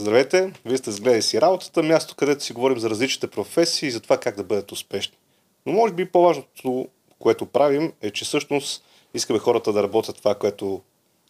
Здравейте, 0.00 0.52
вие 0.64 0.78
сте 0.78 0.90
сгледали 0.90 1.22
си 1.22 1.40
работата, 1.40 1.82
място, 1.82 2.14
където 2.16 2.44
си 2.44 2.52
говорим 2.52 2.78
за 2.78 2.90
различните 2.90 3.26
професии 3.26 3.86
и 3.86 3.90
за 3.90 4.00
това 4.00 4.18
как 4.18 4.36
да 4.36 4.44
бъдат 4.44 4.72
успешни. 4.72 5.16
Но 5.66 5.72
може 5.72 5.94
би 5.94 6.04
по-важното, 6.04 6.88
което 7.18 7.46
правим, 7.46 7.92
е, 8.02 8.10
че 8.10 8.24
всъщност 8.24 8.84
искаме 9.14 9.38
хората 9.38 9.72
да 9.72 9.82
работят 9.82 10.16
това, 10.16 10.34
което 10.34 10.80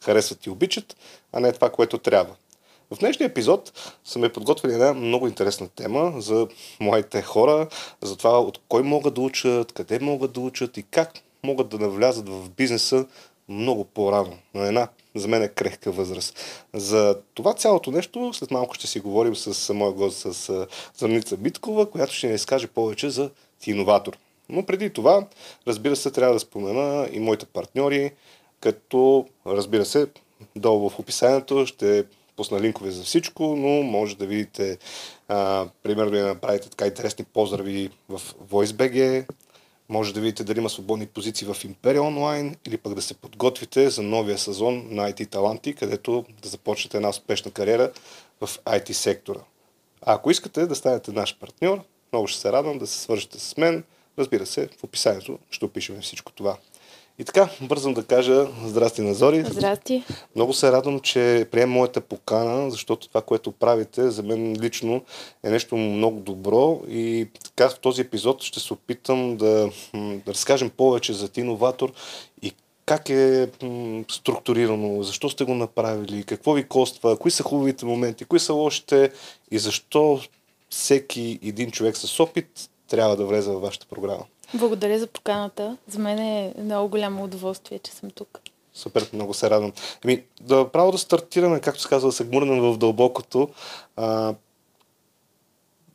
харесват 0.04 0.46
и 0.46 0.50
обичат, 0.50 0.96
а 1.32 1.41
не 1.41 1.52
това, 1.52 1.70
което 1.70 1.98
трябва. 1.98 2.34
В 2.91 2.98
днешния 2.98 3.27
епизод 3.27 3.72
сме 4.04 4.32
подготвили 4.32 4.73
една 4.73 4.95
много 4.95 5.27
интересна 5.27 5.68
тема 5.68 6.21
за 6.21 6.48
моите 6.80 7.23
хора, 7.23 7.68
за 8.02 8.16
това 8.16 8.41
от 8.41 8.61
кой 8.68 8.82
могат 8.82 9.14
да 9.14 9.21
учат, 9.21 9.73
къде 9.73 9.98
могат 9.98 10.32
да 10.32 10.41
учат 10.41 10.77
и 10.77 10.82
как 10.82 11.12
могат 11.45 11.68
да 11.68 11.79
навлязат 11.79 12.29
в 12.29 12.50
бизнеса 12.50 13.07
много 13.48 13.84
по-рано, 13.84 14.39
на 14.55 14.66
една 14.66 14.89
за 15.14 15.29
мен 15.29 15.42
е 15.42 15.48
крехка 15.48 15.92
възраст. 15.92 16.38
За 16.74 17.18
това 17.34 17.54
цялото 17.54 17.90
нещо 17.90 18.32
след 18.32 18.50
малко 18.50 18.75
ще 18.75 18.86
си 18.86 19.00
говорим 19.00 19.36
с 19.36 19.75
моя 19.75 19.93
гост, 19.93 20.18
с 20.32 20.66
Зорница 20.98 21.36
Биткова, 21.36 21.90
която 21.90 22.14
ще 22.14 22.29
ни 22.29 22.35
изкаже 22.35 22.66
повече 22.66 23.11
за 23.11 23.30
иноватор. 23.66 24.18
Но 24.49 24.66
преди 24.66 24.90
това, 24.90 25.26
разбира 25.66 25.96
се, 25.96 26.11
трябва 26.11 26.35
да 26.35 26.40
спомена 26.40 27.08
и 27.12 27.21
моите 27.21 27.46
партньори, 27.46 28.11
като, 28.61 29.26
разбира 29.46 29.85
се, 29.85 30.07
долу 30.57 30.90
в 30.90 30.99
описанието 30.99 31.66
ще 31.66 32.05
пусна 32.36 32.61
линкове 32.61 32.91
за 32.91 33.02
всичко, 33.02 33.42
но 33.56 33.69
може 33.83 34.16
да 34.16 34.27
видите, 34.27 34.78
а, 35.28 35.66
примерно 35.83 36.11
да 36.11 36.27
направите 36.27 36.70
така 36.70 36.86
интересни 36.86 37.24
поздрави 37.24 37.91
в 38.08 38.20
VoiceBG, 38.50 39.27
може 39.91 40.14
да 40.14 40.20
видите 40.20 40.44
дали 40.44 40.58
има 40.58 40.70
свободни 40.70 41.06
позиции 41.06 41.47
в 41.47 41.55
Imperia 41.55 41.98
Online 41.98 42.56
или 42.67 42.77
пък 42.77 42.94
да 42.94 43.03
се 43.03 43.14
подготвите 43.14 43.91
за 43.91 44.03
новия 44.03 44.39
сезон 44.39 44.86
на 44.91 45.12
IT 45.12 45.30
Таланти, 45.30 45.75
където 45.75 46.25
да 46.42 46.48
започнете 46.48 46.97
една 46.97 47.08
успешна 47.08 47.50
кариера 47.50 47.92
в 48.41 48.58
IT 48.58 48.92
сектора. 48.92 49.41
А 50.03 50.14
ако 50.14 50.30
искате 50.30 50.66
да 50.66 50.74
станете 50.74 51.12
наш 51.12 51.38
партньор, 51.38 51.80
много 52.12 52.27
ще 52.27 52.41
се 52.41 52.52
радвам 52.52 52.78
да 52.78 52.86
се 52.86 52.98
свържете 52.98 53.41
с 53.41 53.56
мен. 53.56 53.84
Разбира 54.18 54.46
се, 54.46 54.68
в 54.80 54.84
описанието 54.84 55.38
ще 55.50 55.64
опишем 55.64 56.00
всичко 56.00 56.33
това. 56.33 56.56
И 57.20 57.24
така, 57.24 57.48
бързам 57.60 57.94
да 57.94 58.04
кажа 58.04 58.46
здрасти 58.64 59.02
на 59.02 59.14
Зори. 59.14 59.44
Здрасти. 59.44 60.04
Много 60.36 60.52
се 60.52 60.72
радвам, 60.72 61.00
че 61.00 61.46
прием 61.50 61.70
моята 61.70 62.00
покана, 62.00 62.70
защото 62.70 63.08
това, 63.08 63.22
което 63.22 63.52
правите, 63.52 64.10
за 64.10 64.22
мен 64.22 64.56
лично 64.60 65.02
е 65.42 65.50
нещо 65.50 65.77
много 65.77 66.20
добро 66.20 66.80
и 66.88 67.28
така 67.44 67.68
в 67.68 67.78
този 67.78 68.00
епизод 68.00 68.42
ще 68.42 68.60
се 68.60 68.72
опитам 68.72 69.36
да, 69.36 69.70
да 69.94 70.32
разкажем 70.32 70.70
повече 70.70 71.12
за 71.12 71.28
ти 71.28 71.40
иноватор 71.40 71.92
и 72.42 72.52
как 72.86 73.10
е 73.10 73.48
м, 73.62 74.05
структурирано, 74.10 75.02
защо 75.02 75.28
сте 75.28 75.44
го 75.44 75.55
направили, 75.55 76.24
какво 76.24 76.52
ви 76.52 76.64
коства, 76.64 77.16
кои 77.16 77.30
са 77.30 77.42
хубавите 77.42 77.86
моменти, 77.86 78.24
кои 78.24 78.40
са 78.40 78.52
лошите 78.52 79.10
и 79.50 79.58
защо 79.58 80.20
всеки 80.70 81.38
един 81.42 81.70
човек 81.70 81.96
с 81.96 82.20
опит 82.20 82.70
трябва 82.88 83.16
да 83.16 83.24
влезе 83.24 83.50
във 83.50 83.62
вашата 83.62 83.86
програма. 83.86 84.24
Благодаря 84.54 84.98
за 84.98 85.06
поканата. 85.06 85.76
За 85.88 85.98
мен 85.98 86.18
е 86.18 86.54
много 86.58 86.88
голямо 86.88 87.24
удоволствие, 87.24 87.78
че 87.78 87.92
съм 87.92 88.10
тук. 88.10 88.40
Супер, 88.74 89.10
много 89.12 89.34
се 89.34 89.50
радвам. 89.50 89.72
Еми, 90.04 90.22
да 90.40 90.68
право 90.72 90.92
да 90.92 90.98
стартираме, 90.98 91.60
както 91.60 91.82
се 91.82 91.88
казва, 91.88 92.08
да 92.08 92.12
се 92.12 92.24
гмурнем 92.24 92.60
в 92.60 92.78
дълбокото. 92.78 93.48
А, 93.96 94.34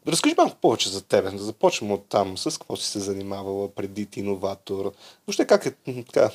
разкажи 0.07 0.35
малко 0.37 0.55
повече 0.55 0.89
за 0.89 1.01
тебе. 1.01 1.31
Да 1.31 1.43
започнем 1.43 1.91
от 1.91 2.05
там. 2.09 2.37
С 2.37 2.57
какво 2.57 2.75
си 2.75 2.89
се 2.89 2.99
занимавала 2.99 3.69
преди 3.69 4.05
ти 4.05 4.19
иноватор? 4.19 4.91
Въобще 5.27 5.47
как 5.47 5.65
е 5.65 5.73
така, 6.03 6.29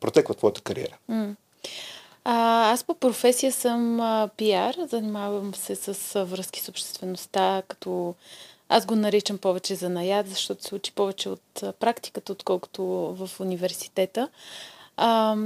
протеква 0.00 0.34
твоята 0.34 0.60
кариера? 0.60 0.96
Mm. 1.10 1.34
А, 2.24 2.70
аз 2.72 2.84
по 2.84 2.94
професия 2.94 3.52
съм 3.52 4.00
а, 4.00 4.28
пиар. 4.36 4.76
Занимавам 4.88 5.54
се 5.54 5.76
с 5.76 6.16
а, 6.16 6.24
връзки 6.24 6.60
с 6.60 6.68
обществеността, 6.68 7.62
като 7.68 8.14
аз 8.68 8.86
го 8.86 8.96
наричам 8.96 9.38
повече 9.38 9.74
за 9.74 9.88
наяд, 9.88 10.28
защото 10.28 10.64
се 10.64 10.74
учи 10.74 10.92
повече 10.92 11.28
от 11.28 11.62
практиката, 11.80 12.32
отколкото 12.32 12.84
в 13.18 13.30
университета. 13.40 14.28
А, 14.96 15.36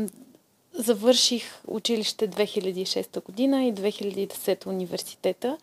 завърших 0.73 1.63
училище 1.67 2.29
2006 2.29 3.25
година 3.25 3.65
и 3.65 3.75
2010 3.75 4.67
университета, 4.67 5.59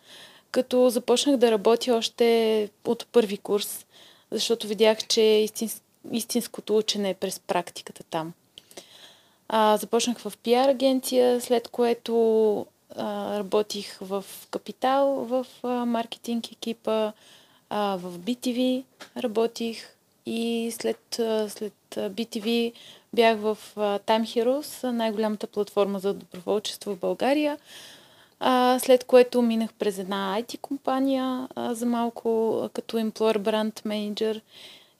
като 0.50 0.90
започнах 0.90 1.36
да 1.36 1.50
работя 1.50 1.94
още 1.94 2.70
от 2.84 3.06
първи 3.12 3.38
курс, 3.38 3.86
защото 4.30 4.66
видях, 4.66 5.06
че 5.06 5.20
истинс, 5.20 5.82
истинското 6.12 6.76
учене 6.76 7.10
е 7.10 7.14
през 7.14 7.40
практиката 7.40 8.02
там. 8.10 8.32
А, 9.48 9.76
започнах 9.76 10.18
в 10.18 10.32
пиар 10.42 10.68
агенция, 10.68 11.40
след 11.40 11.68
което 11.68 12.66
а, 12.96 13.38
работих 13.38 13.98
в 14.00 14.24
Капитал, 14.50 15.06
в 15.24 15.46
а, 15.62 15.68
маркетинг 15.68 16.52
екипа, 16.52 17.12
а, 17.70 17.96
в 17.96 18.18
BTV 18.18 18.84
работих 19.16 19.94
и 20.26 20.72
след, 20.80 21.00
след 21.48 21.72
BTV 21.96 22.72
бях 23.12 23.38
в 23.38 23.58
Time 23.76 24.22
Heroes, 24.22 24.90
най-голямата 24.90 25.46
платформа 25.46 25.98
за 25.98 26.14
доброволчество 26.14 26.94
в 26.94 26.98
България. 26.98 27.58
А, 28.40 28.78
след 28.78 29.04
което 29.04 29.42
минах 29.42 29.72
през 29.72 29.98
една 29.98 30.36
IT 30.40 30.60
компания 30.60 31.48
за 31.56 31.86
малко 31.86 32.62
като 32.72 32.96
Employer 32.96 33.38
Brand 33.38 33.82
Manager 33.82 34.40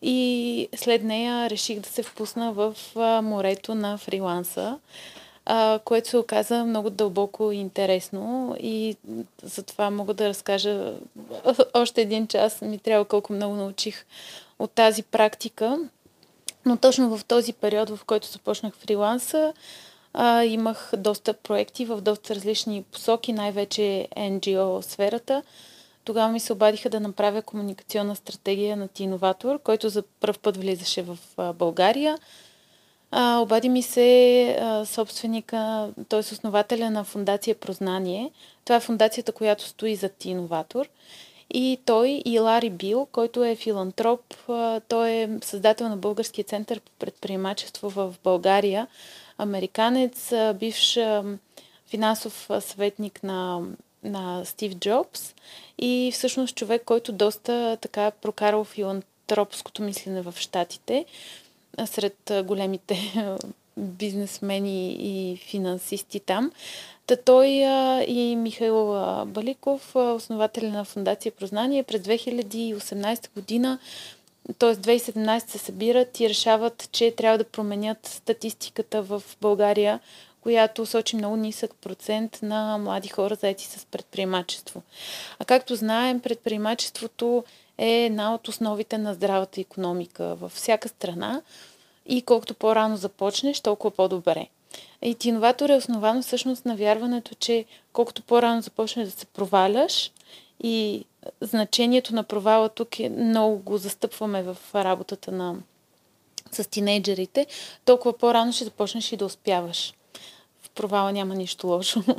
и 0.02 0.68
след 0.76 1.04
нея 1.04 1.50
реших 1.50 1.80
да 1.80 1.88
се 1.88 2.02
впусна 2.02 2.52
в 2.52 2.74
морето 3.22 3.74
на 3.74 3.98
фриланса 3.98 4.78
което 5.84 6.08
се 6.08 6.16
оказа 6.16 6.64
много 6.64 6.90
дълбоко 6.90 7.52
и 7.52 7.56
интересно 7.56 8.56
и 8.60 8.96
затова 9.42 9.90
мога 9.90 10.14
да 10.14 10.28
разкажа 10.28 10.94
още 11.74 12.02
един 12.02 12.26
час. 12.26 12.60
Ми 12.62 12.78
трябва 12.78 13.04
колко 13.04 13.32
много 13.32 13.54
научих 13.54 14.06
от 14.58 14.70
тази 14.70 15.02
практика. 15.02 15.78
Но 16.66 16.76
точно 16.76 17.16
в 17.16 17.24
този 17.24 17.52
период, 17.52 17.90
в 17.90 18.04
който 18.04 18.26
започнах 18.26 18.74
фриланса, 18.74 19.52
а, 20.14 20.44
имах 20.44 20.92
доста 20.96 21.32
проекти 21.34 21.84
в 21.84 22.00
доста 22.00 22.34
различни 22.34 22.82
посоки, 22.82 23.32
най-вече 23.32 24.08
NGO 24.16 24.80
сферата. 24.80 25.42
Тогава 26.04 26.32
ми 26.32 26.40
се 26.40 26.52
обадиха 26.52 26.90
да 26.90 27.00
направя 27.00 27.42
комуникационна 27.42 28.16
стратегия 28.16 28.76
на 28.76 28.88
Тиноватор, 28.88 29.58
който 29.62 29.88
за 29.88 30.02
първ 30.02 30.38
път 30.42 30.56
влизаше 30.56 31.02
в 31.02 31.18
България. 31.54 32.18
А, 33.10 33.38
обади 33.38 33.68
ми 33.68 33.82
се 33.82 34.56
а, 34.60 34.86
собственика, 34.86 35.88
т.е. 36.08 36.18
основателя 36.18 36.90
на 36.90 37.04
фундация 37.04 37.54
Прознание. 37.54 38.30
Това 38.64 38.76
е 38.76 38.80
фундацията, 38.80 39.32
която 39.32 39.64
стои 39.64 39.96
за 39.96 40.08
ти 40.08 40.30
иноватор. 40.30 40.88
И 41.50 41.78
той 41.84 42.22
и 42.24 42.38
Лари 42.38 42.70
Бил, 42.70 43.06
който 43.12 43.44
е 43.44 43.56
филантроп, 43.56 44.34
а, 44.48 44.80
той 44.80 45.10
е 45.10 45.28
създател 45.42 45.88
на 45.88 45.96
Българския 45.96 46.44
център 46.44 46.80
по 46.80 46.90
предприемачество 46.98 47.90
в 47.90 48.14
България, 48.24 48.86
американец, 49.38 50.32
а, 50.32 50.54
бивш 50.54 50.96
а, 50.96 51.24
финансов 51.86 52.50
съветник 52.60 53.22
на, 53.22 53.60
на 54.04 54.44
Стив 54.44 54.74
Джобс 54.74 55.34
и 55.78 56.10
всъщност 56.14 56.56
човек, 56.56 56.82
който 56.84 57.12
доста 57.12 57.78
така 57.80 58.10
прокарал 58.10 58.64
филантропското 58.64 59.82
мислене 59.82 60.22
в 60.22 60.34
Штатите 60.36 61.04
сред 61.86 62.32
големите 62.44 63.14
бизнесмени 63.76 64.96
и 65.00 65.36
финансисти 65.36 66.20
там. 66.20 66.52
Та 67.06 67.16
той 67.16 67.64
а, 67.64 68.02
и 68.02 68.36
Михаил 68.36 68.94
Баликов, 69.26 69.96
основател 69.96 70.70
на 70.70 70.84
Фундация 70.84 71.32
Прознание, 71.32 71.82
през 71.82 72.02
2018 72.02 73.34
година, 73.34 73.78
т.е. 74.58 74.76
2017 74.76 75.48
се 75.48 75.58
събират 75.58 76.20
и 76.20 76.28
решават, 76.28 76.88
че 76.92 77.10
трябва 77.10 77.38
да 77.38 77.44
променят 77.44 78.06
статистиката 78.06 79.02
в 79.02 79.22
България, 79.40 80.00
която 80.40 80.86
сочи 80.86 81.16
много 81.16 81.36
нисък 81.36 81.74
процент 81.80 82.38
на 82.42 82.78
млади 82.78 83.08
хора 83.08 83.34
заети 83.34 83.66
с 83.66 83.86
предприемачество. 83.86 84.82
А 85.38 85.44
както 85.44 85.76
знаем, 85.76 86.20
предприемачеството 86.20 87.44
е 87.78 88.04
една 88.04 88.34
от 88.34 88.48
основите 88.48 88.98
на 88.98 89.14
здравата 89.14 89.60
економика 89.60 90.34
във 90.34 90.52
всяка 90.52 90.88
страна 90.88 91.42
и 92.06 92.22
колкото 92.22 92.54
по-рано 92.54 92.96
започнеш, 92.96 93.60
толкова 93.60 93.90
по-добре. 93.90 94.48
И 95.02 95.14
тиноватор 95.14 95.68
е 95.68 95.76
основано 95.76 96.22
всъщност 96.22 96.64
на 96.64 96.76
вярването, 96.76 97.34
че 97.34 97.64
колкото 97.92 98.22
по-рано 98.22 98.62
започнеш 98.62 99.08
да 99.08 99.12
се 99.18 99.26
проваляш 99.26 100.12
и 100.62 101.04
значението 101.40 102.14
на 102.14 102.22
провала 102.22 102.68
тук 102.68 103.00
е 103.00 103.08
много 103.08 103.58
го 103.58 103.78
застъпваме 103.78 104.42
в 104.42 104.56
работата 104.74 105.32
на 105.32 105.56
с 106.52 106.70
тинейджерите, 106.70 107.46
толкова 107.84 108.18
по-рано 108.18 108.52
ще 108.52 108.64
започнеш 108.64 109.12
и 109.12 109.16
да 109.16 109.24
успяваш. 109.24 109.94
В 110.62 110.70
провала 110.70 111.12
няма 111.12 111.34
нищо 111.34 111.66
лошо. 111.66 112.02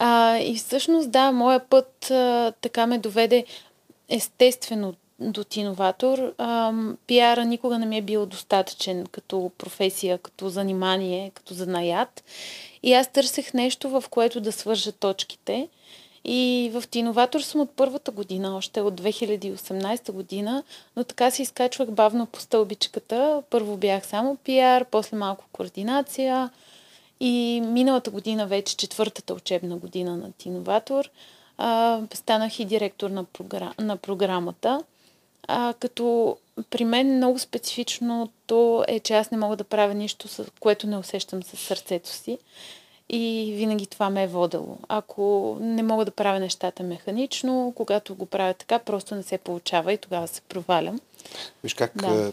А, 0.00 0.38
и 0.38 0.56
всъщност, 0.56 1.10
да, 1.10 1.32
моя 1.32 1.60
път 1.68 2.10
а, 2.10 2.52
така 2.60 2.86
ме 2.86 2.98
доведе 2.98 3.44
естествено 4.08 4.94
до 5.20 5.44
тиноватор. 5.44 6.34
Пиара 7.06 7.44
никога 7.44 7.78
не 7.78 7.86
ми 7.86 7.96
е 7.96 8.02
бил 8.02 8.26
достатъчен 8.26 9.06
като 9.06 9.50
професия, 9.58 10.18
като 10.18 10.48
занимание, 10.48 11.30
като 11.34 11.54
занаят. 11.54 12.24
И 12.82 12.92
аз 12.94 13.12
търсех 13.12 13.54
нещо, 13.54 13.88
в 13.88 14.04
което 14.10 14.40
да 14.40 14.52
свържа 14.52 14.92
точките. 14.92 15.68
И 16.24 16.70
в 16.72 16.84
Тиноватор 16.90 17.40
съм 17.40 17.60
от 17.60 17.70
първата 17.76 18.10
година, 18.10 18.56
още 18.56 18.80
от 18.80 19.00
2018 19.00 20.12
година, 20.12 20.62
но 20.96 21.04
така 21.04 21.30
се 21.30 21.42
изкачвах 21.42 21.90
бавно 21.90 22.26
по 22.26 22.40
стълбичката. 22.40 23.42
Първо 23.50 23.76
бях 23.76 24.06
само 24.06 24.36
пиар, 24.36 24.84
после 24.84 25.16
малко 25.16 25.44
координация 25.52 26.50
и 27.20 27.62
миналата 27.64 28.10
година, 28.10 28.46
вече 28.46 28.76
четвъртата 28.76 29.34
учебна 29.34 29.76
година 29.76 30.16
на 30.16 30.32
Тиноватор, 30.32 31.10
станах 32.14 32.60
и 32.60 32.64
директор 32.64 33.10
на, 33.10 33.24
програм, 33.24 33.72
на 33.78 33.96
програмата. 33.96 34.82
А, 35.48 35.74
като 35.80 36.36
при 36.70 36.84
мен 36.84 37.16
много 37.16 37.38
специфичното 37.38 38.84
е, 38.88 39.00
че 39.00 39.14
аз 39.14 39.30
не 39.30 39.38
мога 39.38 39.56
да 39.56 39.64
правя 39.64 39.94
нищо, 39.94 40.28
което 40.60 40.86
не 40.86 40.98
усещам 40.98 41.42
със 41.42 41.60
сърцето 41.60 42.08
си. 42.08 42.38
И 43.10 43.52
винаги 43.56 43.86
това 43.86 44.10
ме 44.10 44.22
е 44.22 44.26
водело. 44.26 44.78
Ако 44.88 45.56
не 45.60 45.82
мога 45.82 46.04
да 46.04 46.10
правя 46.10 46.40
нещата 46.40 46.82
механично, 46.82 47.72
когато 47.76 48.14
го 48.14 48.26
правя 48.26 48.54
така, 48.54 48.78
просто 48.78 49.14
не 49.14 49.22
се 49.22 49.38
получава 49.38 49.92
и 49.92 49.98
тогава 49.98 50.28
се 50.28 50.40
провалям. 50.40 51.00
Виж 51.64 51.74
как, 51.74 51.92
да. 51.96 52.32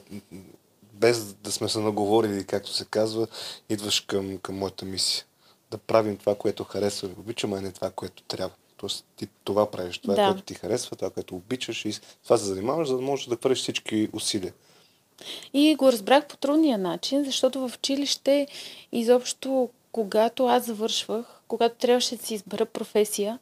без 0.94 1.34
да 1.34 1.52
сме 1.52 1.70
се 1.70 1.80
наговорили, 1.80 2.46
както 2.46 2.74
се 2.74 2.86
казва, 2.86 3.28
идваш 3.70 4.00
към, 4.00 4.38
към 4.38 4.58
моята 4.58 4.86
мисия. 4.86 5.26
Да 5.72 5.78
правим 5.78 6.18
това, 6.18 6.36
което 6.36 6.64
харесва 6.64 7.08
и 7.08 7.20
обичам, 7.20 7.54
а 7.54 7.62
не 7.62 7.72
това, 7.72 7.92
което 7.92 8.24
трябва. 8.24 8.56
Тоест 8.86 9.06
ти 9.16 9.28
това 9.44 9.72
правиш, 9.72 9.98
това, 9.98 10.16
да. 10.16 10.28
което 10.28 10.42
ти 10.42 10.54
харесва, 10.54 10.96
това, 10.96 11.10
което 11.10 11.36
обичаш 11.36 11.86
и 11.86 11.94
това 12.24 12.38
се 12.38 12.46
занимаваш, 12.46 12.88
за 12.88 12.96
да 12.96 13.02
можеш 13.02 13.26
да 13.26 13.36
хвърлиш 13.36 13.58
всички 13.58 14.10
усилия. 14.14 14.54
И 15.54 15.76
го 15.76 15.92
разбрах 15.92 16.28
по 16.28 16.38
трудния 16.38 16.78
начин, 16.78 17.24
защото 17.24 17.68
в 17.68 17.76
училище 17.76 18.48
изобщо, 18.92 19.70
когато 19.92 20.46
аз 20.46 20.66
завършвах, 20.66 21.26
когато 21.48 21.76
трябваше 21.76 22.16
да 22.16 22.26
си 22.26 22.34
избера 22.34 22.66
професия, 22.66 23.40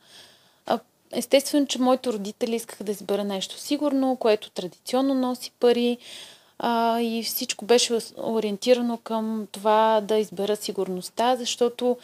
естествено, 1.11 1.67
че 1.67 1.81
моите 1.81 2.13
родители 2.13 2.55
искаха 2.55 2.83
да 2.83 2.91
избера 2.91 3.23
нещо 3.23 3.57
сигурно, 3.57 4.15
което 4.15 4.49
традиционно 4.49 5.13
носи 5.13 5.51
пари 5.59 5.97
а, 6.59 7.01
и 7.01 7.23
всичко 7.23 7.65
беше 7.65 7.99
ориентирано 8.17 8.97
към 8.97 9.47
това 9.51 10.01
да 10.03 10.17
избера 10.17 10.55
сигурността, 10.55 11.35
защото 11.35 11.97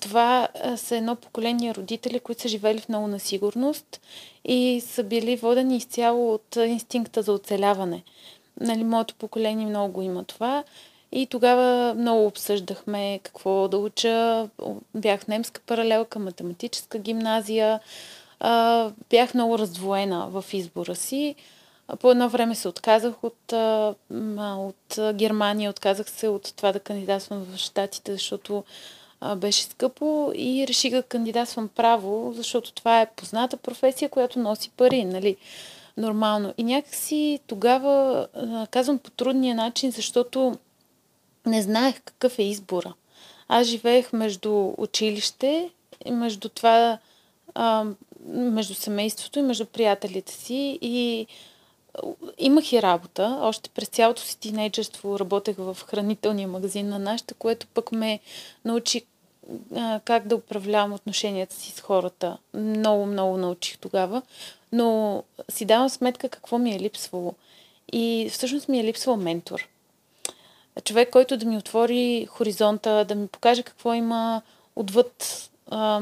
това 0.00 0.48
са 0.76 0.96
едно 0.96 1.16
поколение 1.16 1.74
родители, 1.74 2.20
които 2.20 2.42
са 2.42 2.48
живели 2.48 2.80
в 2.80 2.88
много 2.88 3.06
насигурност 3.06 4.00
и 4.44 4.82
са 4.86 5.02
били 5.02 5.36
водени 5.36 5.76
изцяло 5.76 6.34
от 6.34 6.56
инстинкта 6.56 7.22
за 7.22 7.32
оцеляване. 7.32 8.02
Нали, 8.60 8.84
моето 8.84 9.14
поколение 9.14 9.66
много 9.66 9.92
го 9.92 10.02
има 10.02 10.24
това. 10.24 10.64
И 11.12 11.26
тогава 11.26 11.94
много 11.94 12.26
обсъждахме 12.26 13.20
какво 13.22 13.68
да 13.68 13.78
уча. 13.78 14.48
Бях 14.94 15.28
немска 15.28 15.60
паралелка, 15.66 16.18
математическа 16.18 16.98
гимназия. 16.98 17.80
Бях 19.10 19.34
много 19.34 19.58
раздвоена 19.58 20.28
в 20.28 20.44
избора 20.52 20.94
си. 20.94 21.34
По 22.00 22.10
едно 22.10 22.28
време 22.28 22.54
се 22.54 22.68
отказах 22.68 23.24
от, 23.24 23.52
от 24.38 24.98
Германия, 25.14 25.70
отказах 25.70 26.10
се 26.10 26.28
от 26.28 26.52
това 26.56 26.72
да 26.72 26.80
кандидатствам 26.80 27.44
в 27.44 27.56
Штатите, 27.56 28.12
защото 28.12 28.64
беше 29.36 29.62
скъпо 29.62 30.32
и 30.34 30.66
реших 30.68 30.92
да 30.92 31.02
кандидатствам 31.02 31.68
право, 31.68 32.32
защото 32.36 32.72
това 32.72 33.00
е 33.00 33.10
позната 33.10 33.56
професия, 33.56 34.08
която 34.08 34.38
носи 34.38 34.70
пари, 34.70 35.04
нали? 35.04 35.36
Нормално. 35.96 36.54
И 36.58 36.64
някакси 36.64 37.40
тогава, 37.46 38.26
казвам 38.70 38.98
по 38.98 39.10
трудния 39.10 39.54
начин, 39.54 39.90
защото 39.90 40.56
не 41.46 41.62
знаех 41.62 42.00
какъв 42.04 42.38
е 42.38 42.42
избора. 42.42 42.94
Аз 43.48 43.66
живеех 43.66 44.12
между 44.12 44.72
училище, 44.78 45.70
между 46.10 46.48
това, 46.48 46.98
между 48.26 48.74
семейството 48.74 49.38
и 49.38 49.42
между 49.42 49.66
приятелите 49.66 50.32
си 50.32 50.78
и 50.82 51.26
имах 52.38 52.72
и 52.72 52.82
работа. 52.82 53.38
Още 53.40 53.70
през 53.70 53.88
цялото 53.88 54.22
си 54.22 54.38
тинейджерство 54.38 55.18
работех 55.18 55.56
в 55.58 55.76
хранителния 55.86 56.48
магазин 56.48 56.88
на 56.88 56.98
нашата, 56.98 57.34
което 57.34 57.66
пък 57.66 57.92
ме 57.92 58.20
научи 58.64 59.02
как 60.04 60.26
да 60.26 60.36
управлявам 60.36 60.92
отношенията 60.92 61.54
си 61.54 61.70
с 61.70 61.80
хората. 61.80 62.38
Много, 62.54 63.06
много 63.06 63.36
научих 63.36 63.78
тогава. 63.78 64.22
Но 64.72 65.22
си 65.48 65.64
давам 65.64 65.88
сметка 65.88 66.28
какво 66.28 66.58
ми 66.58 66.74
е 66.74 66.80
липсвало. 66.80 67.34
И 67.92 68.28
всъщност 68.32 68.68
ми 68.68 68.80
е 68.80 68.84
липсвал 68.84 69.16
ментор. 69.16 69.68
Човек, 70.84 71.10
който 71.10 71.36
да 71.36 71.46
ми 71.46 71.56
отвори 71.56 72.26
хоризонта, 72.30 73.04
да 73.08 73.14
ми 73.14 73.28
покаже 73.28 73.62
какво 73.62 73.94
има 73.94 74.42
отвъд 74.76 75.50
а, 75.70 76.00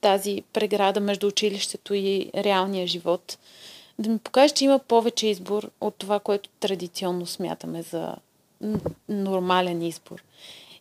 тази 0.00 0.42
преграда 0.52 1.00
между 1.00 1.26
училището 1.26 1.94
и 1.94 2.30
реалния 2.34 2.86
живот. 2.86 3.38
Да 3.98 4.10
ми 4.10 4.18
покаже, 4.18 4.54
че 4.54 4.64
има 4.64 4.78
повече 4.78 5.26
избор 5.26 5.70
от 5.80 5.94
това, 5.94 6.20
което 6.20 6.50
традиционно 6.60 7.26
смятаме 7.26 7.82
за 7.82 8.14
нормален 9.08 9.82
избор. 9.82 10.22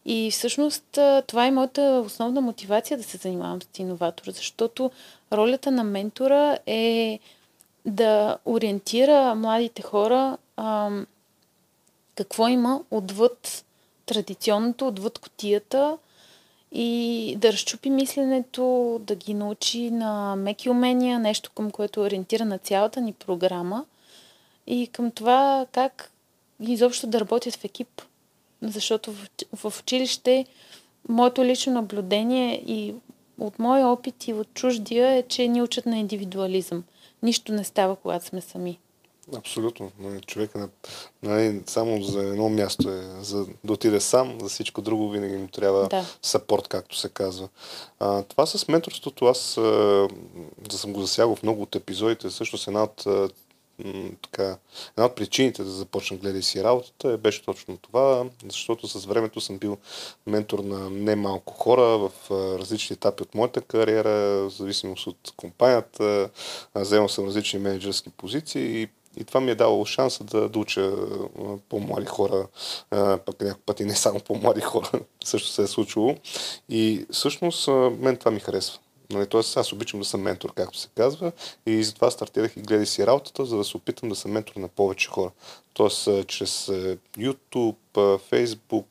И 0.05 0.31
всъщност 0.31 0.99
това 1.27 1.45
е 1.45 1.51
моята 1.51 2.03
основна 2.05 2.41
мотивация 2.41 2.97
да 2.97 3.03
се 3.03 3.17
занимавам 3.17 3.61
с 3.61 3.79
иноватор, 3.79 4.31
защото 4.31 4.91
ролята 5.33 5.71
на 5.71 5.83
ментора 5.83 6.57
е 6.65 7.19
да 7.85 8.37
ориентира 8.45 9.35
младите 9.35 9.81
хора 9.81 10.37
а, 10.57 10.89
какво 12.15 12.47
има 12.47 12.81
отвъд 12.91 13.65
традиционното, 14.05 14.87
отвъд 14.87 15.19
котията 15.19 15.97
и 16.71 17.35
да 17.37 17.53
разчупи 17.53 17.89
мисленето, 17.89 18.99
да 19.03 19.15
ги 19.15 19.33
научи 19.33 19.91
на 19.91 20.35
меки 20.35 20.69
умения, 20.69 21.19
нещо 21.19 21.51
към 21.55 21.71
което 21.71 21.99
е 21.99 22.03
ориентира 22.03 22.45
на 22.45 22.57
цялата 22.57 23.01
ни 23.01 23.13
програма 23.13 23.85
и 24.67 24.87
към 24.87 25.11
това 25.11 25.65
как 25.71 26.11
изобщо 26.59 27.07
да 27.07 27.19
работят 27.19 27.55
в 27.55 27.63
екип. 27.63 28.01
Защото 28.65 29.11
в, 29.11 29.27
в 29.55 29.79
училище 29.79 30.45
моето 31.09 31.45
лично 31.45 31.73
наблюдение 31.73 32.63
и 32.67 32.93
от 33.39 33.59
моя 33.59 33.87
опит 33.87 34.27
и 34.27 34.33
от 34.33 34.53
чуждия 34.53 35.11
е, 35.11 35.23
че 35.23 35.47
ни 35.47 35.61
учат 35.61 35.85
на 35.85 35.97
индивидуализъм. 35.97 36.83
Нищо 37.23 37.53
не 37.53 37.63
става, 37.63 37.95
когато 37.95 38.25
сме 38.25 38.41
сами. 38.41 38.79
Абсолютно. 39.35 39.91
Човека 40.27 40.69
не, 41.23 41.51
не, 41.51 41.61
само 41.65 42.03
за 42.03 42.19
едно 42.19 42.49
място 42.49 42.89
е 42.89 43.01
за 43.21 43.45
да 43.63 43.73
отиде 43.73 43.99
сам, 43.99 44.37
за 44.41 44.49
всичко 44.49 44.81
друго 44.81 45.09
винаги 45.09 45.37
му 45.37 45.47
трябва 45.47 45.87
да. 45.87 46.05
сапорт, 46.21 46.67
както 46.67 46.97
се 46.97 47.09
казва. 47.09 47.49
А, 47.99 48.23
това 48.23 48.45
с 48.45 48.67
менторството, 48.67 49.25
аз 49.25 49.55
да 50.69 50.77
съм 50.77 50.93
го 50.93 51.01
засягал 51.01 51.35
в 51.35 51.43
много 51.43 51.61
от 51.61 51.75
епизодите, 51.75 52.29
също 52.29 52.57
една 52.67 52.83
от 52.83 53.07
така, 54.21 54.57
една 54.97 55.05
от 55.05 55.15
причините 55.15 55.63
да 55.63 55.69
започна 55.69 56.17
гледай 56.17 56.41
си 56.41 56.63
работата 56.63 57.09
е, 57.09 57.17
беше 57.17 57.45
точно 57.45 57.77
това, 57.77 58.25
защото 58.49 58.87
с 58.87 59.05
времето 59.05 59.41
съм 59.41 59.57
бил 59.57 59.77
ментор 60.27 60.59
на 60.59 60.89
немалко 60.89 61.53
хора 61.53 61.81
в 61.81 62.11
различни 62.59 62.93
етапи 62.93 63.23
от 63.23 63.35
моята 63.35 63.61
кариера, 63.61 64.09
в 64.09 64.49
зависимост 64.49 65.07
от 65.07 65.33
компанията, 65.37 66.29
вземал 66.75 67.09
съм 67.09 67.25
различни 67.25 67.59
менеджерски 67.59 68.09
позиции 68.09 68.81
и 68.81 68.87
и 69.17 69.23
това 69.23 69.39
ми 69.39 69.51
е 69.51 69.55
дало 69.55 69.85
шанса 69.85 70.23
да, 70.23 70.49
да 70.49 70.59
уча 70.59 70.91
по-млади 71.69 72.05
хора, 72.05 72.47
пък 73.25 73.41
някакъв 73.41 73.59
пъти 73.65 73.85
не 73.85 73.95
само 73.95 74.19
по-млади 74.19 74.61
хора, 74.61 74.91
също 75.23 75.49
се 75.49 75.61
е 75.61 75.67
случило. 75.67 76.15
И 76.69 77.05
всъщност 77.11 77.67
мен 77.99 78.17
това 78.17 78.31
ми 78.31 78.39
харесва. 78.39 78.79
Нали, 79.09 79.27
тоест 79.27 79.57
аз 79.57 79.73
обичам 79.73 79.99
да 79.99 80.05
съм 80.05 80.21
ментор, 80.21 80.53
както 80.53 80.77
се 80.77 80.89
казва, 80.95 81.31
и 81.65 81.83
затова 81.83 82.11
стартирах 82.11 82.57
и 82.57 82.61
гледай 82.61 82.85
си 82.85 83.07
работата, 83.07 83.45
за 83.45 83.57
да 83.57 83.63
се 83.63 83.77
опитам 83.77 84.09
да 84.09 84.15
съм 84.15 84.31
ментор 84.31 84.55
на 84.55 84.67
повече 84.67 85.09
хора. 85.09 85.31
Тоест 85.73 86.09
чрез 86.27 86.65
YouTube, 87.17 87.75
Facebook, 88.31 88.85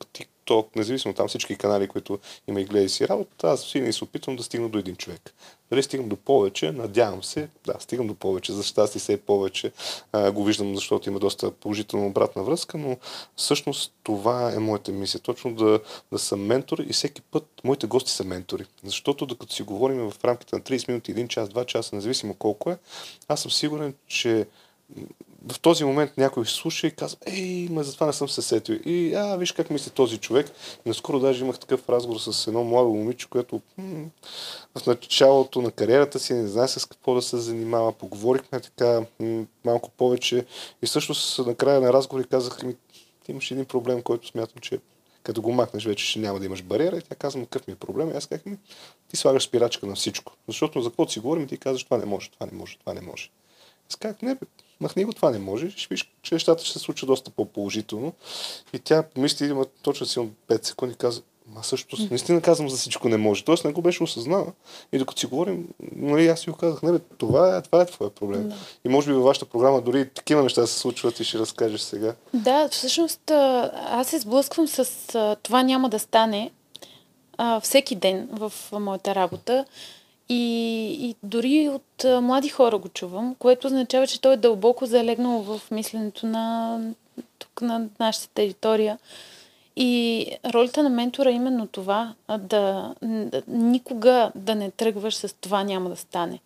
TikTok, 0.44 0.76
независимо 0.76 1.14
там 1.14 1.28
всички 1.28 1.56
канали, 1.56 1.88
които 1.88 2.18
има 2.48 2.60
и 2.60 2.64
гледай 2.64 2.88
си 2.88 3.08
работа, 3.08 3.48
аз 3.48 3.72
винаги 3.72 3.92
се 3.92 4.04
опитвам 4.04 4.36
да 4.36 4.42
стигна 4.42 4.68
до 4.68 4.78
един 4.78 4.96
човек. 4.96 5.34
Дали 5.70 5.82
стигам 5.82 6.08
до 6.08 6.16
повече, 6.16 6.72
надявам 6.72 7.24
се, 7.24 7.48
да, 7.66 7.74
стигам 7.78 8.06
до 8.06 8.14
повече, 8.14 8.52
за 8.52 8.62
щастие 8.62 9.00
се 9.00 9.12
е 9.12 9.16
повече, 9.16 9.72
а, 10.12 10.32
го 10.32 10.44
виждам, 10.44 10.74
защото 10.74 11.08
има 11.08 11.18
доста 11.18 11.50
положителна 11.50 12.06
обратна 12.06 12.42
връзка, 12.42 12.78
но 12.78 12.96
всъщност 13.36 13.92
това 14.02 14.52
е 14.52 14.58
моята 14.58 14.92
мисия, 14.92 15.20
точно 15.20 15.54
да, 15.54 15.80
да 16.12 16.18
съм 16.18 16.46
ментор 16.46 16.78
и 16.78 16.92
всеки 16.92 17.22
път 17.22 17.46
моите 17.64 17.86
гости 17.86 18.10
са 18.10 18.24
ментори. 18.24 18.64
Защото 18.84 19.26
докато 19.26 19.54
си 19.54 19.62
говорим 19.62 20.10
в 20.10 20.24
рамките 20.24 20.56
на 20.56 20.62
30 20.62 20.88
минути, 20.88 21.14
1 21.14 21.28
час, 21.28 21.48
2 21.48 21.66
часа, 21.66 21.96
независимо 21.96 22.34
колко 22.34 22.70
е, 22.70 22.78
аз 23.28 23.42
съм 23.42 23.50
сигурен, 23.50 23.94
че 24.06 24.46
в 25.52 25.60
този 25.60 25.84
момент 25.84 26.12
някой 26.16 26.46
слуша 26.46 26.86
и 26.86 26.90
казва, 26.90 27.18
ей, 27.26 27.68
ма 27.70 27.84
за 27.84 27.94
това 27.94 28.06
не 28.06 28.12
съм 28.12 28.28
се 28.28 28.42
сетил. 28.42 28.78
И, 28.84 29.14
а, 29.14 29.36
виж 29.36 29.52
как 29.52 29.70
мисли 29.70 29.90
този 29.90 30.18
човек. 30.18 30.50
Наскоро 30.86 31.20
даже 31.20 31.44
имах 31.44 31.58
такъв 31.58 31.88
разговор 31.88 32.20
с 32.20 32.46
едно 32.46 32.64
младо 32.64 32.90
момиче, 32.90 33.28
което 33.30 33.60
м- 33.78 34.06
в 34.78 34.86
началото 34.86 35.62
на 35.62 35.70
кариерата 35.70 36.18
си 36.18 36.34
не 36.34 36.48
знае 36.48 36.68
с 36.68 36.86
какво 36.86 37.14
да 37.14 37.22
се 37.22 37.36
занимава. 37.36 37.92
Поговорихме 37.92 38.60
така 38.60 39.02
м- 39.20 39.44
малко 39.64 39.90
повече 39.90 40.46
и 40.82 40.86
всъщност 40.86 41.38
накрая 41.46 41.80
на 41.80 41.92
разговори 41.92 42.28
казах 42.28 42.62
ми, 42.62 42.74
ти 43.24 43.32
имаш 43.32 43.50
един 43.50 43.64
проблем, 43.64 44.02
който 44.02 44.28
смятам, 44.28 44.58
че 44.60 44.78
Като 45.22 45.42
го 45.42 45.52
махнеш, 45.52 45.86
вече 45.86 46.06
ще 46.06 46.18
няма 46.18 46.38
да 46.38 46.46
имаш 46.46 46.62
бариера 46.62 46.96
и 46.96 47.02
тя 47.02 47.14
казва, 47.14 47.40
какъв 47.40 47.66
ми 47.66 47.72
е 47.72 47.76
проблем. 47.76 48.10
И 48.10 48.16
аз 48.16 48.26
казах, 48.26 48.46
ми, 48.46 48.58
ти 49.08 49.16
слагаш 49.16 49.42
спирачка 49.44 49.86
на 49.86 49.94
всичко. 49.94 50.32
Защото 50.48 50.82
за 50.82 50.90
какво 50.90 51.08
си 51.08 51.20
говорим, 51.20 51.46
ти 51.46 51.58
казваш, 51.58 51.84
това 51.84 51.98
не 51.98 52.04
може, 52.04 52.30
това 52.30 52.46
не 52.46 52.58
може, 52.58 52.78
това 52.78 52.94
не 52.94 53.00
може. 53.00 53.30
Аз 53.90 53.96
казах, 53.96 54.22
не, 54.22 54.34
бе, 54.34 54.46
махни 54.80 55.04
го, 55.04 55.12
това 55.12 55.30
не 55.30 55.38
може. 55.38 55.70
Ще 55.70 55.94
виж, 55.94 56.12
че 56.22 56.34
нещата 56.34 56.64
ще 56.64 56.72
се 56.72 56.78
случат 56.78 57.06
доста 57.06 57.30
по-положително. 57.30 58.12
И 58.72 58.78
тя 58.78 59.02
помисли, 59.02 59.46
има 59.46 59.66
точно 59.82 60.06
си 60.06 60.28
5 60.48 60.64
секунди, 60.64 60.94
каза, 60.94 61.22
Ма 61.46 61.64
също, 61.64 61.96
наистина 62.10 62.40
казвам 62.40 62.68
за 62.68 62.76
всичко 62.76 63.08
не 63.08 63.16
може. 63.16 63.44
Тоест 63.44 63.64
не 63.64 63.72
го 63.72 63.82
беше 63.82 64.02
осъзнала. 64.02 64.52
И 64.92 64.98
докато 64.98 65.20
си 65.20 65.26
говорим, 65.26 65.68
нали, 65.96 66.28
аз 66.28 66.40
си 66.40 66.50
го 66.50 66.56
казах, 66.56 66.82
не 66.82 66.92
бе, 66.92 66.98
това 67.18 67.56
е, 67.56 67.62
това 67.62 67.82
е 67.82 67.86
твоя 67.86 68.10
проблем. 68.10 68.48
Да. 68.48 68.54
И 68.84 68.88
може 68.88 69.06
би 69.06 69.12
във 69.12 69.24
вашата 69.24 69.46
програма 69.46 69.80
дори 69.80 70.08
такива 70.08 70.42
неща 70.42 70.66
се 70.66 70.78
случват 70.78 71.20
и 71.20 71.24
ще 71.24 71.38
разкажеш 71.38 71.80
сега. 71.80 72.14
Да, 72.34 72.68
всъщност 72.68 73.30
аз 73.74 74.08
се 74.08 74.18
сблъсквам 74.18 74.68
с 74.68 75.36
това 75.42 75.62
няма 75.62 75.88
да 75.88 75.98
стане 75.98 76.50
а, 77.36 77.60
всеки 77.60 77.94
ден 77.94 78.28
в 78.32 78.52
моята 78.72 79.14
работа. 79.14 79.64
И, 80.28 80.86
и 81.00 81.14
дори 81.22 81.68
от 81.68 82.04
млади 82.22 82.48
хора 82.48 82.78
го 82.78 82.88
чувам, 82.88 83.34
което 83.38 83.66
означава, 83.66 84.06
че 84.06 84.20
той 84.20 84.32
е 84.34 84.36
дълбоко 84.36 84.86
залегнал 84.86 85.42
в 85.42 85.60
мисленето 85.70 86.26
на 86.26 86.80
тук 87.38 87.62
на 87.62 87.88
нашата 88.00 88.28
територия. 88.28 88.98
И 89.76 90.26
ролята 90.54 90.82
на 90.82 90.88
ментора 90.88 91.30
е 91.30 91.34
именно 91.34 91.66
това, 91.66 92.14
да, 92.38 92.94
да 93.02 93.42
никога 93.48 94.32
да 94.34 94.54
не 94.54 94.70
тръгваш 94.70 95.14
с 95.14 95.34
това 95.40 95.64
няма 95.64 95.90
да 95.90 95.96
стане. 95.96 96.38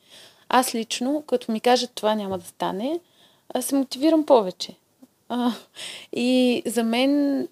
Аз 0.48 0.74
лично, 0.74 1.22
като 1.26 1.52
ми 1.52 1.60
кажат 1.60 1.90
това 1.94 2.14
няма 2.14 2.38
да 2.38 2.44
стане, 2.44 3.00
се 3.60 3.74
мотивирам 3.74 4.26
повече. 4.26 4.74
А, 5.28 5.52
и 6.12 6.62
за 6.66 6.84
мен 6.84 7.48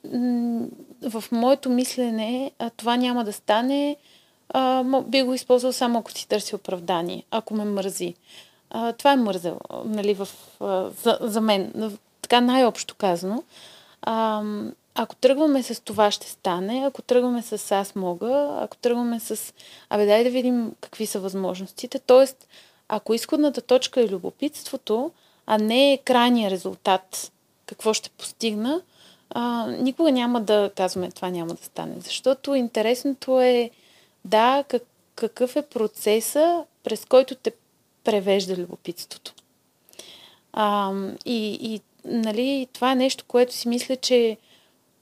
в 1.02 1.24
моето 1.32 1.70
мислене 1.70 2.50
това 2.76 2.96
няма 2.96 3.24
да 3.24 3.32
стане, 3.32 3.96
а, 4.48 4.84
би 5.02 5.22
го 5.22 5.34
използвал 5.34 5.72
само 5.72 5.98
ако 5.98 6.10
си 6.10 6.28
търси 6.28 6.54
оправдание, 6.54 7.24
ако 7.30 7.54
ме 7.54 7.64
мързи. 7.64 8.14
А, 8.70 8.92
това 8.92 9.12
е 9.12 9.16
мързел, 9.16 9.60
нали, 9.84 10.14
в, 10.14 10.28
а, 10.60 10.90
за, 11.02 11.18
за 11.20 11.40
мен, 11.40 11.72
така 12.22 12.40
най-общо 12.40 12.94
казано. 12.94 13.42
А, 14.02 14.42
ако 14.94 15.14
тръгваме 15.16 15.62
с 15.62 15.82
това 15.84 16.10
ще 16.10 16.30
стане, 16.30 16.84
ако 16.86 17.02
тръгваме 17.02 17.42
с 17.42 17.72
аз 17.72 17.94
мога, 17.94 18.58
ако 18.60 18.76
тръгваме 18.76 19.20
с 19.20 19.54
абе 19.90 20.06
дай 20.06 20.24
да 20.24 20.30
видим 20.30 20.72
какви 20.80 21.06
са 21.06 21.20
възможностите, 21.20 21.98
т.е. 21.98 22.26
ако 22.88 23.14
изходната 23.14 23.60
точка 23.60 24.00
е 24.00 24.08
любопитството, 24.08 25.10
а 25.46 25.58
не 25.58 25.92
е 25.92 25.98
крайния 25.98 26.50
резултат, 26.50 27.32
какво 27.66 27.94
ще 27.94 28.10
постигна, 28.10 28.80
а, 29.30 29.66
никога 29.66 30.12
няма 30.12 30.40
да 30.40 30.70
казваме 30.76 31.10
това 31.10 31.30
няма 31.30 31.54
да 31.54 31.64
стане. 31.64 31.94
Защото 32.00 32.54
интересното 32.54 33.40
е 33.40 33.70
да, 34.26 34.64
как, 34.68 34.82
какъв 35.14 35.56
е 35.56 35.62
процеса, 35.62 36.64
през 36.82 37.04
който 37.04 37.34
те 37.34 37.52
превежда 38.04 38.56
любопитството. 38.56 39.34
А, 40.52 40.92
и, 41.24 41.58
и 41.60 41.80
нали, 42.04 42.66
това 42.72 42.92
е 42.92 42.96
нещо, 42.96 43.24
което 43.28 43.54
си 43.54 43.68
мисля, 43.68 43.96
че 43.96 44.36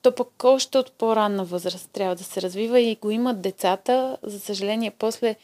то 0.03 0.15
пък 0.15 0.45
още 0.45 0.79
от 0.79 0.93
по-ранна 0.93 1.45
възраст 1.45 1.91
трябва 1.91 2.17
да 2.17 2.25
се 2.25 2.43
развива 2.43 2.81
и 2.81 2.97
го 2.97 3.11
имат 3.11 3.41
децата. 3.41 4.17
За 4.23 4.41
съжаление, 4.41 4.91
после 4.91 5.37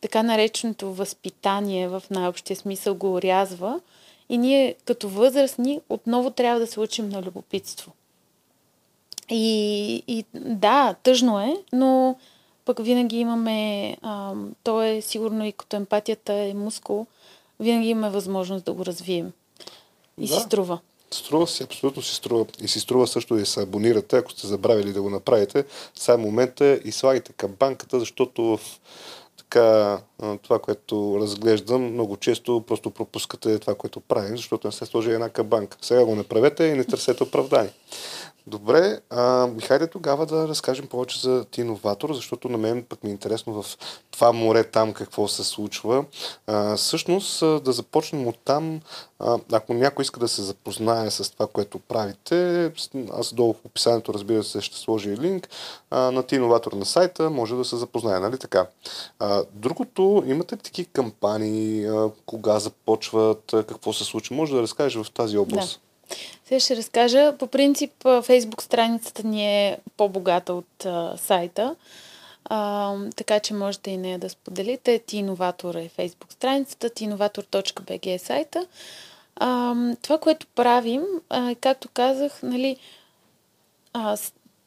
така 0.00 0.22
нареченото 0.22 0.92
възпитание 0.92 1.88
в 1.88 2.02
най-общия 2.10 2.56
смисъл 2.56 2.94
го 2.94 3.14
орязва. 3.14 3.80
И 4.28 4.38
ние 4.38 4.74
като 4.84 5.08
възрастни 5.08 5.80
отново 5.88 6.30
трябва 6.30 6.60
да 6.60 6.66
се 6.66 6.80
учим 6.80 7.08
на 7.08 7.22
любопитство. 7.22 7.92
И, 9.30 10.02
и 10.06 10.24
да, 10.34 10.94
тъжно 11.02 11.40
е, 11.40 11.56
но 11.72 12.16
пък 12.64 12.84
винаги 12.84 13.16
имаме, 13.16 13.96
а, 14.02 14.32
то 14.64 14.82
е 14.82 15.00
сигурно 15.00 15.46
и 15.46 15.52
като 15.52 15.76
емпатията 15.76 16.32
е 16.32 16.54
мускул, 16.54 17.06
винаги 17.60 17.88
имаме 17.88 18.10
възможност 18.10 18.64
да 18.64 18.72
го 18.72 18.86
развием. 18.86 19.32
И 20.18 20.26
да. 20.26 20.34
си 20.34 20.40
струва. 20.40 20.78
Струва 21.10 21.46
си, 21.46 21.62
абсолютно 21.62 22.02
си 22.02 22.14
струва. 22.14 22.46
И 22.62 22.68
си 22.68 22.80
струва 22.80 23.06
също 23.06 23.34
да 23.34 23.46
се 23.46 23.62
абонирате, 23.62 24.16
ако 24.16 24.30
сте 24.30 24.46
забравили 24.46 24.92
да 24.92 25.02
го 25.02 25.10
направите. 25.10 25.64
Сега 25.94 26.16
момента 26.16 26.80
и 26.84 26.92
слагайте 26.92 27.32
към 27.32 27.50
банката, 27.58 28.00
защото 28.00 28.42
в 28.42 28.60
така, 29.36 29.98
това, 30.42 30.58
което 30.58 31.18
разглеждам, 31.20 31.92
много 31.92 32.16
често 32.16 32.64
просто 32.66 32.90
пропускате 32.90 33.58
това, 33.58 33.74
което 33.74 34.00
правим, 34.00 34.36
защото 34.36 34.68
не 34.68 34.72
се 34.72 34.86
сложи 34.86 35.10
една 35.10 35.28
кабанка. 35.28 35.76
Сега 35.82 36.04
го 36.04 36.14
направете 36.14 36.64
и 36.64 36.74
не 36.74 36.84
търсете 36.84 37.22
оправдание. 37.22 37.72
Добре, 38.46 39.00
а, 39.10 39.48
хайде 39.60 39.86
тогава 39.86 40.26
да 40.26 40.48
разкажем 40.48 40.86
повече 40.86 41.20
за 41.20 41.44
ти 41.44 41.60
иноватор, 41.60 42.14
защото 42.14 42.48
на 42.48 42.58
мен 42.58 42.84
пък 42.88 43.04
ми 43.04 43.10
е 43.10 43.12
интересно 43.12 43.62
в 43.62 43.78
това 44.10 44.32
море 44.32 44.64
там 44.64 44.92
какво 44.92 45.28
се 45.28 45.44
случва. 45.44 46.04
А, 46.46 46.76
всъщност 46.76 47.40
да 47.40 47.72
започнем 47.72 48.26
от 48.26 48.38
там, 48.44 48.80
ако 49.52 49.74
някой 49.74 50.02
иска 50.02 50.20
да 50.20 50.28
се 50.28 50.42
запознае 50.42 51.10
с 51.10 51.30
това, 51.30 51.46
което 51.46 51.78
правите, 51.78 52.72
аз 53.12 53.34
долу 53.34 53.52
в 53.52 53.64
описанието 53.64 54.14
разбира 54.14 54.44
се 54.44 54.60
ще 54.60 54.78
сложа 54.78 55.10
и 55.10 55.16
линк 55.16 55.48
а, 55.90 56.10
на 56.10 56.22
ти 56.22 56.34
иноватор 56.34 56.72
на 56.72 56.86
сайта, 56.86 57.30
може 57.30 57.54
да 57.54 57.64
се 57.64 57.76
запознае, 57.76 58.20
нали 58.20 58.38
така? 58.38 58.66
А, 59.18 59.44
другото, 59.52 60.22
имате 60.26 60.54
ли 60.54 60.60
такива 60.60 60.88
кампании, 60.92 61.86
а, 61.86 62.10
кога 62.26 62.58
започват, 62.58 63.42
какво 63.50 63.92
се 63.92 64.04
случва, 64.04 64.36
може 64.36 64.54
да 64.54 64.62
разкажеш 64.62 65.02
в 65.02 65.10
тази 65.10 65.38
област? 65.38 65.80
Да. 65.84 65.91
Сега 66.44 66.60
ще 66.60 66.76
разкажа. 66.76 67.36
По 67.38 67.46
принцип, 67.46 67.92
фейсбук 68.22 68.62
страницата 68.62 69.26
ни 69.26 69.66
е 69.66 69.78
по-богата 69.96 70.54
от 70.54 70.86
а, 70.86 71.16
сайта, 71.16 71.76
а, 72.44 72.94
така 73.16 73.40
че 73.40 73.54
можете 73.54 73.90
и 73.90 73.96
нея 73.96 74.18
да 74.18 74.28
споделите. 74.28 74.98
Ти 74.98 75.16
иноватор 75.16 75.74
е 75.74 75.88
фейсбук 75.88 76.32
страницата, 76.32 76.90
tiinovator.bg 76.90 78.14
е 78.14 78.18
сайта. 78.18 78.66
А, 79.36 79.74
това, 80.02 80.18
което 80.18 80.46
правим, 80.46 81.02
а, 81.30 81.54
както 81.60 81.88
казах, 81.94 82.42
нали, 82.42 82.76
а, 83.92 84.16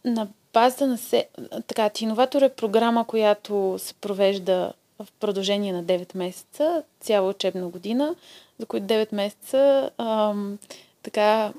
на 0.06 0.28
база 0.54 0.88
на 0.88 0.98
се... 0.98 1.28
Така, 1.68 1.90
Тиноватор 1.90 2.42
е 2.42 2.50
програма, 2.50 3.06
която 3.08 3.76
се 3.80 3.94
провежда 3.94 4.74
в 5.00 5.08
продължение 5.20 5.74
на 5.74 5.84
9 5.84 6.18
месеца, 6.18 6.84
цяла 7.02 7.30
учебна 7.30 7.68
година, 7.68 8.16
за 8.60 8.66
които 8.66 8.86
9 8.86 9.14
месеца 9.16 9.90
ам, 9.98 10.58
така 11.06 11.54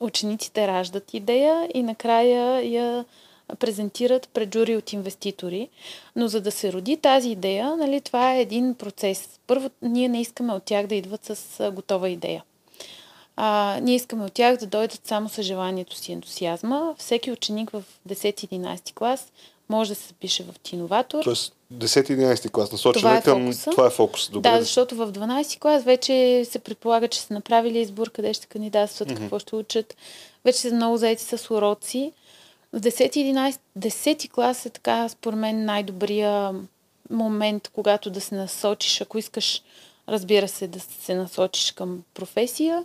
учениците 0.00 0.66
раждат 0.66 1.14
идея 1.14 1.68
и 1.74 1.82
накрая 1.82 2.72
я 2.72 3.04
презентират 3.58 4.28
пред 4.28 4.54
жури 4.54 4.76
от 4.76 4.92
инвеститори. 4.92 5.68
Но 6.16 6.28
за 6.28 6.40
да 6.40 6.50
се 6.50 6.72
роди 6.72 6.96
тази 6.96 7.30
идея, 7.30 7.76
нали, 7.76 8.00
това 8.00 8.34
е 8.34 8.40
един 8.40 8.74
процес. 8.74 9.40
Първо, 9.46 9.70
ние 9.82 10.08
не 10.08 10.20
искаме 10.20 10.52
от 10.52 10.62
тях 10.62 10.86
да 10.86 10.94
идват 10.94 11.24
с 11.24 11.70
готова 11.72 12.08
идея. 12.08 12.44
А, 13.36 13.78
ние 13.82 13.94
искаме 13.94 14.24
от 14.24 14.32
тях 14.32 14.56
да 14.56 14.66
дойдат 14.66 15.06
само 15.06 15.28
с 15.28 15.42
желанието 15.42 15.96
си 15.96 16.12
ентусиазма. 16.12 16.94
Всеки 16.98 17.32
ученик 17.32 17.70
в 17.70 17.84
10-11 18.08 18.94
клас 18.94 19.32
може 19.68 19.90
да 19.90 19.94
се 19.94 20.08
запише 20.08 20.42
в 20.42 20.58
Тиноватор. 20.62 21.24
Тоест 21.24 21.52
10-11 21.74 22.50
клас, 22.50 22.72
насочване 22.72 23.00
това 23.00 23.16
е 23.16 23.22
към... 23.22 23.42
Фокуса. 23.42 23.70
Това 23.70 23.86
е 23.86 23.90
фокус. 23.90 24.30
Добре. 24.30 24.50
Да, 24.50 24.60
защото 24.60 24.96
в 24.96 25.12
12 25.12 25.58
клас 25.58 25.84
вече 25.84 26.44
се 26.44 26.58
предполага, 26.58 27.08
че 27.08 27.20
са 27.20 27.34
направили 27.34 27.78
избор 27.78 28.10
къде 28.10 28.34
ще 28.34 28.46
кандидатстват, 28.46 29.08
mm-hmm. 29.08 29.16
какво 29.16 29.38
ще 29.38 29.56
учат. 29.56 29.96
Вече 30.44 30.58
са 30.58 30.74
много 30.74 30.96
заети 30.96 31.22
с 31.22 31.54
уроци. 31.54 32.12
В 32.72 32.80
10-11, 32.80 33.58
10 33.78 34.30
клас 34.30 34.66
е 34.66 34.70
така, 34.70 35.08
според 35.08 35.38
мен, 35.38 35.64
най-добрия 35.64 36.54
момент, 37.10 37.68
когато 37.68 38.10
да 38.10 38.20
се 38.20 38.34
насочиш, 38.34 39.00
ако 39.00 39.18
искаш, 39.18 39.62
разбира 40.08 40.48
се, 40.48 40.66
да 40.66 40.80
се 40.80 41.14
насочиш 41.14 41.72
към 41.72 42.02
професия. 42.14 42.84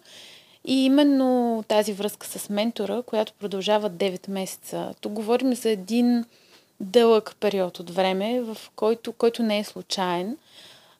И 0.65 0.85
именно 0.85 1.63
тази 1.67 1.93
връзка 1.93 2.27
с 2.27 2.49
ментора, 2.49 3.01
която 3.01 3.33
продължава 3.39 3.89
9 3.89 4.29
месеца. 4.29 4.93
Тук 5.01 5.13
говорим 5.13 5.55
за 5.55 5.69
един 5.69 6.25
дълъг 6.79 7.35
период 7.39 7.79
от 7.79 7.89
време, 7.89 8.41
в 8.41 8.57
който, 8.75 9.13
който 9.13 9.43
не 9.43 9.59
е 9.59 9.63
случайен. 9.63 10.37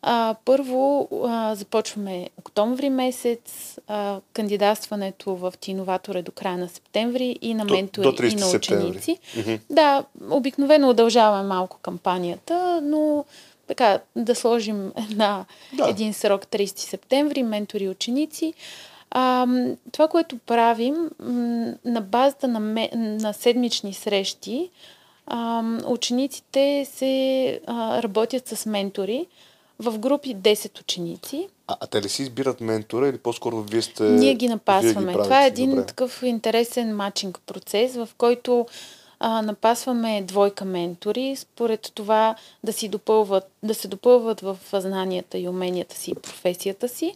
А, 0.02 0.36
първо 0.46 1.10
а, 1.28 1.56
започваме 1.56 2.30
октомври 2.38 2.90
месец, 2.90 3.78
а, 3.88 4.20
кандидатстването 4.34 5.36
в 5.36 5.54
Тиноватор 5.60 6.16
е 6.16 6.22
до 6.22 6.32
края 6.32 6.58
на 6.58 6.70
септември 6.70 7.40
и 7.42 7.54
на 7.54 7.66
ментори 7.66 8.04
до, 8.04 8.12
до 8.12 8.24
и 8.24 8.36
на 8.36 8.50
ученици. 8.50 9.18
Mm-hmm. 9.36 9.60
Да, 9.70 10.04
обикновено 10.30 10.90
удължаваме 10.90 11.48
малко 11.48 11.78
кампанията, 11.82 12.82
но 12.84 13.26
така 13.68 14.00
да 14.16 14.36
сложим 14.36 14.92
на 15.16 15.46
да. 15.74 15.90
един 15.90 16.14
срок 16.14 16.46
30 16.46 16.78
септември, 16.78 17.44
ментори 17.44 17.84
и 17.84 17.90
ученици. 17.90 18.54
А, 19.12 19.48
това, 19.92 20.08
което 20.08 20.38
правим 20.38 20.96
на 21.86 22.02
базата 22.02 22.48
на, 22.48 22.60
ме, 22.60 22.90
на 22.96 23.34
седмични 23.34 23.94
срещи, 23.94 24.70
а, 25.30 25.64
учениците 25.86 26.88
се 26.94 27.62
а, 27.68 28.04
работят 28.04 28.48
с 28.48 28.66
ментори 28.66 29.26
в 29.80 30.00
групи 30.00 30.36
10 30.36 30.82
ученици. 30.82 31.48
А, 31.68 31.78
а 31.80 31.88
те 31.88 32.02
ли 32.02 32.10
си 32.10 32.22
избират 32.22 32.62
ментора 32.62 33.08
или 33.08 33.18
по-скоро 33.18 33.62
вие 33.62 33.82
сте... 33.82 34.04
Ние 34.04 34.36
ги 34.36 34.48
напасваме. 34.48 35.14
Ги 35.14 35.20
Това 35.24 35.44
е 35.44 35.48
един 35.48 35.70
Добре. 35.70 35.86
такъв 35.86 36.24
интересен 36.24 36.96
матчинг 36.96 37.40
процес, 37.46 37.96
в 37.96 38.10
който 38.18 38.66
а, 39.20 39.42
напасваме 39.42 40.22
двойка 40.22 40.66
ментори, 40.66 41.36
според 41.36 41.92
това 41.96 42.36
да, 42.64 42.74
си 42.74 42.90
допълват, 42.90 43.52
да 43.64 43.74
се 43.74 43.88
допълват 43.88 44.42
в 44.42 44.58
знанията 44.74 45.38
и 45.38 45.50
уменията 45.50 45.96
си 45.96 46.12
и 46.12 46.16
професията 46.16 46.90
си. 46.90 47.16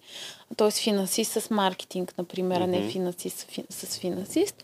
Т.е. 0.57 0.72
финансист 0.72 1.31
с 1.31 1.50
маркетинг, 1.50 2.13
например, 2.17 2.62
mm-hmm. 2.62 2.63
а 2.63 2.67
не 2.67 2.89
финансист 2.89 3.48
с 3.69 3.98
финансист. 3.98 4.63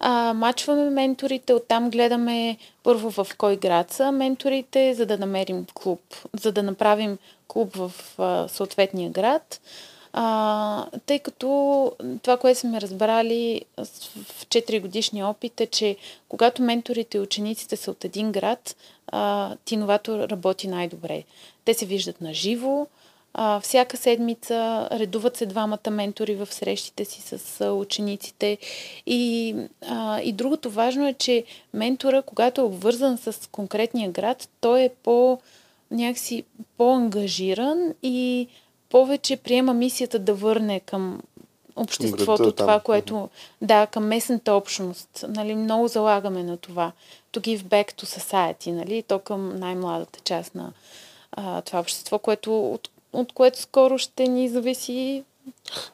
А, 0.00 0.34
мачваме 0.34 0.90
менторите, 0.90 1.52
оттам 1.52 1.90
гледаме 1.90 2.56
първо 2.82 3.10
в 3.10 3.26
кой 3.38 3.56
град 3.56 3.92
са 3.92 4.12
менторите, 4.12 4.94
за 4.94 5.06
да 5.06 5.18
намерим 5.18 5.66
клуб, 5.74 6.00
за 6.40 6.52
да 6.52 6.62
направим 6.62 7.18
клуб 7.48 7.76
в 7.76 7.92
а, 8.18 8.48
съответния 8.48 9.10
град. 9.10 9.60
А, 10.12 10.86
тъй 11.06 11.18
като 11.18 11.92
това, 12.22 12.36
което 12.36 12.60
сме 12.60 12.80
разбрали 12.80 13.62
в 13.78 14.46
4 14.46 14.80
годишния 14.80 15.26
опит 15.26 15.60
е, 15.60 15.66
че 15.66 15.96
когато 16.28 16.62
менторите 16.62 17.16
и 17.16 17.20
учениците 17.20 17.76
са 17.76 17.90
от 17.90 18.04
един 18.04 18.32
град, 18.32 18.76
а, 19.06 19.56
тиновато 19.64 20.28
работи 20.28 20.68
най-добре. 20.68 21.24
Те 21.64 21.74
се 21.74 21.86
виждат 21.86 22.20
на 22.20 22.34
живо, 22.34 22.86
а, 23.34 23.60
всяка 23.60 23.96
седмица 23.96 24.88
редуват 24.92 25.36
се 25.36 25.46
двамата 25.46 25.90
ментори 25.90 26.34
в 26.34 26.46
срещите 26.46 27.04
си 27.04 27.20
с 27.20 27.60
а, 27.60 27.72
учениците. 27.72 28.58
И, 29.06 29.56
а, 29.88 30.20
и 30.20 30.32
другото 30.32 30.70
важно 30.70 31.06
е, 31.06 31.12
че 31.12 31.44
ментора, 31.74 32.22
когато 32.22 32.60
е 32.60 32.64
обвързан 32.64 33.18
с 33.18 33.48
конкретния 33.52 34.10
град, 34.10 34.48
той 34.60 34.82
е 34.82 34.90
по 35.02 35.38
някакси 35.90 36.44
по-ангажиран 36.76 37.94
и 38.02 38.48
повече 38.90 39.36
приема 39.36 39.74
мисията 39.74 40.18
да 40.18 40.34
върне 40.34 40.80
към 40.80 41.20
обществото 41.76 42.42
града, 42.42 42.52
това, 42.52 42.80
което... 42.80 43.28
Да, 43.62 43.86
към 43.86 44.06
местната 44.06 44.52
общност. 44.52 45.24
Нали, 45.28 45.54
много 45.54 45.88
залагаме 45.88 46.42
на 46.42 46.56
това. 46.56 46.92
To 47.32 47.40
give 47.40 47.62
back 47.62 47.92
to 47.92 48.18
society, 48.18 48.70
нали, 48.70 49.02
то 49.02 49.18
към 49.18 49.58
най-младата 49.58 50.20
част 50.20 50.54
на 50.54 50.72
а, 51.32 51.62
това 51.62 51.80
общество, 51.80 52.18
което, 52.18 52.70
от, 52.70 52.88
от 53.14 53.32
което 53.32 53.60
скоро 53.60 53.98
ще 53.98 54.28
ни 54.28 54.48
зависи 54.48 55.24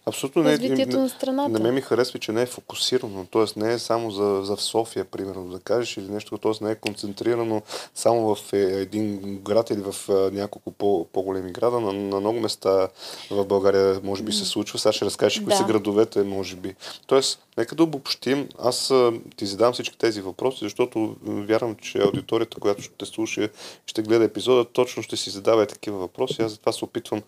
Абсолютно 0.07 0.43
не. 0.43 0.53
Развитието 0.53 0.99
на 0.99 1.09
страната. 1.09 1.51
На 1.51 1.59
мен 1.59 1.75
ми 1.75 1.81
харесва, 1.81 2.19
че 2.19 2.33
не 2.33 2.43
е 2.43 2.47
фокусирано. 2.47 3.27
Т.е. 3.33 3.61
не 3.61 3.73
е 3.73 3.79
само 3.79 4.11
за, 4.11 4.41
за 4.45 4.57
в 4.57 4.63
София, 4.63 5.05
примерно, 5.05 5.49
да 5.49 5.61
кажеш, 5.61 5.97
или 5.97 6.09
нещо, 6.09 6.39
т.е. 6.39 6.65
не 6.65 6.71
е 6.71 6.75
концентрирано 6.75 7.63
само 7.95 8.35
в 8.35 8.53
е, 8.53 8.57
един 8.57 9.39
град 9.45 9.71
или 9.71 9.81
в 9.81 9.95
няколко 10.33 10.71
по, 10.71 11.07
по-големи 11.13 11.53
града. 11.53 11.81
На, 11.81 11.93
на 11.93 12.21
много 12.21 12.41
места 12.41 12.89
в 13.31 13.45
България, 13.45 14.01
може 14.05 14.23
би, 14.23 14.33
се 14.33 14.45
случва. 14.45 14.79
Сега 14.79 14.93
ще 14.93 15.05
разкажеш 15.05 15.39
да. 15.39 15.45
кои 15.45 15.55
са 15.55 15.65
градовете, 15.65 16.23
може 16.23 16.57
би. 16.57 16.75
Тоест, 17.07 17.43
нека 17.57 17.75
да 17.75 17.83
обобщим. 17.83 18.49
Аз 18.59 18.93
ти 19.37 19.47
задам 19.47 19.73
всички 19.73 19.99
тези 19.99 20.21
въпроси, 20.21 20.59
защото 20.65 21.17
вярвам, 21.23 21.77
че 21.77 21.99
аудиторията, 21.99 22.61
която 22.61 22.83
ще 22.83 23.07
слуша, 23.07 23.49
ще 23.87 24.03
гледа 24.03 24.25
епизода, 24.25 24.65
точно 24.65 25.03
ще 25.03 25.17
си 25.17 25.31
задава 25.31 25.67
такива 25.67 25.99
въпроси. 25.99 26.43
Аз 26.43 26.53
затова 26.53 26.73
се 26.73 26.85
опитвам 26.85 27.23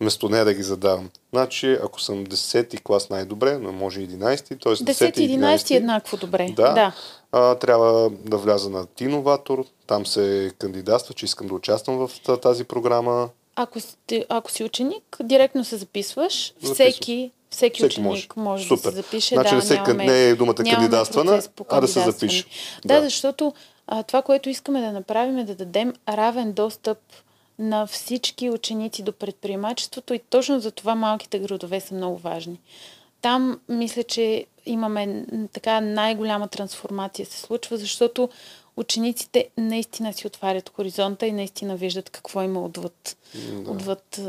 вместо 0.00 0.28
нея 0.28 0.44
да 0.44 0.54
ги 0.54 0.62
задавам. 0.62 1.10
Значи, 1.32 1.67
ако 1.72 2.00
съм 2.00 2.26
10-ти 2.26 2.78
клас 2.78 3.10
най-добре, 3.10 3.58
но 3.58 3.72
може 3.72 4.00
11-ти, 4.00 4.58
т.е. 4.58 4.72
10 4.72 5.18
и 5.20 5.38
11 5.38 5.76
еднакво 5.76 6.16
добре. 6.16 6.48
Да. 6.56 6.72
да. 6.72 6.92
А, 7.32 7.54
трябва 7.54 8.10
да 8.10 8.36
вляза 8.36 8.70
на 8.70 8.86
Тиноватор, 8.86 9.64
там 9.86 10.06
се 10.06 10.52
кандидатства, 10.58 11.14
че 11.14 11.24
искам 11.24 11.46
да 11.46 11.54
участвам 11.54 11.96
в 11.96 12.10
тази 12.42 12.64
програма. 12.64 13.28
Ако, 13.56 13.80
сте, 13.80 14.26
ако 14.28 14.50
си 14.50 14.64
ученик, 14.64 15.16
директно 15.22 15.64
се 15.64 15.76
записваш. 15.76 16.54
Всеки, 16.62 16.72
всеки, 16.74 17.32
всеки 17.50 17.84
ученик 17.84 18.06
може, 18.06 18.28
може 18.36 18.68
Супер. 18.68 18.90
да 18.90 18.90
се 18.90 18.96
запише. 18.96 19.34
Значи 19.34 19.50
да, 19.50 19.56
не, 19.56 19.62
се, 19.62 19.74
нямаме, 19.74 20.04
не 20.04 20.24
е 20.24 20.34
думата 20.34 20.54
кандидатствана, 20.54 21.42
а 21.68 21.80
да 21.80 21.88
се 21.88 22.00
запише. 22.00 22.44
Да, 22.84 22.94
да 22.94 23.02
защото 23.02 23.52
а, 23.86 24.02
това, 24.02 24.22
което 24.22 24.48
искаме 24.48 24.80
да 24.80 24.92
направим 24.92 25.38
е 25.38 25.44
да 25.44 25.54
дадем 25.54 25.94
равен 26.08 26.52
достъп 26.52 26.98
на 27.58 27.86
всички 27.86 28.50
ученици 28.50 29.02
до 29.02 29.12
предприемачеството 29.12 30.14
и 30.14 30.18
точно 30.18 30.60
за 30.60 30.70
това 30.70 30.94
малките 30.94 31.38
градове 31.38 31.80
са 31.80 31.94
много 31.94 32.18
важни. 32.18 32.60
Там 33.22 33.60
мисля, 33.68 34.02
че 34.02 34.46
имаме 34.66 35.26
така 35.52 35.80
най-голяма 35.80 36.48
трансформация 36.48 37.26
се 37.26 37.38
случва, 37.38 37.76
защото 37.76 38.28
учениците 38.76 39.48
наистина 39.58 40.12
си 40.12 40.26
отварят 40.26 40.72
хоризонта 40.76 41.26
и 41.26 41.32
наистина 41.32 41.76
виждат 41.76 42.10
какво 42.10 42.42
има 42.42 42.64
отвъд, 42.64 43.16
да. 43.34 43.70
отвъд 43.70 44.20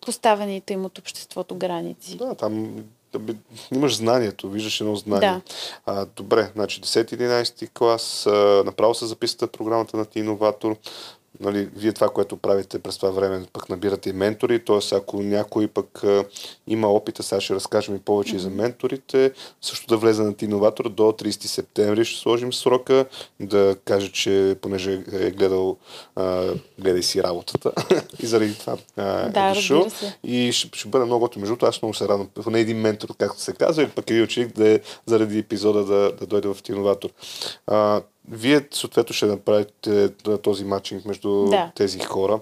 поставените 0.00 0.72
им 0.72 0.84
от 0.84 0.98
обществото 0.98 1.54
граници. 1.54 2.16
Да, 2.16 2.34
там 2.34 2.84
имаш 3.74 3.96
знанието, 3.96 4.50
виждаш 4.50 4.80
едно 4.80 4.96
знание. 4.96 5.28
Да. 5.30 5.40
А, 5.86 6.06
добре, 6.16 6.50
значи 6.54 6.80
10-11 6.80 7.68
клас, 7.68 8.26
а, 8.26 8.62
направо 8.66 8.94
се 8.94 9.06
записате 9.06 9.46
програмата 9.46 9.96
на 9.96 10.04
ти 10.04 10.18
иноватор 10.18 10.76
нали, 11.40 11.68
вие 11.76 11.92
това, 11.92 12.08
което 12.08 12.36
правите 12.36 12.78
през 12.78 12.96
това 12.96 13.10
време, 13.10 13.46
пък 13.52 13.68
набирате 13.68 14.10
и 14.10 14.12
ментори, 14.12 14.64
т.е. 14.64 14.96
ако 14.96 15.22
някой 15.22 15.68
пък 15.68 16.04
а, 16.04 16.24
има 16.66 16.88
опита, 16.88 17.22
сега 17.22 17.40
ще 17.40 17.54
разкажем 17.54 17.96
и 17.96 17.98
повече 17.98 18.34
mm-hmm. 18.34 18.38
за 18.38 18.50
менторите, 18.50 19.32
също 19.60 19.86
да 19.86 19.96
влезе 19.96 20.22
на 20.22 20.34
иноватор 20.42 20.88
до 20.88 21.02
30 21.02 21.46
септември 21.46 22.04
ще 22.04 22.20
сложим 22.20 22.52
срока, 22.52 23.06
да 23.40 23.76
каже, 23.84 24.12
че 24.12 24.56
понеже 24.62 25.02
е 25.12 25.30
гледал, 25.30 25.76
а, 26.16 26.54
гледай 26.78 27.02
си 27.02 27.22
работата 27.22 27.72
и 28.22 28.26
заради 28.26 28.58
това 28.58 28.76
а, 28.96 29.28
да, 29.28 29.50
е 29.50 29.54
дошъл. 29.54 29.86
И 30.24 30.52
ще, 30.52 30.78
ще 30.78 30.88
бъде 30.88 31.04
много 31.04 31.20
готово. 31.20 31.40
Между 31.40 31.66
аз 31.66 31.82
много 31.82 31.94
се 31.94 32.08
радвам. 32.08 32.28
Поне 32.34 32.60
един 32.60 32.80
ментор, 32.80 33.08
както 33.18 33.40
се 33.40 33.52
казва, 33.52 33.82
или 33.82 33.90
пък 33.90 34.10
един 34.10 34.24
ученик 34.24 34.52
да 34.52 34.68
е 34.68 34.80
заради 35.06 35.38
епизода 35.38 35.84
да, 35.84 36.12
да 36.12 36.26
дойде 36.26 36.48
в 36.48 36.56
иноватор. 36.68 37.10
А, 37.66 38.02
вие 38.30 38.68
съответно 38.70 39.14
ще 39.14 39.26
направите 39.26 40.08
този 40.42 40.64
матчинг 40.64 41.04
между 41.04 41.44
да. 41.44 41.72
тези 41.74 41.98
хора. 41.98 42.40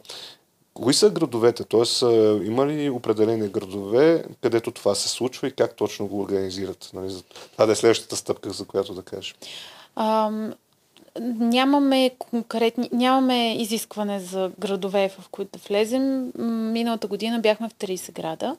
Кои 0.75 0.95
са 0.95 1.11
градовете? 1.11 1.65
Тоест, 1.65 2.03
има 2.45 2.67
ли 2.67 2.91
определени 2.91 3.49
градове, 3.49 4.25
където 4.43 4.71
това 4.71 4.95
се 4.95 5.09
случва 5.09 5.49
и 5.49 5.53
как 5.53 5.77
точно 5.77 6.07
го 6.07 6.21
организират? 6.21 6.91
Нали, 6.95 7.15
това 7.53 7.67
да 7.67 7.73
е 7.73 7.77
следващата 7.77 8.17
стъпка, 8.17 8.51
за 8.51 8.65
която 8.65 8.95
да 8.95 9.03
кажеш. 9.03 9.35
Ам, 9.97 10.53
нямаме 11.21 12.11
конкретни, 12.19 12.89
нямаме 12.93 13.57
изискване 13.57 14.21
за 14.21 14.51
градове, 14.59 15.09
в 15.09 15.29
които 15.29 15.59
да 15.59 15.65
влезем. 15.69 16.33
Миналата 16.73 17.07
година 17.07 17.41
бяхме 17.41 17.69
в 17.69 17.75
30 17.75 18.13
града. 18.13 18.57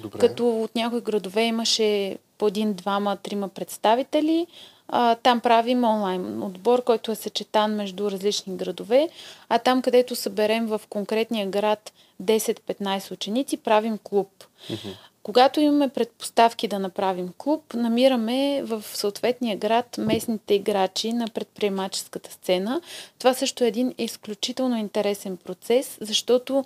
Добре. 0.00 0.18
Като 0.18 0.48
от 0.48 0.74
някои 0.74 1.00
градове 1.00 1.42
имаше 1.42 2.18
по 2.38 2.46
един, 2.46 2.72
двама, 2.72 3.16
трима 3.16 3.48
представители. 3.48 4.46
А, 4.94 5.14
там 5.14 5.40
правим 5.40 5.84
онлайн 5.84 6.42
отбор, 6.42 6.84
който 6.84 7.12
е 7.12 7.14
съчетан 7.14 7.74
между 7.74 8.10
различни 8.10 8.56
градове, 8.56 9.08
а 9.48 9.58
там, 9.58 9.82
където 9.82 10.16
съберем 10.16 10.66
в 10.66 10.80
конкретния 10.88 11.46
град 11.46 11.92
10-15 12.22 13.12
ученици, 13.12 13.56
правим 13.56 13.98
клуб. 13.98 14.28
Mm-hmm. 14.70 14.96
Когато 15.22 15.60
имаме 15.60 15.88
предпоставки 15.88 16.68
да 16.68 16.78
направим 16.78 17.32
клуб, 17.38 17.74
намираме 17.74 18.62
в 18.62 18.84
съответния 18.84 19.56
град 19.56 19.98
местните 19.98 20.54
играчи 20.54 21.12
на 21.12 21.28
предприемаческата 21.28 22.32
сцена. 22.32 22.80
Това 23.18 23.34
също 23.34 23.64
е 23.64 23.68
един 23.68 23.94
изключително 23.98 24.76
интересен 24.76 25.36
процес, 25.36 25.98
защото 26.00 26.64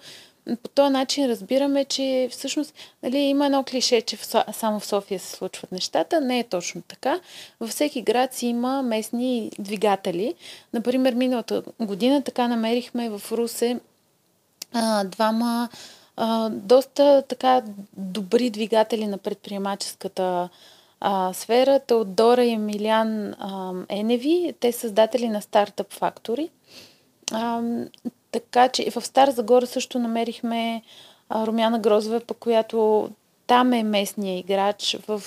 по 0.63 0.69
този 0.69 0.93
начин 0.93 1.27
разбираме, 1.27 1.85
че 1.85 2.29
всъщност 2.31 2.75
нали, 3.03 3.19
има 3.19 3.47
едно 3.47 3.65
клише, 3.65 4.01
че 4.01 4.17
в, 4.17 4.27
само 4.53 4.81
в 4.81 4.87
София 4.87 5.21
се 5.21 5.37
случват 5.37 5.73
нещата. 5.73 6.21
Не 6.21 6.39
е 6.39 6.45
точно 6.45 6.83
така. 6.83 7.21
Във 7.61 7.71
всеки 7.71 8.03
град 8.03 8.35
си 8.35 8.47
има 8.47 8.83
местни 8.83 9.51
двигатели. 9.59 10.35
Например, 10.73 11.15
миналата 11.15 11.63
година 11.81 12.23
така 12.23 12.49
намерихме 12.49 13.11
в 13.11 13.23
Русе 13.33 13.81
а, 14.73 15.05
двама 15.05 15.69
а, 16.17 16.49
доста 16.51 17.23
така 17.29 17.63
добри 17.97 18.51
двигатели 18.51 19.07
на 19.07 19.19
предприемаческата 19.19 20.49
а, 21.01 21.33
сфера. 21.33 21.81
Теодора 21.81 22.45
и 22.45 22.51
Емилиан 22.51 23.35
а, 23.39 23.73
Еневи, 23.89 24.55
те 24.61 24.73
създатели 24.73 25.29
на 25.29 25.43
Startup 25.43 25.95
Factory. 26.01 26.49
Така 28.40 28.68
че 28.68 28.90
в 28.90 29.07
Стара 29.07 29.31
Загора 29.31 29.66
също 29.66 29.99
намерихме 29.99 30.83
Румяна 31.35 31.79
Грозова, 31.79 32.20
по 32.20 32.35
която 32.35 33.09
там 33.46 33.72
е 33.72 33.83
местния 33.83 34.38
играч. 34.38 34.96
В 35.09 35.22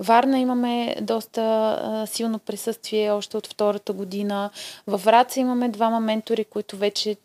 Варна 0.00 0.38
имаме 0.38 0.96
доста 1.00 2.04
силно 2.10 2.38
присъствие 2.38 3.10
още 3.10 3.36
от 3.36 3.46
втората 3.46 3.92
година. 3.92 4.50
В 4.86 4.98
Враца 4.98 5.40
имаме 5.40 5.68
двама 5.68 6.00
ментори, 6.00 6.44
които 6.44 6.76
вече 6.76 7.16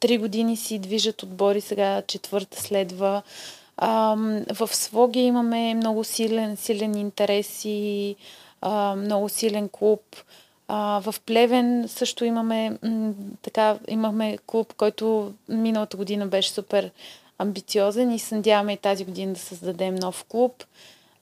три 0.00 0.18
години 0.18 0.56
си 0.56 0.78
движат 0.78 1.22
отбори, 1.22 1.60
сега 1.60 2.02
четвърта 2.02 2.60
следва. 2.60 3.22
В 4.52 4.68
Своги 4.70 5.20
имаме 5.20 5.74
много 5.74 6.04
силен, 6.04 6.56
силен 6.56 6.94
интерес 6.94 7.64
и 7.64 8.16
много 8.96 9.28
силен 9.28 9.68
клуб. 9.68 10.00
А, 10.72 11.00
в 11.00 11.14
Плевен 11.26 11.84
също 11.88 12.24
имаме, 12.24 12.78
м, 12.82 13.12
така, 13.42 13.78
имаме 13.88 14.38
клуб, 14.46 14.74
който 14.76 15.32
миналата 15.48 15.96
година 15.96 16.26
беше 16.26 16.50
супер 16.50 16.90
амбициозен 17.38 18.12
и 18.12 18.18
се 18.18 18.34
надяваме 18.34 18.72
и 18.72 18.76
тази 18.76 19.04
година 19.04 19.32
да 19.32 19.38
създадем 19.38 19.94
нов 19.94 20.24
клуб. 20.28 20.64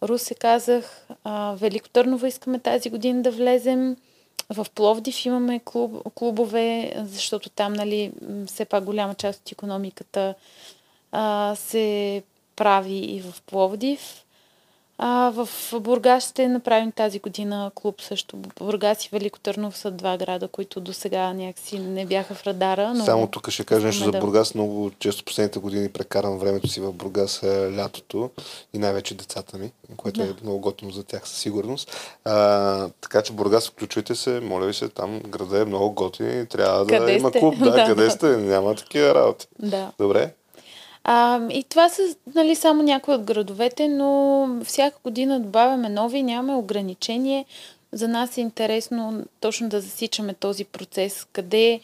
Русе 0.02 0.34
казах, 0.34 1.06
а, 1.24 1.54
Велико 1.54 1.88
Търново 1.88 2.26
искаме 2.26 2.58
тази 2.58 2.90
година 2.90 3.22
да 3.22 3.30
влезем. 3.30 3.96
в 4.50 4.66
Пловдив 4.74 5.24
имаме 5.24 5.60
клуб, 5.64 6.12
клубове, 6.14 6.92
защото 6.96 7.50
там, 7.50 7.72
нали, 7.72 8.12
все 8.46 8.64
пак 8.64 8.84
голяма 8.84 9.14
част 9.14 9.40
от 9.40 9.52
економиката 9.52 10.34
а, 11.12 11.54
се 11.56 12.22
прави 12.56 12.96
и 12.96 13.20
в 13.20 13.42
Пловдив. 13.42 14.24
А, 15.00 15.30
в 15.30 15.48
Бургас 15.80 16.28
ще 16.28 16.48
направим 16.48 16.92
тази 16.92 17.18
година 17.18 17.70
клуб 17.74 18.02
също. 18.02 18.36
Бургас 18.36 19.04
и 19.04 19.08
Велико 19.12 19.40
Търнов 19.40 19.76
са 19.76 19.90
два 19.90 20.16
града, 20.16 20.48
които 20.48 20.80
до 20.80 20.92
сега 20.92 21.32
някакси 21.32 21.78
не 21.78 22.06
бяха 22.06 22.34
в 22.34 22.46
радара. 22.46 22.94
Но 22.94 23.04
Само 23.04 23.26
тук 23.26 23.50
ще 23.50 23.64
кажа 23.64 23.86
нещо 23.86 24.04
за 24.04 24.18
Бургас. 24.18 24.54
Много 24.54 24.90
често 24.98 25.24
последните 25.24 25.58
години 25.58 25.88
прекарам 25.88 26.38
времето 26.38 26.68
си 26.68 26.80
в 26.80 26.92
Бургас 26.92 27.42
е 27.42 27.76
лятото 27.76 28.30
и 28.74 28.78
най-вече 28.78 29.14
децата 29.14 29.58
ми, 29.58 29.72
което 29.96 30.20
да. 30.20 30.26
е 30.26 30.34
много 30.42 30.58
готино 30.58 30.90
за 30.90 31.04
тях 31.04 31.28
със 31.28 31.38
сигурност. 31.38 32.14
А, 32.24 32.88
така 33.00 33.22
че 33.22 33.32
Бургас, 33.32 33.68
включвайте 33.68 34.14
се, 34.14 34.40
моля 34.40 34.66
ви 34.66 34.74
се, 34.74 34.88
там 34.88 35.20
града 35.20 35.60
е 35.60 35.64
много 35.64 35.90
готин 35.90 36.40
и 36.40 36.46
трябва 36.46 36.84
да 36.84 36.98
къде 36.98 37.12
има 37.12 37.28
сте? 37.28 37.38
клуб. 37.38 37.54
Да, 37.58 37.70
да, 37.70 37.84
къде 37.86 38.10
сте? 38.10 38.26
Няма 38.26 38.74
такива 38.74 39.14
работи. 39.14 39.46
Да. 39.58 39.92
Добре. 39.98 40.32
А, 41.10 41.40
и 41.50 41.64
това 41.64 41.88
са 41.88 42.02
нали, 42.34 42.54
само 42.54 42.82
някои 42.82 43.14
от 43.14 43.22
градовете, 43.22 43.88
но 43.88 44.48
всяка 44.64 44.98
година 45.04 45.40
добавяме 45.40 45.88
нови, 45.88 46.22
нямаме 46.22 46.54
ограничение. 46.54 47.44
За 47.92 48.08
нас 48.08 48.36
е 48.36 48.40
интересно 48.40 49.24
точно 49.40 49.68
да 49.68 49.80
засичаме 49.80 50.34
този 50.34 50.64
процес, 50.64 51.26
къде, 51.32 51.80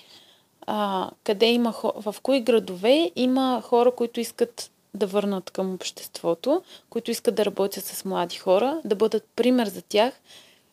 а, 0.66 1.10
къде 1.24 1.46
има, 1.46 1.74
в 1.82 2.16
кои 2.22 2.40
градове 2.40 3.10
има 3.16 3.62
хора, 3.64 3.90
които 3.90 4.20
искат 4.20 4.70
да 4.94 5.06
върнат 5.06 5.50
към 5.50 5.74
обществото, 5.74 6.62
които 6.90 7.10
искат 7.10 7.34
да 7.34 7.44
работят 7.44 7.84
с 7.84 8.04
млади 8.04 8.37
хора, 8.37 8.80
да 8.84 8.94
бъдат 8.94 9.24
пример 9.37 9.68
за 9.68 9.82
тях 9.82 10.20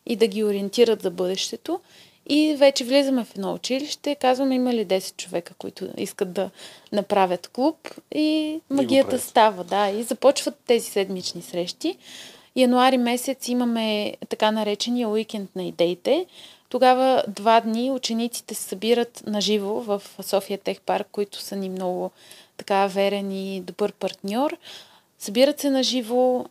и 0.06 0.16
да 0.16 0.26
ги 0.26 0.44
ориентират 0.44 1.02
за 1.02 1.10
бъдещето. 1.10 1.80
И 2.26 2.54
вече 2.58 2.84
влизаме 2.84 3.24
в 3.24 3.34
едно 3.36 3.54
училище, 3.54 4.14
казваме 4.14 4.54
има 4.54 4.74
ли 4.74 4.86
10 4.86 5.16
човека, 5.16 5.54
които 5.58 5.88
искат 5.96 6.32
да 6.32 6.50
направят 6.92 7.48
клуб 7.48 7.88
и 8.14 8.60
магията 8.70 9.16
и 9.16 9.18
става, 9.18 9.64
да, 9.64 9.88
и 9.88 10.02
започват 10.02 10.54
тези 10.66 10.90
седмични 10.90 11.42
срещи. 11.42 11.96
Януари 12.56 12.98
месец 12.98 13.48
имаме 13.48 14.14
така 14.28 14.50
наречения 14.50 15.08
уикенд 15.08 15.56
на 15.56 15.64
идеите. 15.64 16.26
Тогава 16.68 17.22
два 17.28 17.60
дни 17.60 17.90
учениците 17.90 18.54
се 18.54 18.62
събират 18.62 19.22
на 19.26 19.40
живо 19.40 19.68
в 19.80 20.02
София 20.22 20.58
Тех 20.58 20.80
парк, 20.80 21.06
които 21.12 21.38
са 21.38 21.56
ни 21.56 21.68
много 21.68 22.10
така 22.56 22.86
верен 22.86 23.32
и 23.32 23.60
добър 23.60 23.92
партньор. 23.92 24.56
Събират 25.18 25.60
се 25.60 25.70
на 25.70 25.82
живо, 25.82 26.44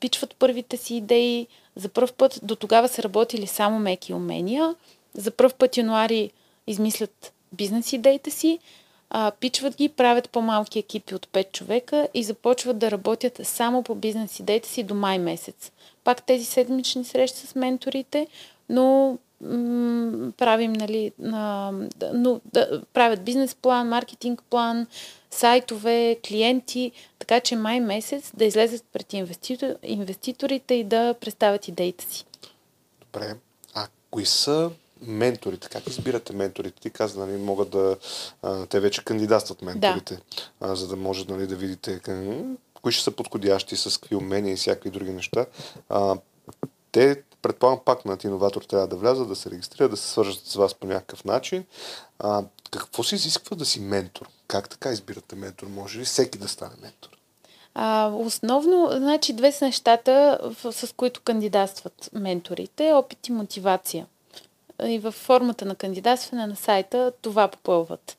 пичват 0.00 0.36
първите 0.38 0.76
си 0.76 0.94
идеи. 0.94 1.46
За 1.76 1.88
първ 1.88 2.12
път 2.12 2.40
до 2.42 2.56
тогава 2.56 2.88
са 2.88 3.02
работили 3.02 3.46
само 3.46 3.78
меки 3.78 4.14
умения– 4.14 4.74
за 5.18 5.30
първ 5.30 5.54
път 5.58 5.76
януари 5.76 6.30
измислят 6.66 7.32
бизнес 7.52 7.92
идеите 7.92 8.30
си, 8.30 8.58
а, 9.10 9.30
пичват 9.40 9.76
ги, 9.76 9.88
правят 9.88 10.30
по-малки 10.30 10.78
екипи 10.78 11.14
от 11.14 11.26
5 11.26 11.52
човека 11.52 12.08
и 12.14 12.24
започват 12.24 12.78
да 12.78 12.90
работят 12.90 13.40
само 13.44 13.82
по 13.82 13.94
бизнес 13.94 14.40
идеите 14.40 14.68
си 14.68 14.82
до 14.82 14.94
май 14.94 15.18
месец. 15.18 15.72
Пак 16.04 16.22
тези 16.22 16.44
седмични 16.44 17.04
срещи 17.04 17.46
с 17.46 17.54
менторите, 17.54 18.26
но 18.68 19.18
правим, 20.36 20.72
нали, 20.72 21.12
а, 21.32 21.72
но, 22.14 22.40
да, 22.52 22.82
правят 22.92 23.24
бизнес 23.24 23.54
план, 23.54 23.88
маркетинг 23.88 24.42
план, 24.50 24.86
сайтове, 25.30 26.16
клиенти, 26.28 26.92
така 27.18 27.40
че 27.40 27.56
май 27.56 27.80
месец 27.80 28.32
да 28.34 28.44
излезат 28.44 28.84
пред 28.92 29.12
инвеститор, 29.12 29.74
инвеститорите 29.82 30.74
и 30.74 30.84
да 30.84 31.14
представят 31.20 31.68
идеите 31.68 32.04
си. 32.04 32.24
Добре. 33.00 33.34
А 33.74 33.86
кои 34.10 34.26
са 34.26 34.70
менторите, 35.02 35.68
как 35.68 35.86
избирате 35.86 36.32
менторите? 36.32 36.80
Ти 36.80 36.90
каза, 36.90 37.26
нали, 37.26 37.36
могат 37.36 37.70
да... 37.70 37.96
А, 38.42 38.66
те 38.66 38.80
вече 38.80 39.04
кандидатстват 39.04 39.62
менторите, 39.62 40.14
да. 40.14 40.22
а, 40.60 40.76
за 40.76 40.88
да 40.88 40.96
може 40.96 41.24
нали, 41.28 41.46
да 41.46 41.56
видите 41.56 42.00
кои 42.82 42.92
ще 42.92 43.04
са 43.04 43.10
подходящи, 43.10 43.76
с 43.76 44.00
какви 44.00 44.16
умения 44.16 44.52
и 44.52 44.56
всякакви 44.56 44.90
други 44.90 45.10
неща. 45.10 45.46
А, 45.88 46.16
те, 46.92 47.22
предполагам, 47.42 47.80
пак 47.84 48.04
на 48.04 48.18
иноватор 48.24 48.62
трябва 48.62 48.88
да 48.88 48.96
влязат, 48.96 49.28
да 49.28 49.36
се 49.36 49.50
регистрират, 49.50 49.90
да 49.90 49.96
се 49.96 50.08
свържат 50.08 50.46
с 50.46 50.54
вас 50.54 50.74
по 50.74 50.86
някакъв 50.86 51.24
начин. 51.24 51.64
А, 52.18 52.44
какво 52.70 53.02
се 53.02 53.14
изисква 53.14 53.56
да 53.56 53.64
си 53.64 53.80
ментор? 53.80 54.28
Как 54.48 54.68
така 54.68 54.90
избирате 54.90 55.36
ментор? 55.36 55.66
Може 55.66 55.98
ли 55.98 56.04
всеки 56.04 56.38
да 56.38 56.48
стане 56.48 56.74
ментор? 56.82 57.10
А, 57.74 58.08
основно, 58.08 58.88
значи, 58.92 59.32
две 59.32 59.52
са 59.52 59.64
нещата, 59.64 60.38
с 60.72 60.94
които 60.96 61.20
кандидатстват 61.20 62.10
менторите. 62.12 62.92
Опит 62.92 63.28
и 63.28 63.32
мотивация 63.32 64.06
и 64.86 64.98
във 64.98 65.14
формата 65.14 65.64
на 65.64 65.74
кандидатстване 65.74 66.46
на 66.46 66.56
сайта 66.56 67.12
това 67.22 67.48
попълват. 67.48 68.16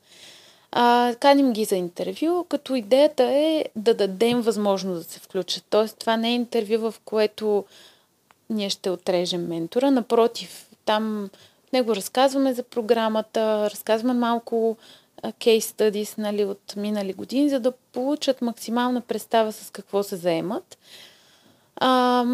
А, 0.72 1.14
каним 1.20 1.52
ги 1.52 1.64
за 1.64 1.76
интервю, 1.76 2.44
като 2.48 2.74
идеята 2.74 3.24
е 3.24 3.64
да 3.76 3.94
дадем 3.94 4.40
възможност 4.40 5.06
да 5.06 5.12
се 5.12 5.20
включат. 5.20 5.64
Тоест, 5.70 5.98
това 5.98 6.16
не 6.16 6.28
е 6.28 6.34
интервю, 6.34 6.90
в 6.90 6.94
което 7.04 7.64
ние 8.50 8.70
ще 8.70 8.90
отрежем 8.90 9.46
ментора. 9.48 9.90
Напротив, 9.90 10.68
там 10.84 11.30
него 11.72 11.96
разказваме 11.96 12.54
за 12.54 12.62
програмата, 12.62 13.70
разказваме 13.70 14.14
малко 14.14 14.76
кейс 15.38 15.72
studies 15.72 16.18
нали, 16.18 16.44
от 16.44 16.76
минали 16.76 17.12
години, 17.12 17.48
за 17.48 17.60
да 17.60 17.72
получат 17.72 18.42
максимална 18.42 19.00
представа 19.00 19.52
с 19.52 19.70
какво 19.70 20.02
се 20.02 20.16
заемат. 20.16 20.78
А, 21.76 22.24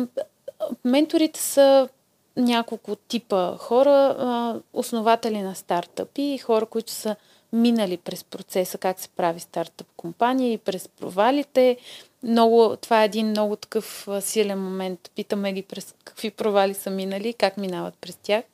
менторите 0.84 1.40
са 1.40 1.88
няколко 2.36 2.96
типа 2.96 3.56
хора, 3.58 4.60
основатели 4.72 5.42
на 5.42 5.54
стартъпи, 5.54 6.38
хора, 6.38 6.66
които 6.66 6.92
са 6.92 7.16
минали 7.52 7.96
през 7.96 8.24
процеса 8.24 8.78
как 8.78 9.00
се 9.00 9.08
прави 9.08 9.40
стартъп 9.40 9.86
компания 9.96 10.52
и 10.52 10.58
през 10.58 10.88
провалите. 10.88 11.76
Много, 12.22 12.76
това 12.80 13.02
е 13.02 13.04
един 13.04 13.26
много 13.26 13.56
такъв 13.56 14.08
силен 14.20 14.64
момент. 14.64 15.10
Питаме 15.14 15.52
ги 15.52 15.62
през 15.62 15.94
какви 16.04 16.30
провали 16.30 16.74
са 16.74 16.90
минали, 16.90 17.32
как 17.32 17.56
минават 17.56 17.94
през 18.00 18.16
тях. 18.16 18.44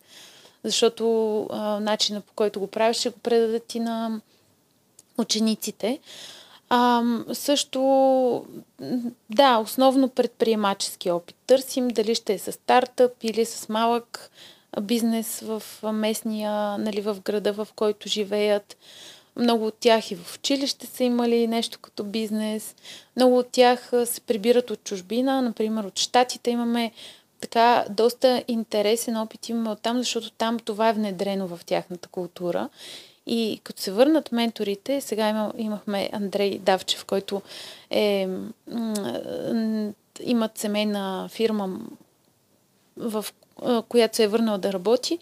Защото 0.65 1.47
а, 1.51 1.81
начина 1.81 2.21
по 2.21 2.33
който 2.33 2.61
го 2.61 2.67
правиш 2.67 2.97
ще 2.97 3.11
го 3.11 3.19
предадат 3.19 3.75
и 3.75 3.81
на 3.81 4.21
учениците. 5.19 5.99
А, 6.75 7.03
също, 7.33 8.45
да, 9.31 9.59
основно 9.59 10.09
предприемачески 10.09 11.11
опит. 11.11 11.37
Търсим 11.47 11.89
дали 11.89 12.15
ще 12.15 12.33
е 12.33 12.39
с 12.39 12.53
стартъп 12.53 13.13
или 13.23 13.45
с 13.45 13.69
малък 13.69 14.31
бизнес 14.81 15.41
в 15.41 15.63
местния, 15.93 16.79
нали, 16.79 17.01
в 17.01 17.17
града, 17.25 17.53
в 17.53 17.69
който 17.77 18.09
живеят. 18.09 18.77
Много 19.37 19.67
от 19.67 19.75
тях 19.81 20.11
и 20.11 20.17
в 20.17 20.37
училище 20.37 20.87
са 20.87 21.05
имали 21.05 21.47
нещо 21.47 21.79
като 21.83 22.05
бизнес. 22.05 22.75
Много 23.17 23.39
от 23.39 23.49
тях 23.49 23.93
се 24.05 24.21
прибират 24.21 24.71
от 24.71 24.85
чужбина, 24.85 25.43
например 25.43 25.85
от 25.85 25.99
Штатите 25.99 26.51
имаме 26.51 26.93
така 27.41 27.85
доста 27.91 28.45
интересен 28.49 29.17
опит 29.17 29.49
имаме 29.49 29.71
от 29.71 29.83
там, 29.83 29.99
защото 29.99 30.31
там 30.31 30.59
това 30.59 30.89
е 30.89 30.93
внедрено 30.93 31.47
в 31.47 31.61
тяхната 31.67 32.09
култура. 32.09 32.69
И 33.27 33.61
като 33.65 33.83
се 33.83 33.93
върнат 33.93 34.33
менторите, 34.33 35.01
сега 35.01 35.29
има, 35.29 35.53
имахме 35.59 36.11
Андрей 36.13 36.59
Давчев, 36.59 37.05
който 37.05 37.43
е, 37.91 38.29
имат 40.21 40.59
семейна 40.59 41.29
фирма, 41.33 41.81
в 42.97 43.25
която 43.89 44.17
се 44.17 44.25
е 44.25 44.29
върнал 44.29 44.59
да 44.59 44.73
работи. 44.73 45.19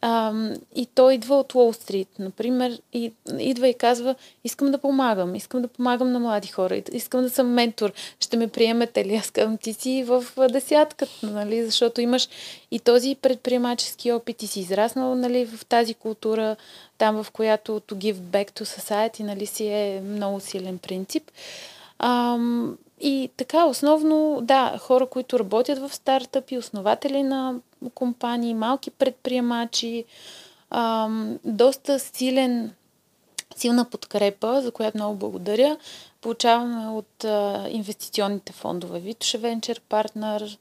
А, 0.00 0.32
и 0.74 0.86
той 0.86 1.14
идва 1.14 1.38
от 1.38 1.54
Уолл 1.54 1.72
Стрит, 1.72 2.08
например, 2.18 2.80
и 2.92 3.12
идва 3.38 3.68
и 3.68 3.74
казва, 3.74 4.14
искам 4.44 4.70
да 4.70 4.78
помагам, 4.78 5.34
искам 5.34 5.62
да 5.62 5.68
помагам 5.68 6.12
на 6.12 6.20
млади 6.20 6.48
хора, 6.48 6.82
искам 6.92 7.22
да 7.22 7.30
съм 7.30 7.48
ментор, 7.48 7.92
ще 8.20 8.36
ме 8.36 8.48
приемете 8.48 9.04
ли? 9.04 9.14
Аз 9.14 9.30
казвам, 9.30 9.56
ти 9.56 9.72
си 9.72 10.04
в 10.06 10.24
десятката, 10.52 11.26
нали? 11.26 11.64
защото 11.64 12.00
имаш 12.00 12.28
и 12.70 12.78
този 12.78 13.14
предприемачески 13.14 14.12
опит 14.12 14.42
и 14.42 14.46
си 14.46 14.60
израснал 14.60 15.14
нали, 15.14 15.46
в 15.46 15.66
тази 15.66 15.94
култура, 15.94 16.56
там 16.98 17.24
в 17.24 17.30
която 17.30 17.80
to 17.80 17.94
give 17.94 18.14
back 18.14 18.60
to 18.60 18.64
society, 18.64 19.20
нали, 19.20 19.46
си 19.46 19.66
е 19.66 20.02
много 20.04 20.40
силен 20.40 20.78
принцип. 20.78 21.30
Ам, 21.98 22.78
и 23.00 23.30
така, 23.36 23.64
основно, 23.64 24.38
да, 24.42 24.78
хора, 24.80 25.06
които 25.06 25.38
работят 25.38 25.78
в 25.78 25.94
стартъпи, 25.94 26.58
основатели 26.58 27.22
на 27.22 27.54
компании, 27.94 28.54
малки 28.54 28.90
предприемачи, 28.90 30.04
ам, 30.70 31.38
доста 31.44 31.98
силен, 31.98 32.72
силна 33.56 33.84
подкрепа, 33.84 34.62
за 34.62 34.70
която 34.70 34.98
много 34.98 35.16
благодаря. 35.16 35.76
Получаваме 36.20 36.88
от 36.88 37.24
а, 37.24 37.66
инвестиционните 37.70 38.52
фондове 38.52 39.00
Витоше 39.00 39.38
Венчер 39.38 39.80
Партнер, 39.88 40.58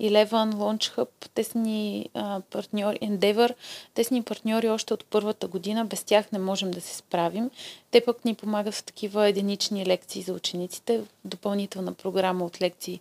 Eleven, 0.00 0.52
Launch 0.52 0.96
Hub, 0.96 1.08
те 1.34 1.44
са 1.44 1.58
ни 1.58 2.08
партньори, 2.50 2.98
Endeavor, 2.98 3.54
те 3.94 4.04
са 4.04 4.14
ни 4.14 4.22
партньори 4.22 4.68
още 4.68 4.94
от 4.94 5.04
първата 5.04 5.46
година, 5.46 5.84
без 5.84 6.04
тях 6.04 6.32
не 6.32 6.38
можем 6.38 6.70
да 6.70 6.80
се 6.80 6.96
справим. 6.96 7.50
Те 7.90 8.04
пък 8.04 8.24
ни 8.24 8.34
помагат 8.34 8.74
в 8.74 8.84
такива 8.84 9.28
единични 9.28 9.86
лекции 9.86 10.22
за 10.22 10.32
учениците, 10.32 11.00
допълнителна 11.24 11.92
програма 11.92 12.44
от 12.44 12.60
лекции 12.60 13.00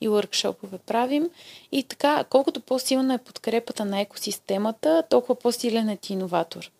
и 0.00 0.08
workshop 0.08 0.78
правим. 0.78 1.30
И 1.72 1.82
така, 1.82 2.24
колкото 2.24 2.60
по-силна 2.60 3.14
е 3.14 3.18
подкрепата 3.18 3.84
на 3.84 4.00
екосистемата, 4.00 5.02
толкова 5.10 5.34
по-силен 5.34 5.88
е 5.88 5.96
ти 5.96 6.12
иноватор. 6.12 6.70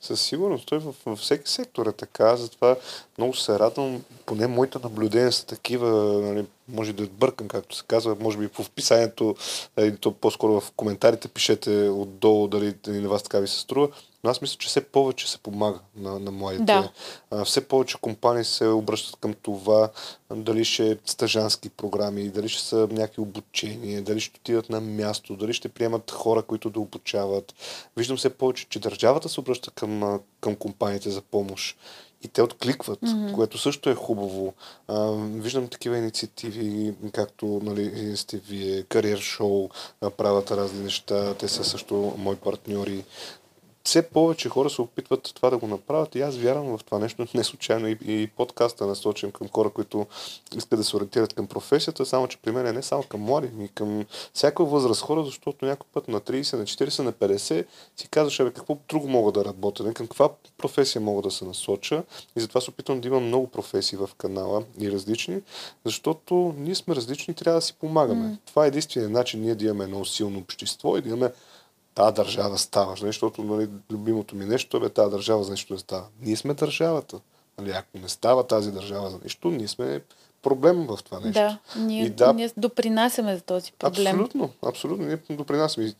Със 0.00 0.20
сигурност. 0.20 0.66
Той 0.66 0.78
във, 0.78 0.96
във 1.06 1.18
всеки 1.18 1.50
сектор 1.50 1.86
е 1.86 1.92
така. 1.92 2.36
Затова 2.36 2.76
много 3.18 3.34
се 3.34 3.58
радвам. 3.58 4.04
Поне 4.26 4.46
моите 4.46 4.78
наблюдения 4.82 5.32
са 5.32 5.46
такива. 5.46 5.90
Нали, 6.22 6.46
може 6.68 6.92
да 6.92 7.06
бъркам, 7.06 7.48
както 7.48 7.76
се 7.76 7.84
казва. 7.88 8.16
Може 8.20 8.38
би 8.38 8.48
по 8.48 8.62
вписанието, 8.62 9.36
нали, 9.76 9.96
то 9.96 10.12
по-скоро 10.12 10.60
в 10.60 10.72
коментарите 10.76 11.28
пишете 11.28 11.88
отдолу 11.88 12.48
дали 12.48 12.74
на 12.86 13.08
вас 13.08 13.22
така 13.22 13.38
ви 13.38 13.48
се 13.48 13.60
струва. 13.60 13.88
Но 14.26 14.30
аз 14.30 14.40
мисля, 14.40 14.56
че 14.58 14.68
все 14.68 14.80
повече 14.80 15.30
се 15.30 15.38
помага 15.38 15.78
на, 15.96 16.18
на 16.18 16.30
младите. 16.30 16.64
Да. 16.64 16.90
А, 17.30 17.44
все 17.44 17.68
повече 17.68 17.98
компании 18.00 18.44
се 18.44 18.66
обръщат 18.66 19.16
към 19.16 19.34
това, 19.42 19.90
дали 20.34 20.64
ще 20.64 20.90
е 20.90 20.96
стъжански 21.04 21.68
програми, 21.68 22.28
дали 22.28 22.48
ще 22.48 22.62
са 22.62 22.88
някакви 22.90 23.22
обучения, 23.22 24.02
дали 24.02 24.20
ще 24.20 24.38
отидат 24.40 24.70
на 24.70 24.80
място, 24.80 25.36
дали 25.36 25.52
ще 25.52 25.68
приемат 25.68 26.10
хора, 26.10 26.42
които 26.42 26.70
да 26.70 26.80
обучават. 26.80 27.54
Виждам 27.96 28.16
все 28.16 28.30
повече, 28.30 28.66
че 28.68 28.78
държавата 28.78 29.28
се 29.28 29.40
обръща 29.40 29.70
към, 29.70 30.20
към 30.40 30.56
компаниите 30.56 31.10
за 31.10 31.20
помощ 31.20 31.78
и 32.22 32.28
те 32.28 32.42
откликват, 32.42 33.00
mm-hmm. 33.00 33.34
което 33.34 33.58
също 33.58 33.90
е 33.90 33.94
хубаво. 33.94 34.54
А, 34.88 35.10
виждам 35.16 35.68
такива 35.68 35.98
инициативи, 35.98 36.94
както 37.12 37.60
нали, 37.62 38.16
сте 38.16 38.38
вие, 38.38 38.82
кариер 38.82 39.18
шоу, 39.18 39.68
правят 40.16 40.50
разни 40.50 40.84
неща, 40.84 41.34
те 41.34 41.48
са 41.48 41.64
също 41.64 42.14
мои 42.18 42.36
партньори 42.36 43.04
все 43.86 44.02
повече 44.02 44.48
хора 44.48 44.70
се 44.70 44.82
опитват 44.82 45.32
това 45.34 45.50
да 45.50 45.58
го 45.58 45.66
направят 45.66 46.14
и 46.14 46.20
аз 46.20 46.36
вярвам 46.36 46.78
в 46.78 46.84
това 46.84 46.98
нещо. 46.98 47.26
Не 47.34 47.44
случайно 47.44 47.88
и, 47.88 47.98
и 48.06 48.26
подкаста 48.36 48.84
е 48.84 48.86
насочен 48.86 49.32
към 49.32 49.48
хора, 49.48 49.70
които 49.70 50.06
искат 50.56 50.78
да 50.78 50.84
се 50.84 50.96
ориентират 50.96 51.34
към 51.34 51.46
професията, 51.46 52.06
само 52.06 52.28
че 52.28 52.38
при 52.38 52.52
мен 52.52 52.66
е 52.66 52.72
не 52.72 52.82
само 52.82 53.02
към 53.02 53.20
млади, 53.20 53.48
ми 53.48 53.68
към 53.68 54.04
всяка 54.34 54.64
възраст 54.64 55.02
хора, 55.02 55.24
защото 55.24 55.66
някой 55.66 55.86
път 55.92 56.08
на 56.08 56.20
30, 56.20 56.56
на 56.56 56.64
40, 56.64 57.02
на 57.02 57.12
50 57.12 57.66
си 57.96 58.08
казваш, 58.08 58.40
абе, 58.40 58.50
какво 58.50 58.76
друго 58.88 59.08
мога 59.08 59.32
да 59.32 59.44
работя, 59.44 59.82
не? 59.82 59.94
към 59.94 60.06
каква 60.06 60.28
професия 60.58 61.02
мога 61.02 61.22
да 61.22 61.30
се 61.30 61.44
насоча 61.44 62.02
и 62.36 62.40
затова 62.40 62.60
се 62.60 62.70
опитвам 62.70 63.00
да 63.00 63.08
имам 63.08 63.24
много 63.24 63.46
професии 63.46 63.98
в 63.98 64.10
канала 64.18 64.62
и 64.80 64.90
различни, 64.92 65.40
защото 65.84 66.54
ние 66.58 66.74
сме 66.74 66.94
различни 66.94 67.32
и 67.32 67.34
трябва 67.34 67.58
да 67.58 67.66
си 67.66 67.74
помагаме. 67.74 68.26
Mm. 68.26 68.36
Това 68.46 68.64
е 68.64 68.68
единственият 68.68 69.12
начин 69.12 69.40
ние 69.40 69.54
да 69.54 69.64
имаме 69.64 69.84
едно 69.84 70.04
силно 70.04 70.38
общество 70.38 70.96
и 70.96 71.02
да 71.02 71.08
имаме 71.08 71.30
тази 71.96 72.14
държава 72.14 72.58
става, 72.58 72.90
нали, 72.90 73.06
защото 73.06 73.44
нали, 73.44 73.68
любимото 73.90 74.36
ми 74.36 74.44
нещо 74.44 74.76
е 74.76 74.88
тази 74.88 75.10
държава 75.10 75.44
за 75.44 75.50
нещо 75.50 75.72
не 75.72 75.78
става. 75.78 76.04
Ние 76.20 76.36
сме 76.36 76.54
държавата. 76.54 77.20
Нали, 77.58 77.70
ако 77.70 77.98
не 77.98 78.08
става 78.08 78.46
тази 78.46 78.72
държава 78.72 79.10
за 79.10 79.18
нещо, 79.22 79.50
ние 79.50 79.68
сме 79.68 80.00
проблем 80.42 80.86
в 80.86 80.98
това 81.04 81.20
нещо. 81.20 81.32
Да, 81.32 81.58
ние, 81.76 82.04
и 82.04 82.10
да, 82.10 82.32
ние 82.32 82.50
допринасяме 82.56 83.36
за 83.36 83.42
този 83.42 83.72
проблем. 83.72 84.06
Абсолютно, 84.06 84.50
абсолютно. 84.66 85.06
Ние 85.06 85.18
допринасяме. 85.30 85.94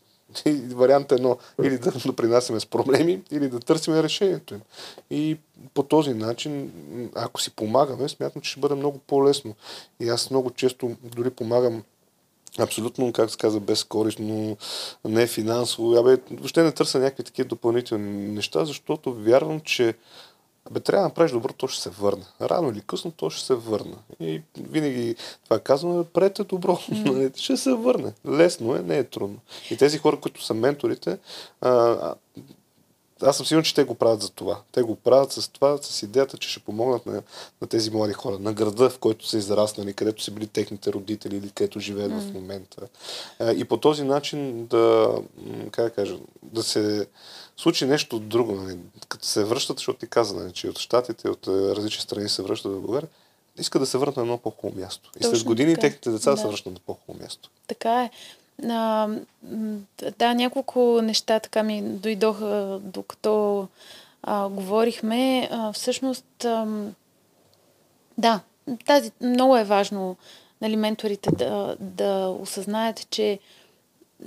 И 0.45 0.53
вариант 0.53 1.11
едно, 1.11 1.37
или 1.63 1.77
да 1.77 1.91
допринасяме 2.05 2.59
с 2.59 2.65
проблеми, 2.65 3.21
или 3.31 3.49
да 3.49 3.59
търсим 3.59 3.93
решението 3.93 4.53
им. 4.53 4.61
И 5.09 5.37
по 5.73 5.83
този 5.83 6.13
начин, 6.13 6.71
ако 7.15 7.41
си 7.41 7.51
помагаме, 7.51 8.09
смятам, 8.09 8.41
че 8.41 8.51
ще 8.51 8.59
бъде 8.59 8.75
много 8.75 8.97
по-лесно. 8.97 9.55
И 9.99 10.09
аз 10.09 10.31
много 10.31 10.49
често 10.51 10.95
дори 11.03 11.29
помагам 11.29 11.83
абсолютно, 12.59 13.13
как 13.13 13.31
се 13.31 13.37
казва, 13.37 13.59
безкорисно, 13.59 14.57
не 15.05 15.27
финансово. 15.27 15.97
Абе, 15.97 16.17
въобще 16.31 16.63
не 16.63 16.71
търся 16.71 16.99
някакви 16.99 17.23
такива 17.23 17.47
допълнителни 17.47 18.27
неща, 18.27 18.65
защото 18.65 19.13
вярвам, 19.13 19.59
че 19.59 19.93
Абе, 20.71 20.79
трябва 20.79 21.01
да 21.01 21.07
направиш 21.07 21.31
добро, 21.31 21.53
то 21.53 21.67
ще 21.67 21.81
се 21.81 21.89
върне. 21.89 22.23
Рано 22.41 22.69
или 22.69 22.81
късно 22.81 23.11
то 23.11 23.29
ще 23.29 23.45
се 23.45 23.55
върне. 23.55 23.95
И 24.19 24.41
винаги 24.57 25.15
това 25.43 25.59
казваме, 25.59 26.03
прете 26.03 26.43
добро. 26.43 26.79
Mm. 26.87 27.37
ще 27.37 27.57
се 27.57 27.73
върне. 27.73 28.13
Лесно 28.27 28.75
е, 28.75 28.79
не 28.79 28.97
е 28.97 29.03
трудно. 29.03 29.37
И 29.71 29.77
тези 29.77 29.97
хора, 29.97 30.19
които 30.19 30.43
са 30.43 30.53
менторите, 30.53 31.17
а, 31.61 32.13
аз 33.21 33.37
съм 33.37 33.45
сигурен, 33.45 33.63
че 33.63 33.75
те 33.75 33.83
го 33.83 33.95
правят 33.95 34.21
за 34.21 34.29
това. 34.29 34.61
Те 34.71 34.81
го 34.81 34.95
правят 34.95 35.31
с 35.31 35.47
това, 35.47 35.77
с 35.81 36.03
идеята, 36.03 36.37
че 36.37 36.49
ще 36.49 36.59
помогнат 36.59 37.05
на, 37.05 37.21
на 37.61 37.67
тези 37.67 37.91
млади 37.91 38.13
хора, 38.13 38.39
на 38.39 38.53
града, 38.53 38.89
в 38.89 38.99
който 38.99 39.27
са 39.27 39.37
израснали, 39.37 39.93
където 39.93 40.23
са 40.23 40.31
били 40.31 40.47
техните 40.47 40.93
родители 40.93 41.37
или 41.37 41.49
където 41.49 41.79
живеят 41.79 42.11
mm. 42.11 42.19
в 42.19 42.33
момента. 42.33 42.87
И 43.55 43.65
по 43.65 43.77
този 43.77 44.03
начин 44.03 44.65
да, 44.65 45.15
как 45.71 45.85
да 45.85 45.91
кажа, 45.91 46.17
да 46.43 46.63
се 46.63 47.07
случи 47.57 47.85
нещо 47.85 48.19
друго. 48.19 48.51
Нали? 48.55 48.77
Като 49.07 49.25
се 49.25 49.43
връщат, 49.43 49.77
защото 49.77 49.99
ти 49.99 50.07
каза, 50.07 50.35
нали, 50.35 50.51
че 50.51 50.69
от 50.69 50.79
щатите, 50.79 51.29
от 51.29 51.47
различни 51.47 52.01
страни 52.01 52.29
се 52.29 52.43
връщат 52.43 52.71
в 52.71 52.81
България, 52.81 53.09
искат 53.59 53.81
да 53.81 53.85
се 53.85 53.97
върнат 53.97 54.17
на 54.17 54.21
едно 54.21 54.37
по-хубаво 54.37 54.79
място. 54.79 55.11
И 55.19 55.23
след 55.23 55.43
години 55.43 55.73
така. 55.73 55.81
техните 55.81 56.11
деца 56.11 56.31
да. 56.31 56.37
се 56.37 56.47
връщат 56.47 56.73
на 56.73 56.79
по-хубаво 56.85 57.23
място. 57.23 57.49
Така 57.67 58.03
е. 58.03 58.09
А, 58.63 59.09
да, 60.19 60.33
няколко 60.33 61.01
неща 61.01 61.39
така 61.39 61.63
ми 61.63 61.81
дойдоха, 61.81 62.79
докато 62.83 63.67
а, 64.23 64.49
говорихме. 64.49 65.49
А, 65.51 65.73
всъщност, 65.73 66.45
а, 66.45 66.67
да, 68.17 68.39
тази, 68.85 69.11
много 69.21 69.57
е 69.57 69.63
важно 69.63 70.17
нали, 70.61 70.75
менторите 70.75 71.31
да, 71.31 71.75
да 71.79 72.35
осъзнаят, 72.41 73.09
че 73.09 73.39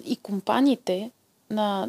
и 0.05 0.17
компаниите 0.17 1.11
на, 1.51 1.89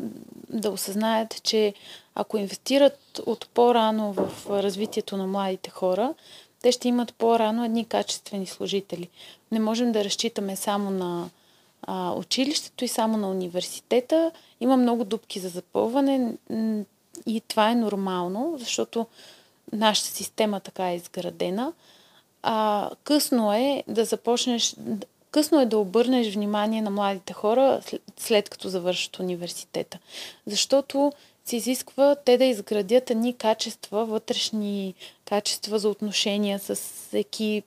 да 0.50 0.70
осъзнаят, 0.70 1.44
че 1.44 1.74
ако 2.16 2.38
инвестират 2.38 3.22
от 3.26 3.50
по-рано 3.54 4.14
в 4.14 4.50
развитието 4.50 5.18
на 5.18 5.28
младите 5.28 5.70
хора, 5.70 6.14
те 6.62 6.72
ще 6.72 6.88
имат 6.88 7.14
по-рано 7.14 7.66
едни 7.66 7.86
качествени 7.86 8.46
служители. 8.46 9.10
Не 9.52 9.60
можем 9.60 9.92
да 9.92 10.04
разчитаме 10.04 10.56
само 10.56 10.90
на 10.90 11.30
а, 11.82 12.14
училището 12.14 12.86
и 12.86 12.88
само 12.88 13.18
на 13.18 13.30
университета. 13.30 14.32
Има 14.60 14.78
много 14.78 15.04
дупки 15.04 15.40
за 15.40 15.50
запълване 15.50 16.34
и 17.26 17.42
това 17.48 17.70
е 17.70 17.76
нормално, 17.76 18.56
защото 18.58 19.08
нашата 19.74 20.10
система 20.10 20.60
така 20.60 20.92
е 20.92 20.96
изградена. 20.96 21.74
А, 22.44 22.90
късно 23.04 23.54
е 23.54 23.84
да 23.88 24.06
започнеш, 24.06 24.76
късно 25.32 25.62
е 25.62 25.66
да 25.66 25.78
обърнеш 25.78 26.34
внимание 26.34 26.82
на 26.82 26.90
младите 26.90 27.34
хора 27.34 27.82
след, 28.18 28.50
като 28.50 28.70
завършат 28.70 29.20
университета. 29.20 30.00
Защото 30.48 31.12
се 31.46 31.56
изисква 31.56 32.16
те 32.16 32.38
да 32.38 32.46
изградят 32.46 33.10
едни 33.10 33.34
качества, 33.34 34.06
вътрешни 34.06 34.94
качества 35.26 35.80
за 35.80 35.90
отношения 35.90 36.60
с 36.60 36.80
екип, 37.14 37.66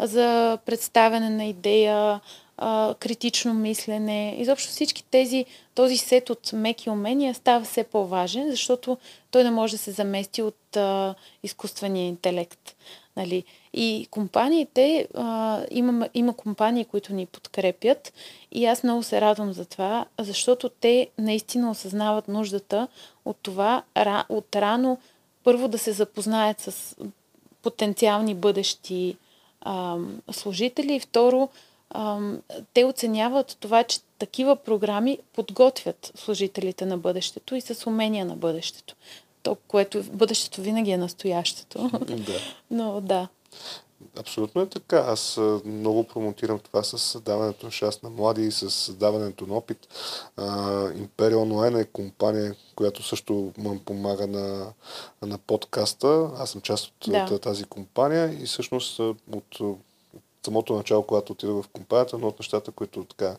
за 0.00 0.58
представяне 0.66 1.30
на 1.30 1.44
идея, 1.44 2.20
а, 2.56 2.94
критично 2.94 3.54
мислене. 3.54 4.36
Изобщо 4.38 4.68
всички 4.68 5.04
тези, 5.10 5.44
този 5.74 5.96
сет 5.96 6.30
от 6.30 6.52
меки 6.52 6.90
умения 6.90 7.34
става 7.34 7.64
все 7.64 7.84
по-важен, 7.84 8.50
защото 8.50 8.98
той 9.30 9.44
не 9.44 9.50
може 9.50 9.72
да 9.72 9.78
се 9.78 9.90
замести 9.90 10.42
от 10.42 10.76
а, 10.76 11.14
изкуствения 11.42 12.06
интелект. 12.06 12.76
Нали? 13.16 13.44
И 13.72 14.06
компаниите, 14.10 15.08
а, 15.14 15.60
има, 15.70 16.08
има 16.14 16.34
компании, 16.34 16.84
които 16.84 17.12
ни 17.12 17.26
подкрепят 17.26 18.12
и 18.52 18.66
аз 18.66 18.82
много 18.82 19.02
се 19.02 19.20
радвам 19.20 19.52
за 19.52 19.64
това, 19.64 20.04
защото 20.18 20.68
те 20.68 21.08
наистина 21.18 21.70
осъзнават 21.70 22.28
нуждата 22.28 22.88
от 23.24 23.36
това, 23.42 23.82
от 24.28 24.56
рано 24.56 24.98
първо 25.44 25.68
да 25.68 25.78
се 25.78 25.92
запознаят 25.92 26.60
с 26.60 26.96
потенциални 27.62 28.34
бъдещи 28.34 29.16
а, 29.60 29.96
служители 30.32 30.94
и 30.94 31.00
второ 31.00 31.48
те 32.74 32.84
оценяват 32.84 33.56
това, 33.60 33.84
че 33.84 34.00
такива 34.18 34.56
програми 34.56 35.18
подготвят 35.32 36.12
служителите 36.14 36.86
на 36.86 36.98
бъдещето 36.98 37.54
и 37.54 37.60
с 37.60 37.86
умения 37.86 38.24
на 38.24 38.36
бъдещето. 38.36 38.94
То, 39.42 39.56
което 39.68 40.02
бъдещето 40.02 40.60
винаги 40.60 40.90
е 40.90 40.96
настоящето. 40.96 41.90
Да. 42.06 42.38
Но 42.70 43.00
да. 43.00 43.28
Абсолютно 44.18 44.62
е 44.62 44.66
така. 44.66 44.96
Аз 44.96 45.40
много 45.64 46.04
промотирам 46.04 46.58
това 46.58 46.82
с 46.82 47.20
даването 47.20 47.66
на 47.66 47.72
шанс 47.72 48.02
на 48.02 48.10
млади 48.10 48.46
и 48.46 48.52
с 48.52 48.92
даването 48.92 49.46
на 49.46 49.54
опит. 49.54 49.88
Империал 50.96 51.44
Ноен 51.44 51.76
е 51.76 51.84
компания, 51.84 52.56
която 52.74 53.02
също 53.02 53.52
ме 53.58 53.80
помага 53.84 54.26
на, 54.26 54.72
на 55.22 55.38
подкаста. 55.38 56.30
Аз 56.38 56.50
съм 56.50 56.60
част 56.60 56.86
от, 56.86 56.94
да. 57.12 57.28
от 57.30 57.42
тази 57.42 57.64
компания 57.64 58.42
и 58.42 58.46
всъщност 58.46 58.98
от 59.32 59.78
самото 60.44 60.74
начало, 60.74 61.02
когато 61.02 61.32
отидох 61.32 61.64
в 61.64 61.68
компанията, 61.68 62.18
но 62.18 62.28
от 62.28 62.38
нещата, 62.38 62.70
които 62.70 63.04
така 63.04 63.36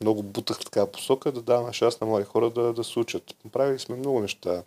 много 0.00 0.22
бутах 0.22 0.56
в 0.56 0.64
такава 0.64 0.86
посока, 0.86 1.32
да 1.32 1.42
даваме 1.42 1.72
шанс 1.72 2.00
на 2.00 2.06
млади 2.06 2.24
хора 2.24 2.50
да, 2.50 2.72
да 2.72 2.84
се 2.84 2.98
учат. 2.98 3.22
Правили 3.52 3.78
сме 3.78 3.96
много 3.96 4.20
неща, 4.20 4.62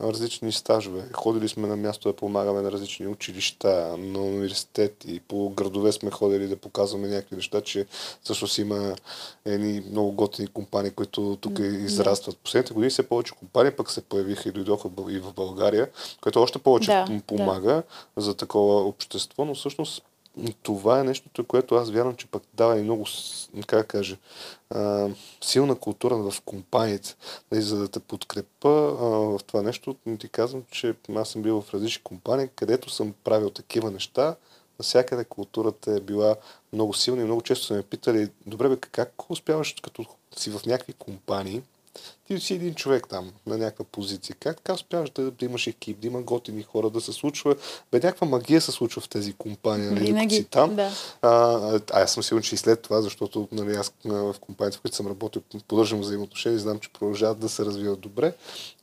различни 0.00 0.52
стажове. 0.52 1.04
Ходили 1.12 1.48
сме 1.48 1.68
на 1.68 1.76
място 1.76 2.08
да 2.08 2.16
помагаме 2.16 2.62
на 2.62 2.72
различни 2.72 3.06
училища, 3.06 3.96
на 3.98 4.20
университети. 4.20 5.20
По 5.28 5.50
градове 5.50 5.92
сме 5.92 6.10
ходили 6.10 6.46
да 6.46 6.56
показваме 6.56 7.08
някакви 7.08 7.36
неща, 7.36 7.60
че 7.60 7.86
всъщност 8.22 8.58
има 8.58 8.96
едни 9.44 9.82
много 9.90 10.12
готини 10.12 10.48
компании, 10.48 10.90
които 10.90 11.38
тук 11.40 11.58
израстват. 11.58 12.38
Последните 12.38 12.74
години 12.74 12.90
все 12.90 13.08
повече 13.08 13.34
компании 13.34 13.72
пък 13.72 13.90
се 13.90 14.02
появиха 14.02 14.48
и 14.48 14.52
дойдоха 14.52 14.88
и 15.08 15.18
в 15.18 15.32
България, 15.32 15.90
което 16.20 16.42
още 16.42 16.58
повече 16.58 16.90
да, 16.90 17.20
помага 17.26 17.82
да. 18.16 18.22
за 18.22 18.34
такова 18.34 18.84
общество, 18.84 19.44
но 19.44 19.54
всъщност 19.54 20.02
това 20.62 21.00
е 21.00 21.04
нещото, 21.04 21.44
което 21.44 21.74
аз 21.74 21.90
вярвам, 21.90 22.16
че 22.16 22.26
пък 22.26 22.42
дава 22.54 22.78
и 22.78 22.82
много, 22.82 23.06
как 23.66 23.86
кажа, 23.86 24.16
силна 25.40 25.74
култура 25.74 26.16
в 26.16 26.40
компаниите. 26.44 27.16
Нали, 27.52 27.62
за 27.62 27.78
да 27.78 27.88
те 27.88 28.00
подкрепа 28.00 28.70
в 28.70 29.40
това 29.46 29.62
нещо, 29.62 29.96
ти 30.18 30.28
казвам, 30.28 30.62
че 30.70 30.94
аз 31.14 31.28
съм 31.28 31.42
бил 31.42 31.60
в 31.60 31.74
различни 31.74 32.02
компании, 32.02 32.48
където 32.56 32.90
съм 32.90 33.14
правил 33.24 33.50
такива 33.50 33.90
неща. 33.90 34.36
Насякъде 34.78 35.24
културата 35.24 35.92
е 35.92 36.00
била 36.00 36.36
много 36.72 36.94
силна 36.94 37.22
и 37.22 37.24
много 37.24 37.42
често 37.42 37.66
са 37.66 37.74
ме 37.74 37.82
питали, 37.82 38.30
добре 38.46 38.68
бе, 38.68 38.76
как 38.76 39.30
успяваш 39.30 39.74
като 39.82 40.04
си 40.36 40.50
в 40.50 40.66
някакви 40.66 40.92
компании, 40.92 41.62
ти 42.26 42.40
си 42.40 42.54
един 42.54 42.74
човек 42.74 43.08
там, 43.08 43.32
на 43.46 43.58
някаква 43.58 43.84
позиция. 43.84 44.36
Как 44.40 44.56
така 44.56 44.72
успяваш 44.72 45.10
да, 45.10 45.30
да 45.30 45.44
имаш 45.44 45.66
екип, 45.66 45.98
да 45.98 46.06
има 46.06 46.22
готини 46.22 46.62
хора, 46.62 46.90
да 46.90 47.00
се 47.00 47.12
случва? 47.12 47.56
Бе, 47.92 48.00
някаква 48.00 48.26
магия 48.26 48.60
се 48.60 48.72
случва 48.72 49.00
в 49.00 49.08
тези 49.08 49.32
компании, 49.32 49.86
нали, 49.86 50.06
Винаги, 50.06 50.36
си 50.36 50.44
там. 50.44 50.76
Да. 50.76 50.90
А, 51.22 51.28
а, 51.30 51.80
аз 52.02 52.12
съм 52.12 52.22
сигурен, 52.22 52.42
че 52.42 52.54
и 52.54 52.58
след 52.58 52.82
това, 52.82 53.02
защото 53.02 53.48
нали, 53.52 53.76
аз 53.76 53.92
в 54.04 54.34
компанията, 54.40 54.78
в 54.78 54.80
които 54.80 54.96
съм 54.96 55.06
работил, 55.06 55.42
поддържам 55.68 56.00
взаимоотношения, 56.00 56.58
знам, 56.58 56.78
че 56.78 56.92
продължават 56.92 57.38
да 57.38 57.48
се 57.48 57.64
развиват 57.64 58.00
добре. 58.00 58.34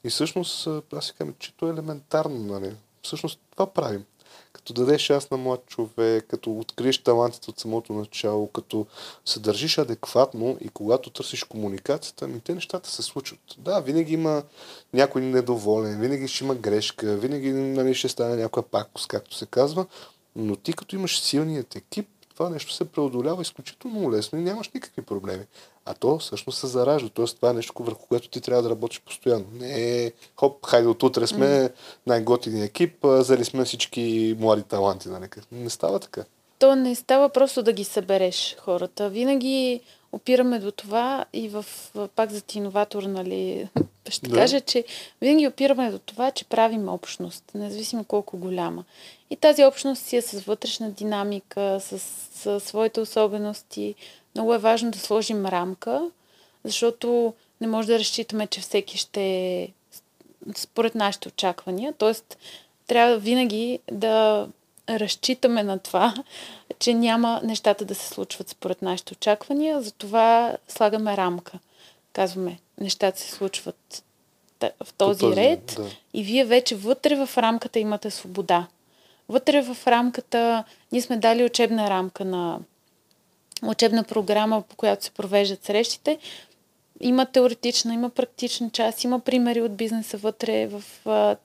И 0.04 0.10
всъщност, 0.10 0.68
аз 0.94 1.06
си 1.06 1.14
казвам, 1.18 1.36
че 1.40 1.54
то 1.58 1.68
е 1.68 1.70
елементарно. 1.70 2.40
Нали. 2.40 2.72
Всъщност 3.04 3.40
това 3.52 3.66
правим 3.66 4.06
като 4.54 4.74
дадеш 4.74 5.02
шанс 5.02 5.32
на 5.32 5.38
млад 5.38 5.66
човек, 5.68 6.26
като 6.28 6.58
откриеш 6.58 6.98
талантите 6.98 7.50
от 7.50 7.60
самото 7.60 7.94
начало, 7.94 8.48
като 8.48 8.86
се 9.26 9.40
държиш 9.40 9.78
адекватно 9.78 10.58
и 10.62 10.70
когато 10.70 11.10
търсиш 11.10 11.44
комуникацията, 11.44 12.28
ми 12.28 12.40
те 12.40 12.56
нещата 12.56 12.90
се 12.90 13.02
случват. 13.02 13.40
Да, 13.58 13.80
винаги 13.80 14.14
има 14.14 14.44
някой 14.94 15.22
недоволен, 15.22 16.00
винаги 16.00 16.28
ще 16.28 16.44
има 16.44 16.56
грешка, 16.56 17.18
винаги 17.18 17.52
нали, 17.52 17.96
ще 17.96 18.10
стане 18.10 18.36
някоя 18.36 18.64
пакост, 18.64 19.08
както 19.08 19.36
се 19.36 19.46
казва, 19.46 19.86
но 20.36 20.56
ти 20.56 20.74
като 20.74 20.96
имаш 20.96 21.20
силният 21.20 21.76
екип, 21.76 22.08
това 22.42 22.54
нещо 22.54 22.74
се 22.74 22.86
преодолява 22.86 23.42
изключително 23.42 24.12
лесно 24.12 24.40
и 24.40 24.42
нямаш 24.42 24.70
никакви 24.70 25.02
проблеми. 25.02 25.44
А 25.86 25.94
то 25.94 26.18
всъщност 26.18 26.60
се 26.60 26.68
заражда. 26.68 27.10
Тоест 27.10 27.36
това 27.36 27.50
е 27.50 27.54
нещо, 27.54 27.74
върху 27.80 28.08
което 28.08 28.30
ти 28.30 28.42
трябва 28.42 28.64
да 28.64 28.70
работиш 28.70 29.02
постоянно. 29.02 29.46
Не 29.54 30.04
е, 30.04 30.12
хоп, 30.36 30.66
хайде 30.66 30.88
от 30.88 31.04
утре 31.04 31.28
сме 31.28 31.46
mm. 31.46 31.72
най-готини 32.08 32.64
екип, 32.64 32.94
взели 33.04 33.46
сме 33.46 33.66
всички 33.66 34.36
млади 34.40 34.64
таланти. 34.64 35.10
Нали? 35.10 35.28
Не 35.52 35.70
става 35.70 36.00
така. 36.00 36.24
То 36.60 36.76
не 36.76 36.96
става 36.96 37.30
просто 37.30 37.64
да 37.64 37.74
ги 37.74 37.84
събереш 37.84 38.56
хората. 38.60 39.10
Винаги 39.10 39.82
опираме 40.12 40.60
до 40.60 40.72
това 40.72 41.26
и 41.34 41.50
в, 41.50 41.66
пак 42.16 42.32
за 42.32 42.42
ти 42.42 42.58
иноватор, 42.58 43.04
нали, 43.04 43.68
ще 44.10 44.30
да. 44.30 44.36
кажа, 44.36 44.62
че 44.62 44.84
винаги 45.22 45.48
опираме 45.48 45.92
до 45.92 46.00
това, 46.00 46.32
че 46.32 46.46
правим 46.46 46.90
общност, 46.90 47.44
независимо 47.56 48.04
колко 48.04 48.38
голяма. 48.38 48.84
И 49.30 49.36
тази 49.36 49.64
общност 49.64 50.04
си 50.04 50.18
е 50.18 50.22
с 50.22 50.42
вътрешна 50.42 50.92
динамика, 50.92 51.78
с, 51.82 52.00
с 52.00 52.60
своите 52.60 53.02
особености, 53.02 53.96
много 54.36 54.54
е 54.54 54.58
важно 54.58 54.92
да 54.92 55.00
сложим 55.00 55.46
рамка, 55.46 56.10
защото 56.64 57.34
не 57.62 57.68
може 57.68 57.88
да 57.88 58.00
разчитаме, 58.00 58.48
че 58.48 58.62
всеки 58.62 58.98
ще 58.98 59.22
е 59.24 59.70
според 60.56 60.96
нашите 60.96 61.28
очаквания. 61.28 61.94
Тоест, 61.98 62.38
трябва 62.88 63.18
винаги 63.18 63.80
да 63.92 64.48
разчитаме 64.90 65.64
на 65.64 65.80
това, 65.80 66.14
че 66.82 66.94
няма 66.94 67.42
нещата 67.44 67.86
да 67.86 67.96
се 67.96 68.08
случват 68.08 68.50
според 68.50 68.82
нашите 68.82 69.14
очаквания, 69.14 69.82
затова 69.82 70.58
слагаме 70.68 71.18
рамка. 71.18 71.60
Казваме, 72.14 72.60
нещата 72.80 73.20
се 73.20 73.32
случват 73.32 74.04
в 74.62 74.94
този, 74.98 75.20
този 75.20 75.36
ред 75.36 75.74
да. 75.78 75.90
и 76.14 76.24
вие 76.24 76.46
вече 76.46 76.76
вътре 76.76 77.26
в 77.26 77.38
рамката 77.38 77.80
имате 77.80 78.12
свобода. 78.12 78.68
Вътре 79.30 79.62
в 79.62 79.78
рамката, 79.88 80.64
ние 80.92 81.02
сме 81.02 81.18
дали 81.18 81.44
учебна 81.44 81.90
рамка 81.90 82.26
на 82.26 82.60
учебна 83.64 84.04
програма, 84.04 84.62
по 84.62 84.76
която 84.76 85.06
се 85.06 85.12
провеждат 85.12 85.66
срещите. 85.66 86.18
Има 87.02 87.26
теоретична, 87.26 87.94
има 87.94 88.10
практична 88.10 88.70
част, 88.70 89.04
има 89.04 89.20
примери 89.20 89.62
от 89.62 89.76
бизнеса 89.76 90.18
вътре 90.18 90.68
в 90.68 90.84
а, 91.06 91.36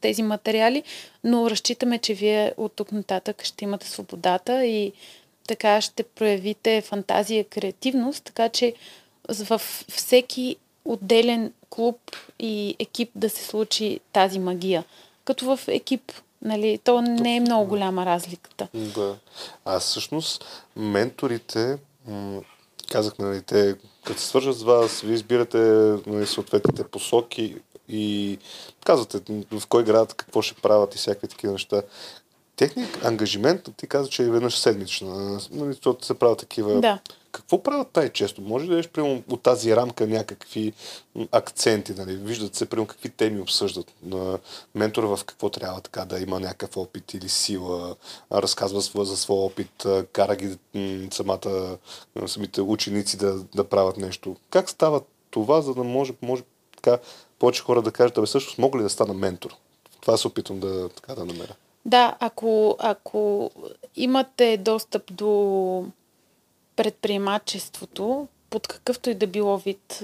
тези 0.00 0.22
материали, 0.22 0.82
но 1.24 1.50
разчитаме, 1.50 1.98
че 1.98 2.14
вие 2.14 2.52
от 2.56 2.72
тук 2.72 2.92
нататък 2.92 3.44
ще 3.44 3.64
имате 3.64 3.88
свободата 3.88 4.64
и 4.64 4.92
така 5.48 5.80
ще 5.80 6.02
проявите 6.02 6.80
фантазия, 6.80 7.44
креативност, 7.44 8.24
така 8.24 8.48
че 8.48 8.74
в 9.28 9.60
всеки 9.88 10.56
отделен 10.84 11.52
клуб 11.70 11.98
и 12.38 12.76
екип 12.78 13.10
да 13.14 13.30
се 13.30 13.44
случи 13.44 14.00
тази 14.12 14.38
магия. 14.38 14.84
Като 15.24 15.56
в 15.56 15.68
екип 15.68 16.12
Нали, 16.44 16.78
то 16.84 17.02
не 17.02 17.36
е 17.36 17.40
много 17.40 17.66
голяма 17.66 18.06
разликата. 18.06 18.68
Да. 18.74 19.16
А 19.64 19.80
всъщност 19.80 20.44
менторите, 20.76 21.78
казахме, 22.90 23.24
нали, 23.24 23.42
те 23.42 23.76
като 24.04 24.20
се 24.20 24.26
свържат 24.26 24.56
с 24.56 24.62
вас, 24.62 25.00
вие 25.00 25.14
избирате 25.14 25.58
нали, 26.06 26.26
съответните 26.26 26.84
посоки 26.84 27.56
и 27.88 28.38
казвате 28.84 29.20
в 29.52 29.66
кой 29.66 29.84
град 29.84 30.14
какво 30.14 30.42
ще 30.42 30.60
правят 30.60 30.94
и 30.94 30.98
всякакви 30.98 31.28
такива 31.28 31.52
неща. 31.52 31.82
Техник 32.56 33.04
ангажимент, 33.04 33.68
ти 33.76 33.86
каза, 33.86 34.08
че 34.08 34.22
е 34.22 34.30
веднъж 34.30 34.58
седмична. 34.58 35.40
Нали, 35.50 35.76
се 36.02 36.18
правят 36.18 36.38
такива 36.38 36.80
да. 36.80 36.98
Какво 37.34 37.62
правят 37.62 37.88
тай 37.88 38.08
често? 38.08 38.42
Може 38.42 38.64
да 38.64 38.70
дадеш 38.70 38.88
примерно 38.88 39.22
от 39.28 39.42
тази 39.42 39.76
рамка 39.76 40.06
някакви 40.06 40.72
акценти, 41.32 41.92
нали? 41.92 42.16
Виждат 42.16 42.54
се 42.54 42.66
примерно 42.66 42.86
какви 42.86 43.08
теми 43.08 43.40
обсъждат. 43.40 43.92
На 44.02 44.38
ментора 44.74 45.06
в 45.16 45.24
какво 45.24 45.50
трябва 45.50 45.80
така 45.80 46.04
да 46.04 46.20
има 46.20 46.40
някакъв 46.40 46.76
опит 46.76 47.14
или 47.14 47.28
сила, 47.28 47.96
разказва 48.32 49.04
за 49.04 49.16
своя 49.16 49.40
опит, 49.40 49.86
кара 50.12 50.36
ги 50.36 50.58
самата, 51.10 51.78
самите 52.26 52.60
ученици 52.60 53.16
да, 53.16 53.34
да 53.54 53.64
правят 53.64 53.96
нещо. 53.96 54.36
Как 54.50 54.70
става 54.70 55.00
това, 55.30 55.60
за 55.60 55.74
да 55.74 55.84
може, 55.84 56.12
може 56.22 56.42
така 56.76 56.98
повече 57.38 57.62
хора 57.62 57.82
да 57.82 57.92
кажат, 57.92 58.14
да 58.14 58.26
всъщност 58.26 58.58
мога 58.58 58.78
ли 58.78 58.82
да 58.82 58.90
стана 58.90 59.14
ментор? 59.14 59.54
Това 60.00 60.16
се 60.16 60.28
опитвам 60.28 60.60
да, 60.60 60.88
така, 60.88 61.14
да 61.14 61.24
намеря. 61.24 61.54
Да, 61.84 62.16
ако, 62.20 62.76
ако 62.78 63.50
имате 63.96 64.56
достъп 64.56 65.14
до 65.14 65.86
предприемачеството, 66.76 68.28
под 68.50 68.66
какъвто 68.66 69.10
и 69.10 69.14
да 69.14 69.26
било 69.26 69.58
вид, 69.58 70.02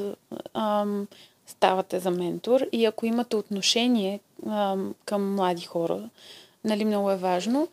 ам, 0.54 1.06
ставате 1.46 2.00
за 2.00 2.10
ментор 2.10 2.66
и 2.72 2.84
ако 2.84 3.06
имате 3.06 3.36
отношение 3.36 4.20
ам, 4.46 4.94
към 5.04 5.34
млади 5.34 5.62
хора, 5.62 6.10
нали, 6.64 6.84
много 6.84 7.10
е 7.10 7.16
важно. 7.16 7.68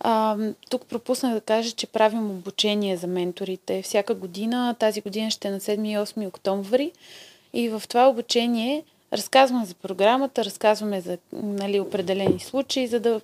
Ам, 0.00 0.54
тук 0.70 0.86
пропуснах 0.86 1.34
да 1.34 1.40
кажа, 1.40 1.70
че 1.70 1.86
правим 1.86 2.30
обучение 2.30 2.96
за 2.96 3.06
менторите 3.06 3.82
всяка 3.82 4.14
година. 4.14 4.76
Тази 4.78 5.00
година 5.00 5.30
ще 5.30 5.48
е 5.48 5.50
на 5.50 5.60
7 5.60 5.88
и 5.88 5.96
8 5.96 6.28
октомври. 6.28 6.92
И 7.52 7.68
в 7.68 7.82
това 7.88 8.08
обучение 8.08 8.84
разказваме 9.12 9.64
за 9.64 9.74
програмата, 9.74 10.44
разказваме 10.44 11.00
за 11.00 11.18
нали, 11.32 11.80
определени 11.80 12.40
случаи, 12.40 12.86
за 12.86 13.00
да 13.00 13.20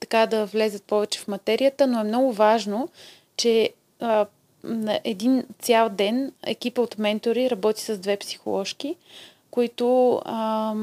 така 0.00 0.26
да 0.26 0.46
влезат 0.46 0.82
повече 0.82 1.20
в 1.20 1.28
материята, 1.28 1.86
но 1.86 2.00
е 2.00 2.04
много 2.04 2.32
важно, 2.32 2.88
че 3.36 3.70
а, 4.00 4.26
на 4.64 5.00
един 5.04 5.44
цял 5.58 5.88
ден 5.88 6.32
екипа 6.46 6.82
от 6.82 6.98
ментори 6.98 7.50
работи 7.50 7.82
с 7.82 7.98
две 7.98 8.16
психоложки, 8.16 8.96
които 9.50 10.20
а, 10.24 10.74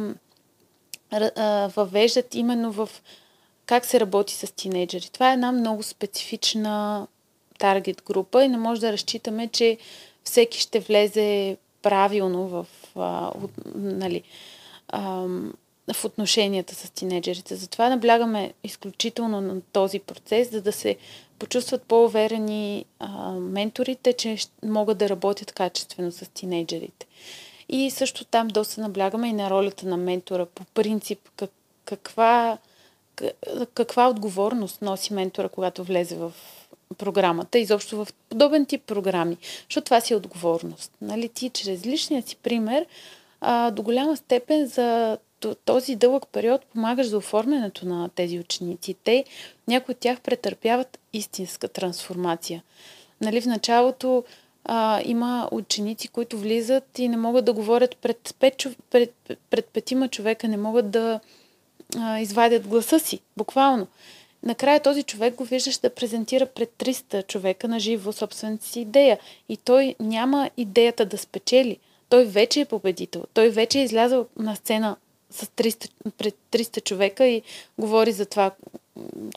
а, 1.11 1.69
въвеждат 1.75 2.35
именно 2.35 2.71
в 2.71 2.89
как 3.65 3.85
се 3.85 3.99
работи 3.99 4.33
с 4.33 4.55
тинейджери. 4.55 5.09
Това 5.13 5.29
е 5.29 5.33
една 5.33 5.51
много 5.51 5.83
специфична 5.83 7.07
таргет 7.59 8.03
група 8.05 8.43
и 8.43 8.47
не 8.47 8.57
може 8.57 8.81
да 8.81 8.93
разчитаме, 8.93 9.47
че 9.47 9.77
всеки 10.23 10.59
ще 10.59 10.79
влезе 10.79 11.57
правилно 11.81 12.47
в, 12.47 12.67
а, 12.95 13.31
от, 13.43 13.51
нали, 13.75 14.23
а, 14.87 15.27
в 15.93 16.05
отношенията 16.05 16.75
с 16.75 16.89
тинейджерите. 16.89 17.55
Затова 17.55 17.89
наблягаме 17.89 18.53
изключително 18.63 19.41
на 19.41 19.61
този 19.61 19.99
процес, 19.99 20.51
за 20.51 20.61
да 20.61 20.71
се 20.71 20.97
почувстват 21.39 21.83
по-уверени 21.83 22.85
а, 22.99 23.31
менторите, 23.31 24.13
че 24.13 24.37
могат 24.65 24.97
да 24.97 25.09
работят 25.09 25.51
качествено 25.51 26.11
с 26.11 26.33
тинейджерите. 26.33 27.07
И 27.69 27.91
също 27.91 28.25
там 28.25 28.47
доста 28.47 28.81
наблягаме 28.81 29.27
и 29.27 29.33
на 29.33 29.49
ролята 29.49 29.87
на 29.87 29.97
ментора. 29.97 30.45
По 30.45 30.63
принцип, 30.65 31.19
как, 31.35 31.51
каква, 31.85 32.57
каква 33.73 34.09
отговорност 34.09 34.81
носи 34.81 35.13
ментора, 35.13 35.49
когато 35.49 35.83
влезе 35.83 36.15
в 36.15 36.33
програмата, 36.97 37.59
изобщо 37.59 38.05
в 38.05 38.07
подобен 38.29 38.65
тип 38.65 38.83
програми, 38.83 39.37
защото 39.69 39.85
това 39.85 40.01
си 40.01 40.13
е 40.13 40.15
отговорност. 40.15 40.91
Нали? 41.01 41.29
Ти 41.29 41.49
чрез 41.49 41.85
личния 41.85 42.21
си 42.21 42.35
пример 42.35 42.85
а, 43.41 43.71
до 43.71 43.83
голяма 43.83 44.17
степен 44.17 44.67
за 44.67 45.17
този 45.65 45.95
дълъг 45.95 46.27
период 46.31 46.65
помагаш 46.65 47.07
за 47.07 47.17
оформянето 47.17 47.85
на 47.85 48.09
тези 48.09 48.39
ученици. 48.39 48.95
Те, 49.03 49.25
някои 49.67 49.91
от 49.91 49.99
тях 49.99 50.21
претърпяват 50.21 50.99
истинска 51.13 51.67
трансформация. 51.67 52.63
Нали, 53.21 53.41
в 53.41 53.45
началото 53.45 54.23
а, 54.65 55.01
има 55.05 55.49
ученици, 55.51 56.07
които 56.07 56.37
влизат 56.37 56.99
и 56.99 57.07
не 57.07 57.17
могат 57.17 57.45
да 57.45 57.53
говорят 57.53 57.97
пред, 57.97 58.35
пет, 58.39 58.67
пред, 58.89 59.13
пред 59.49 59.65
петима 59.65 60.07
човека, 60.07 60.47
не 60.47 60.57
могат 60.57 60.91
да 60.91 61.19
а, 61.97 62.19
извадят 62.19 62.67
гласа 62.67 62.99
си, 62.99 63.19
буквално. 63.37 63.87
Накрая 64.43 64.79
този 64.79 65.03
човек 65.03 65.35
го 65.35 65.43
виждаш 65.43 65.77
да 65.77 65.89
презентира 65.89 66.45
пред 66.45 66.69
300 66.77 67.27
човека 67.27 67.67
на 67.67 67.79
живо 67.79 68.11
собствената 68.11 68.65
си 68.65 68.79
идея. 68.79 69.19
И 69.49 69.57
той 69.57 69.95
няма 69.99 70.49
идеята 70.57 71.05
да 71.05 71.17
спечели. 71.17 71.77
Той 72.09 72.25
вече 72.25 72.61
е 72.61 72.65
победител. 72.65 73.23
Той 73.33 73.49
вече 73.49 73.79
е 73.79 73.83
излязъл 73.83 74.27
на 74.37 74.55
сцена 74.55 74.95
с 75.31 75.45
300, 75.45 75.89
пред 76.17 76.35
300 76.51 76.83
човека 76.83 77.25
и 77.25 77.41
говори 77.77 78.11
за 78.11 78.25
това, 78.25 78.51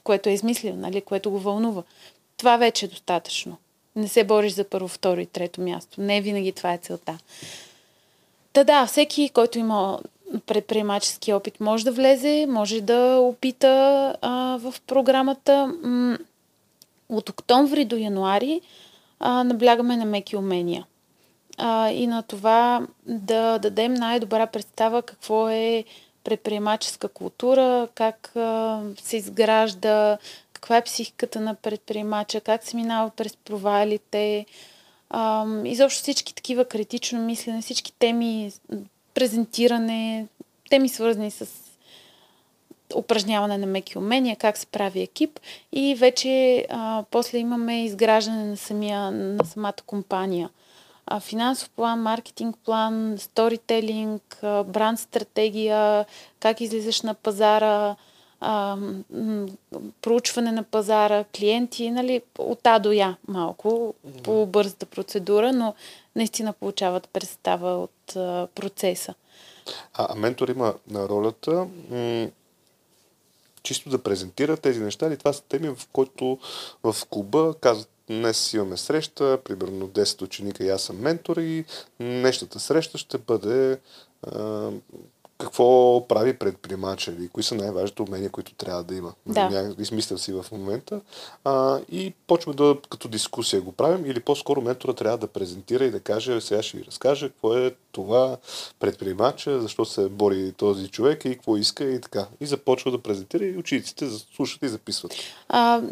което 0.02 0.28
е 0.28 0.32
измислил, 0.32 0.76
нали, 0.76 1.00
което 1.00 1.30
го 1.30 1.38
вълнува. 1.38 1.82
Това 2.36 2.56
вече 2.56 2.84
е 2.84 2.88
достатъчно. 2.88 3.56
Не 3.96 4.08
се 4.08 4.24
бориш 4.24 4.52
за 4.52 4.64
първо, 4.64 4.88
второ 4.88 5.20
и 5.20 5.26
трето 5.26 5.60
място. 5.60 6.00
Не 6.00 6.20
винаги 6.20 6.52
това 6.52 6.72
е 6.72 6.78
целта. 6.78 7.18
Та 8.52 8.64
да, 8.64 8.86
всеки, 8.86 9.30
който 9.34 9.58
има 9.58 10.00
предприемачески 10.46 11.32
опит, 11.32 11.60
може 11.60 11.84
да 11.84 11.92
влезе, 11.92 12.46
може 12.48 12.80
да 12.80 13.18
опита 13.18 14.16
а, 14.22 14.58
в 14.60 14.74
програмата. 14.86 15.74
От 17.08 17.28
октомври 17.28 17.84
до 17.84 17.96
януари 17.96 18.60
а, 19.20 19.44
наблягаме 19.44 19.96
на 19.96 20.04
меки 20.04 20.36
умения. 20.36 20.86
А, 21.58 21.90
и 21.90 22.06
на 22.06 22.22
това 22.22 22.86
да 23.06 23.58
дадем 23.58 23.94
най-добра 23.94 24.46
представа 24.46 25.02
какво 25.02 25.48
е 25.48 25.84
предприемаческа 26.24 27.08
култура, 27.08 27.88
как 27.94 28.36
а, 28.36 28.80
се 29.02 29.16
изгражда, 29.16 30.18
каква 30.52 30.76
е 30.76 30.84
психиката 30.84 31.40
на 31.40 31.54
предприемача, 31.54 32.40
как 32.40 32.64
се 32.64 32.76
минава 32.76 33.10
през 33.10 33.36
провалите, 33.36 34.46
а, 35.10 35.46
изобщо 35.64 36.02
всички 36.02 36.34
такива 36.34 36.64
критично 36.64 37.20
мислене, 37.20 37.62
всички 37.62 37.92
теми, 37.92 38.52
презентиране, 39.14 40.26
теми 40.70 40.88
свързани 40.88 41.30
с 41.30 41.46
упражняване 42.94 43.58
на 43.58 43.66
меки 43.66 43.98
умения, 43.98 44.36
как 44.36 44.58
се 44.58 44.66
прави 44.66 45.00
екип 45.00 45.40
и 45.72 45.94
вече 45.94 46.66
а, 46.70 47.04
после 47.10 47.38
имаме 47.38 47.84
изграждане 47.84 48.44
на, 48.44 48.56
самия, 48.56 49.10
на 49.10 49.44
самата 49.44 49.82
компания. 49.86 50.50
Финансов 51.20 51.70
план, 51.70 52.02
маркетинг 52.02 52.56
план, 52.64 53.16
сторителинг, 53.18 54.38
бранд 54.42 55.00
стратегия, 55.00 56.06
как 56.40 56.60
излизаш 56.60 57.02
на 57.02 57.14
пазара, 57.14 57.96
а, 58.40 58.76
проучване 60.02 60.52
на 60.52 60.62
пазара, 60.62 61.24
клиенти, 61.24 61.90
нали, 61.90 62.22
от 62.38 62.66
А 62.66 62.78
до 62.78 62.92
Я 62.92 63.16
малко, 63.28 63.94
по 64.22 64.46
бързата 64.46 64.86
процедура, 64.86 65.52
но 65.52 65.74
наистина 66.16 66.52
получават 66.52 67.08
представа 67.08 67.76
от 67.76 68.16
а, 68.16 68.48
процеса. 68.54 69.14
А, 69.94 70.06
а 70.10 70.14
ментор 70.14 70.48
има 70.48 70.74
на 70.90 71.08
ролята 71.08 71.66
м- 71.90 72.28
чисто 73.62 73.90
да 73.90 74.02
презентира 74.02 74.56
тези 74.56 74.80
неща 74.80 75.06
или 75.06 75.16
това 75.16 75.32
са 75.32 75.42
теми, 75.42 75.68
в 75.68 75.88
които 75.92 76.38
в 76.82 76.96
клуба 77.10 77.54
казват 77.60 77.88
днес 78.08 78.52
имаме 78.52 78.76
среща, 78.76 79.38
примерно 79.44 79.88
10 79.88 80.22
ученика 80.22 80.64
и 80.64 80.68
аз 80.68 80.82
съм 80.82 81.00
ментор 81.00 81.36
и 81.36 81.64
нещата 82.00 82.60
среща 82.60 82.98
ще 82.98 83.18
бъде 83.18 83.78
а, 84.22 84.70
какво 85.38 86.08
прави 86.08 86.38
предприемача 86.38 87.12
или 87.12 87.28
кои 87.28 87.42
са 87.42 87.54
най-важните 87.54 88.02
умения, 88.02 88.30
които 88.30 88.54
трябва 88.54 88.84
да 88.84 88.94
има. 88.94 89.12
Да. 89.26 89.74
Измислям 89.78 90.18
си 90.18 90.32
в 90.32 90.46
момента. 90.52 91.00
А, 91.44 91.80
и 91.92 92.14
почваме 92.26 92.56
да 92.56 92.76
като 92.90 93.08
дискусия 93.08 93.62
го 93.62 93.72
правим 93.72 94.06
или 94.06 94.20
по-скоро 94.20 94.62
ментора 94.62 94.94
трябва 94.94 95.18
да 95.18 95.26
презентира 95.26 95.84
и 95.84 95.90
да 95.90 96.00
каже, 96.00 96.40
сега 96.40 96.62
ще 96.62 96.76
ви 96.76 96.84
разкаже 96.84 97.28
какво 97.28 97.56
е 97.56 97.74
това 97.92 98.36
предприемача, 98.80 99.60
защо 99.60 99.84
се 99.84 100.08
бори 100.08 100.52
този 100.52 100.88
човек 100.88 101.24
и 101.24 101.34
какво 101.34 101.56
иска 101.56 101.84
и 101.84 102.00
така. 102.00 102.26
И 102.40 102.46
започва 102.46 102.90
да 102.90 103.02
презентира 103.02 103.44
и 103.44 103.56
учениците 103.56 104.08
слушат 104.36 104.62
и 104.62 104.68
записват. 104.68 105.14
А, 105.48 105.82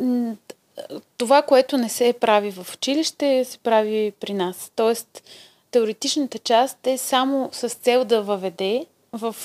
това, 1.18 1.42
което 1.42 1.78
не 1.78 1.88
се 1.88 2.14
прави 2.20 2.50
в 2.50 2.66
училище, 2.74 3.44
се 3.44 3.58
прави 3.58 4.12
при 4.20 4.32
нас. 4.32 4.72
Тоест, 4.76 5.22
теоретичната 5.70 6.38
част 6.38 6.86
е 6.86 6.98
само 6.98 7.48
с 7.52 7.68
цел 7.68 8.04
да 8.04 8.22
въведе 8.22 8.86
в, 9.12 9.36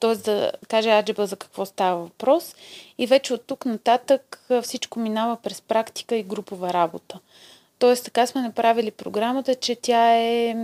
т.е. 0.00 0.14
да 0.14 0.52
каже 0.68 0.90
аджеба 0.90 1.26
за 1.26 1.36
какво 1.36 1.66
става 1.66 2.02
въпрос 2.02 2.54
и 2.98 3.06
вече 3.06 3.34
от 3.34 3.42
тук 3.46 3.64
нататък 3.64 4.46
всичко 4.62 4.98
минава 4.98 5.36
през 5.36 5.60
практика 5.60 6.16
и 6.16 6.22
групова 6.22 6.72
работа. 6.72 7.18
Тоест 7.78 8.04
така 8.04 8.26
сме 8.26 8.40
направили 8.40 8.90
програмата, 8.90 9.54
че 9.54 9.76
тя 9.76 10.16
е 10.16 10.56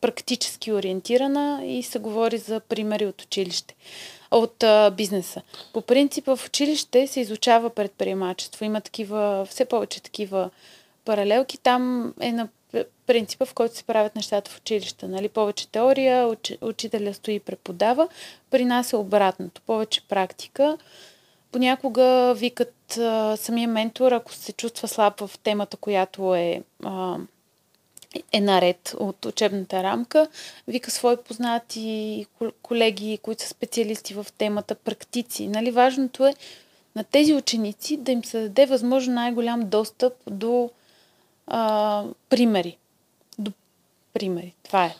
практически 0.00 0.72
ориентирана 0.72 1.60
и 1.64 1.82
се 1.82 1.98
говори 1.98 2.38
за 2.38 2.60
примери 2.60 3.06
от 3.06 3.22
училище, 3.22 3.74
от 4.30 4.62
а, 4.62 4.90
бизнеса. 4.90 5.42
По 5.72 5.82
принцип 5.82 6.26
в 6.26 6.40
училище 6.46 7.06
се 7.06 7.20
изучава 7.20 7.70
предприемачество. 7.70 8.64
Има 8.64 8.80
такива, 8.80 9.46
все 9.50 9.64
повече 9.64 10.02
такива 10.02 10.50
паралелки. 11.04 11.58
Там 11.58 12.14
е 12.20 12.32
на 12.32 12.48
принципа, 13.06 13.46
в 13.46 13.54
който 13.54 13.76
се 13.76 13.84
правят 13.84 14.16
нещата 14.16 14.50
в 14.50 14.58
училище. 14.58 15.08
Нали? 15.08 15.28
Повече 15.28 15.68
теория, 15.68 16.28
уч, 16.28 16.52
учителя 16.60 17.14
стои 17.14 17.34
и 17.34 17.40
преподава. 17.40 18.08
При 18.50 18.64
нас 18.64 18.92
е 18.92 18.96
обратното. 18.96 19.60
Повече 19.66 20.08
практика. 20.08 20.78
Понякога 21.52 22.34
викат 22.36 22.98
а, 22.98 23.36
самия 23.36 23.68
ментор, 23.68 24.12
ако 24.12 24.32
се 24.32 24.52
чувства 24.52 24.88
слаб 24.88 25.20
в 25.20 25.30
темата, 25.42 25.76
която 25.76 26.34
е, 26.34 26.62
а, 26.84 27.16
е 28.32 28.40
наред 28.40 28.94
от 28.98 29.24
учебната 29.24 29.82
рамка, 29.82 30.28
вика 30.68 30.90
свои 30.90 31.16
познати 31.16 32.26
колеги, 32.62 33.18
които 33.22 33.42
са 33.42 33.48
специалисти 33.48 34.14
в 34.14 34.26
темата, 34.38 34.74
практици. 34.74 35.48
Нали? 35.48 35.70
Важното 35.70 36.26
е 36.26 36.34
на 36.96 37.04
тези 37.04 37.34
ученици 37.34 37.96
да 37.96 38.12
им 38.12 38.24
се 38.24 38.40
даде 38.40 38.66
възможно 38.66 39.14
най-голям 39.14 39.68
достъп 39.68 40.14
до 40.26 40.70
а, 41.46 42.04
примери. 42.28 42.78
До 43.38 43.52
примери. 44.12 44.54
Това 44.62 44.84
е. 44.84 44.94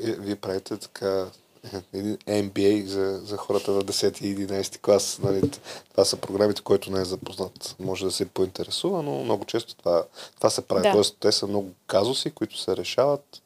е 0.00 0.12
вие 0.12 0.36
правите 0.36 0.76
така 0.76 1.26
един 1.92 2.16
MBA 2.16 2.84
за, 2.84 3.20
за 3.24 3.36
хората 3.36 3.70
на 3.70 3.82
10 3.82 4.22
и 4.22 4.46
11 4.46 4.78
клас. 4.78 5.18
Нали, 5.22 5.50
това 5.90 6.04
са 6.04 6.16
програмите, 6.16 6.62
които 6.62 6.90
не 6.92 7.00
е 7.00 7.04
запознат. 7.04 7.76
Може 7.80 8.04
да 8.04 8.10
се 8.10 8.26
поинтересува, 8.26 9.02
но 9.02 9.24
много 9.24 9.44
често 9.44 9.74
това, 9.74 10.04
това 10.36 10.50
се 10.50 10.62
прави. 10.62 10.82
Да. 10.82 10.92
Тоест, 10.92 11.16
те 11.20 11.32
са 11.32 11.46
много 11.46 11.70
казуси, 11.86 12.30
които 12.30 12.58
се 12.58 12.76
решават. 12.76 13.42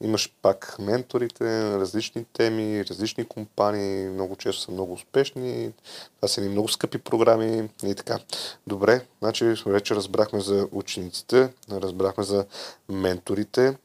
Имаш 0.00 0.32
пак 0.42 0.76
менторите, 0.78 1.44
различни 1.78 2.24
теми, 2.24 2.84
различни 2.84 3.24
компании, 3.24 4.08
много 4.08 4.36
често 4.36 4.62
са 4.62 4.72
много 4.72 4.92
успешни. 4.92 5.72
Това 6.16 6.28
са 6.28 6.40
ни 6.40 6.48
много 6.48 6.68
скъпи 6.68 6.98
програми 6.98 7.68
и 7.84 7.94
така. 7.94 8.18
Добре, 8.66 9.06
значи 9.22 9.54
вече 9.66 9.94
разбрахме 9.94 10.40
за 10.40 10.68
учениците, 10.72 11.48
разбрахме 11.70 12.24
за 12.24 12.44
менторите, 12.88 13.76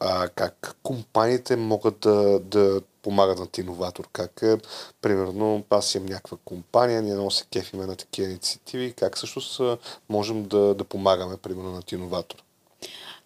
а, 0.00 0.28
как 0.28 0.76
компаниите 0.82 1.56
могат 1.56 1.98
да, 2.00 2.40
да 2.40 2.80
помагат 3.02 3.38
на 3.38 3.46
иноватор. 3.58 4.08
Как, 4.12 4.42
е, 4.42 4.58
примерно, 5.02 5.64
аз 5.70 5.94
имам 5.94 6.08
някаква 6.08 6.38
компания, 6.44 7.02
ние 7.02 7.14
много 7.14 7.30
се 7.30 7.44
кефиме 7.52 7.86
на 7.86 7.96
такива 7.96 8.28
инициативи, 8.28 8.92
как 8.92 9.18
също 9.18 9.78
можем 10.08 10.44
да, 10.44 10.74
да 10.74 10.84
помагаме, 10.84 11.36
примерно, 11.36 11.70
на 11.70 11.82
иноватор? 11.92 12.42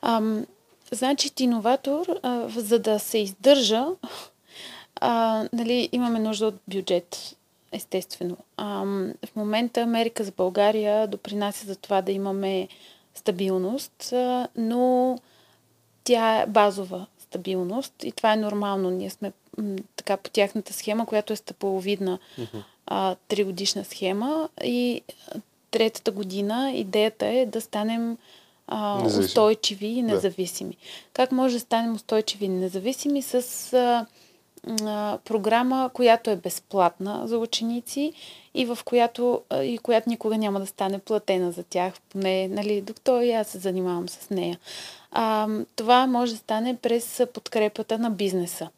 Ам, 0.03 0.47
значи, 0.93 1.31
иноватор, 1.39 2.07
за 2.57 2.79
да 2.79 2.99
се 2.99 3.19
издържа, 3.19 3.87
а, 5.01 5.45
нали, 5.53 5.89
имаме 5.93 6.19
нужда 6.19 6.47
от 6.47 6.55
бюджет, 6.69 7.37
естествено. 7.73 8.37
А, 8.57 8.85
в 9.27 9.37
момента 9.37 9.81
Америка 9.81 10.25
за 10.25 10.33
България 10.33 11.09
допринася 11.09 11.67
за 11.67 11.77
това 11.77 12.03
да 12.03 12.13
имаме 12.13 12.69
стабилност, 13.15 14.13
а, 14.13 14.49
но 14.57 15.19
тя 16.09 16.41
е 16.41 16.47
базова 16.47 17.07
стабилност 17.19 17.93
и 18.05 18.13
това 18.13 18.33
е 18.33 18.37
нормално. 18.37 18.91
Ние 18.91 19.11
сме 19.11 19.33
м, 19.59 19.77
така 19.97 20.17
по 20.17 20.31
тяхната 20.31 20.73
схема, 20.73 21.07
която 21.07 21.33
е 21.33 21.37
стъпаловидна 21.37 22.19
а, 22.87 23.17
тригодишна 23.29 23.85
схема 23.85 24.49
и 24.65 25.03
третата 25.71 26.11
година 26.11 26.73
идеята 26.75 27.27
е 27.27 27.47
да 27.47 27.61
станем 27.61 28.19
а, 28.67 29.07
устойчиви 29.07 29.87
и 29.87 30.03
независими. 30.03 30.71
Да. 30.71 30.77
Как 31.13 31.33
може 31.33 31.55
да 31.55 31.61
станем 31.61 31.95
устойчиви 31.95 32.45
и 32.45 32.49
независими 32.49 33.23
с 33.23 33.35
а, 33.73 34.07
а, 34.87 35.19
програма, 35.25 35.91
която 35.95 36.31
е 36.31 36.37
безплатна 36.37 37.23
за 37.25 37.39
ученици 37.39 38.13
и 38.55 38.65
в 38.65 38.79
която, 38.85 39.43
и 39.63 39.79
която 39.79 40.09
никога 40.09 40.39
няма 40.39 40.61
да 40.61 40.67
стане 40.67 40.99
платена 40.99 41.53
за 41.53 41.63
тях, 41.63 41.95
поне, 42.09 42.49
нали, 42.49 42.81
докато 42.81 43.21
и 43.21 43.33
аз 43.33 43.49
се 43.49 43.59
занимавам 43.59 44.09
с 44.09 44.31
нея. 44.31 44.59
А, 45.11 45.49
това 45.77 46.07
може 46.07 46.33
да 46.33 46.39
стане 46.39 46.77
през 46.77 47.23
подкрепата 47.35 47.99
на 47.99 48.11
бизнеса, 48.11 48.69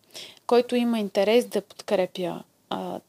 който 0.47 0.77
има 0.77 0.99
интерес 0.99 1.47
да 1.47 1.61
подкрепя 1.61 2.43
а, 2.71 3.01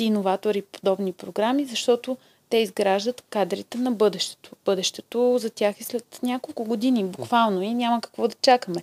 иноватори 0.00 0.62
подобни 0.62 1.12
програми, 1.12 1.64
защото 1.64 2.16
те 2.50 2.56
изграждат 2.56 3.24
кадрите 3.30 3.78
на 3.78 3.92
бъдещето. 3.92 4.50
Бъдещето 4.64 5.38
за 5.38 5.50
тях 5.50 5.80
е 5.80 5.84
след 5.84 6.18
няколко 6.22 6.64
години, 6.64 7.04
буквално, 7.04 7.62
и 7.62 7.74
няма 7.74 8.00
какво 8.00 8.28
да 8.28 8.34
чакаме. 8.42 8.82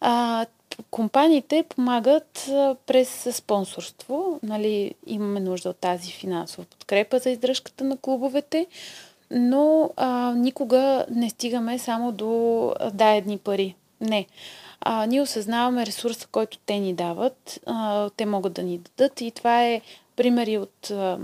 А, 0.00 0.46
компаниите 0.90 1.64
помагат 1.68 2.50
през 2.86 3.36
спонсорство. 3.36 4.40
Нали, 4.42 4.94
имаме 5.06 5.40
нужда 5.40 5.68
от 5.68 5.76
тази 5.76 6.12
финансова 6.12 6.64
подкрепа 6.64 7.18
за 7.18 7.30
издръжката 7.30 7.84
на 7.84 7.96
клубовете, 7.96 8.66
но 9.32 9.90
а, 9.96 10.34
никога 10.34 11.06
не 11.10 11.30
стигаме 11.30 11.78
само 11.78 12.12
до 12.12 12.74
да 12.94 13.08
едни 13.08 13.38
пари. 13.38 13.74
Не. 14.00 14.26
А, 14.80 15.06
ние 15.06 15.22
осъзнаваме 15.22 15.86
ресурса, 15.86 16.26
който 16.32 16.58
те 16.66 16.78
ни 16.78 16.94
дават. 16.94 17.60
А, 17.66 18.10
те 18.10 18.26
могат 18.26 18.52
да 18.52 18.62
ни 18.62 18.78
дадат 18.78 19.20
и 19.20 19.30
това 19.30 19.64
е 19.64 19.80
примери 20.16 20.58
от 20.58 20.90
а, 20.90 21.18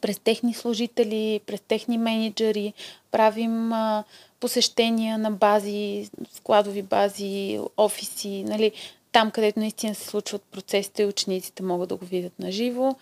през 0.00 0.18
техни 0.18 0.54
служители, 0.54 1.40
през 1.46 1.60
техни 1.60 1.98
менеджери, 1.98 2.72
правим 3.10 3.72
а, 3.72 4.04
посещения 4.40 5.18
на 5.18 5.30
бази, 5.30 6.10
складови 6.32 6.82
бази, 6.82 7.60
офиси, 7.76 8.44
нали, 8.44 8.72
там 9.12 9.30
където 9.30 9.60
наистина 9.60 9.94
се 9.94 10.06
случват 10.06 10.42
процесите 10.42 11.02
и 11.02 11.06
учениците 11.06 11.62
могат 11.62 11.88
да 11.88 11.96
го 11.96 12.04
видят 12.04 12.38
на 12.38 12.52
живо. 12.52 12.96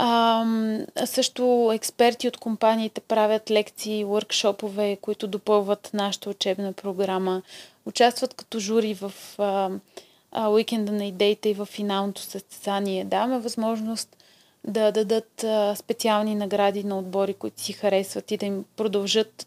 А, 0.00 0.44
също 1.04 1.70
експерти 1.74 2.28
от 2.28 2.36
компаниите 2.36 3.00
правят 3.00 3.50
лекции, 3.50 4.04
въркшопове, 4.04 4.96
които 4.96 5.26
допълват 5.26 5.90
нашата 5.94 6.30
учебна 6.30 6.72
програма. 6.72 7.42
Участват 7.86 8.34
като 8.34 8.60
жури 8.60 8.94
в 8.94 9.12
а, 9.38 9.70
а, 10.32 10.48
уикенда 10.48 10.92
на 10.92 11.04
идеите 11.04 11.48
и 11.48 11.54
в 11.54 11.66
финалното 11.66 12.20
състезание. 12.20 13.04
Даваме 13.04 13.38
възможност 13.38 14.16
да 14.64 14.92
дадат 14.92 15.44
а, 15.44 15.76
специални 15.76 16.34
награди 16.34 16.84
на 16.84 16.98
отбори, 16.98 17.34
които 17.34 17.62
си 17.62 17.72
харесват 17.72 18.30
и 18.30 18.36
да 18.36 18.46
им 18.46 18.64
продължат 18.76 19.46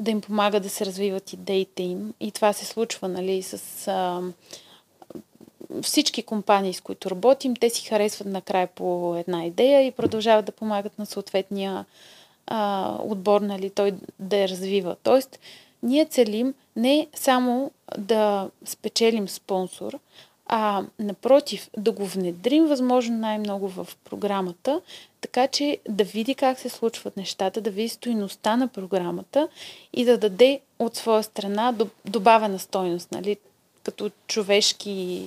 да 0.00 0.10
им 0.10 0.20
помага 0.20 0.60
да 0.60 0.68
се 0.68 0.86
развиват 0.86 1.32
идеите 1.32 1.82
им. 1.82 2.14
И 2.20 2.30
това 2.32 2.52
се 2.52 2.64
случва, 2.64 3.08
нали, 3.08 3.42
с 3.42 3.88
а, 3.88 4.20
всички 5.82 6.22
компании, 6.22 6.74
с 6.74 6.80
които 6.80 7.10
работим. 7.10 7.56
Те 7.56 7.70
си 7.70 7.88
харесват 7.88 8.28
накрая 8.28 8.66
по 8.66 9.16
една 9.16 9.44
идея 9.44 9.82
и 9.82 9.90
продължават 9.90 10.44
да 10.44 10.52
помагат 10.52 10.98
на 10.98 11.06
съответния 11.06 11.84
а, 12.46 12.94
отбор, 13.00 13.40
нали, 13.40 13.70
той 13.70 13.94
да 14.18 14.36
я 14.36 14.48
развива. 14.48 14.96
Тоест, 15.02 15.38
ние 15.82 16.04
целим 16.04 16.54
не 16.76 17.06
само 17.14 17.70
да 17.98 18.50
спечелим 18.64 19.28
спонсор, 19.28 19.98
а 20.46 20.84
напротив, 20.98 21.70
да 21.76 21.92
го 21.92 22.06
внедрим 22.06 22.66
възможно 22.66 23.18
най-много 23.18 23.68
в 23.68 23.88
програмата, 24.04 24.80
така 25.20 25.46
че 25.46 25.78
да 25.88 26.04
види 26.04 26.34
как 26.34 26.58
се 26.58 26.68
случват 26.68 27.16
нещата, 27.16 27.60
да 27.60 27.70
види 27.70 27.88
стоиността 27.88 28.56
на 28.56 28.68
програмата 28.68 29.48
и 29.92 30.04
да 30.04 30.18
даде 30.18 30.60
от 30.78 30.96
своя 30.96 31.22
страна 31.22 31.74
добавена 32.04 32.58
стойност, 32.58 33.12
нали, 33.12 33.36
като 33.82 34.10
човешки, 34.26 35.24